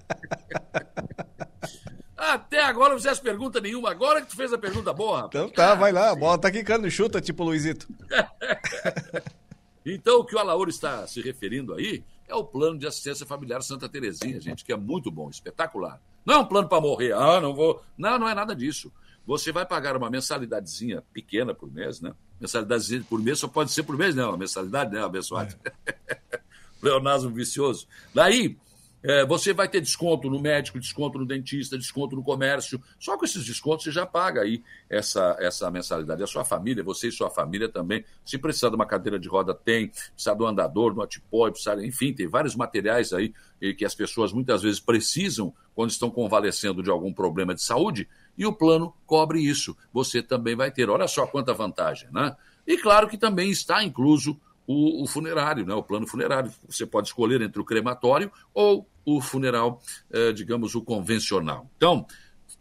[2.16, 5.44] Até agora não fizesse pergunta nenhuma, agora que tu fez a pergunta boa, rapaz.
[5.44, 7.86] Então tá, vai lá, a bola tá quicando, chuta, tipo Luizito.
[9.86, 13.62] então, o que o Alauro está se referindo aí é o plano de assistência familiar
[13.62, 16.02] Santa Terezinha, gente, que é muito bom, espetacular.
[16.26, 17.84] Não é um plano para morrer, ah, não vou.
[17.98, 18.92] Não, não é nada disso.
[19.26, 22.14] Você vai pagar uma mensalidadezinha pequena por mês, né?
[22.44, 24.26] Mensalidadezinha por mês só pode ser por mês, né?
[24.26, 25.02] Uma mensalidade, né?
[25.02, 25.56] Abençoado.
[25.86, 26.40] É.
[26.84, 27.88] Leonasmo vicioso.
[28.14, 28.58] Daí,
[29.02, 32.82] é, você vai ter desconto no médico, desconto no dentista, desconto no comércio.
[33.00, 36.22] Só com esses descontos você já paga aí essa, essa mensalidade.
[36.22, 38.04] A sua família, você e sua família também.
[38.26, 39.88] Se precisar de uma cadeira de roda, tem.
[39.88, 43.34] Precisar do andador, do atipói, precisar, enfim, tem vários materiais aí
[43.78, 48.10] que as pessoas muitas vezes precisam quando estão convalescendo de algum problema de saúde.
[48.38, 49.76] E o plano cobre isso.
[49.92, 50.90] Você também vai ter.
[50.90, 52.36] Olha só quanta vantagem, né?
[52.66, 56.52] E claro que também está incluso o, o, funerário, né, o plano funerário.
[56.68, 59.82] Você pode escolher entre o crematório ou o funeral,
[60.12, 61.70] eh, digamos, o convencional.
[61.76, 62.08] Então,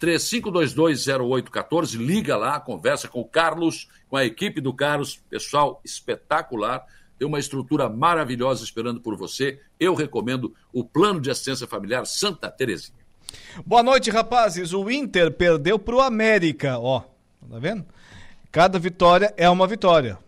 [0.01, 6.85] 35220814, liga lá, conversa com o Carlos, com a equipe do Carlos, pessoal espetacular,
[7.17, 9.61] tem uma estrutura maravilhosa esperando por você.
[9.79, 13.02] Eu recomendo o Plano de Assistência Familiar Santa Terezinha.
[13.65, 14.73] Boa noite, rapazes.
[14.73, 17.01] O Inter perdeu para o América, ó.
[17.51, 17.85] Tá vendo?
[18.51, 20.19] Cada vitória é uma vitória.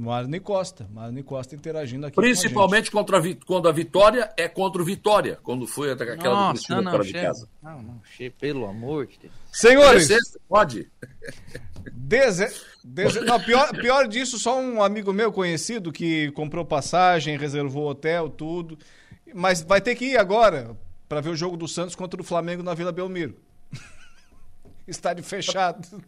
[0.00, 0.86] Marne Costa.
[0.92, 2.16] Marne Costa interagindo aqui.
[2.16, 6.16] Principalmente com a contra a, quando a vitória é contra o Vitória, quando foi aquela
[6.16, 7.48] Nossa, do Cristina não, fora de casa.
[7.62, 9.32] Não, não, che, pelo amor de Deus.
[9.52, 10.08] Senhores,
[10.48, 10.90] pode.
[11.92, 12.52] Deze...
[12.82, 13.20] Deze...
[13.20, 18.78] Não, pior, pior disso, só um amigo meu conhecido que comprou passagem, reservou hotel, tudo.
[19.34, 20.76] Mas vai ter que ir agora
[21.08, 23.36] para ver o jogo do Santos contra o Flamengo na Vila Belmiro.
[24.86, 25.86] Estádio fechado.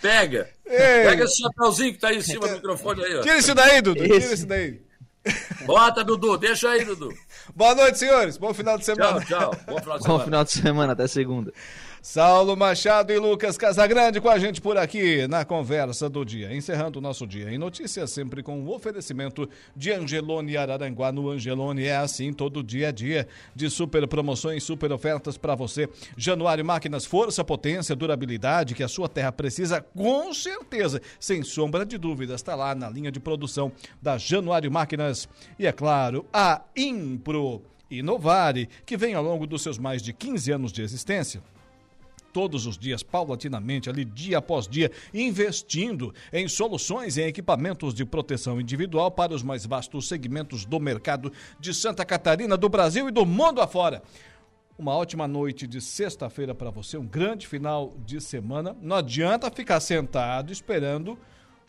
[0.00, 0.48] Pega.
[0.64, 1.04] Ei.
[1.04, 3.22] Pega esse chapéuzinho que tá aí em cima do microfone aí, ó.
[3.22, 4.04] Tira isso daí, Dudu.
[4.04, 4.20] Esse.
[4.20, 4.80] Tira isso daí.
[5.66, 6.38] Bota, Dudu.
[6.38, 7.12] Deixa aí, Dudu.
[7.54, 8.36] Boa noite, senhores.
[8.36, 9.20] Bom final de semana.
[9.24, 9.60] Tchau, tchau.
[9.66, 10.18] Bom final de semana.
[10.18, 10.92] Bom final de semana.
[10.92, 11.52] Até segunda.
[12.10, 16.56] Saulo Machado e Lucas Casagrande com a gente por aqui na conversa do dia.
[16.56, 21.12] Encerrando o nosso dia em notícias, sempre com o oferecimento de Angelone Araranguá.
[21.12, 25.86] No Angelone é assim todo dia a dia de super promoções, super ofertas para você.
[26.16, 31.98] Januário Máquinas, força, potência, durabilidade que a sua terra precisa, com certeza, sem sombra de
[31.98, 32.40] dúvidas.
[32.40, 33.70] Está lá na linha de produção
[34.00, 35.28] da Januário Máquinas.
[35.58, 37.60] E é claro, a Impro
[37.90, 41.42] Inovare, que vem ao longo dos seus mais de 15 anos de existência
[42.38, 48.60] todos os dias, paulatinamente, ali dia após dia, investindo em soluções e equipamentos de proteção
[48.60, 53.26] individual para os mais vastos segmentos do mercado de Santa Catarina, do Brasil e do
[53.26, 54.04] mundo afora.
[54.78, 58.76] Uma ótima noite de sexta-feira para você, um grande final de semana.
[58.80, 61.18] Não adianta ficar sentado esperando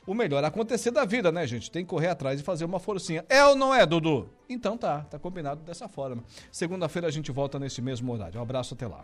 [0.05, 1.71] o melhor acontecer da vida, né, gente?
[1.71, 3.25] Tem que correr atrás e fazer uma forcinha.
[3.27, 4.29] É ou não é, Dudu?
[4.47, 6.23] Então tá, tá combinado dessa forma.
[6.51, 8.39] Segunda-feira a gente volta nesse mesmo horário.
[8.39, 9.03] Um abraço até lá.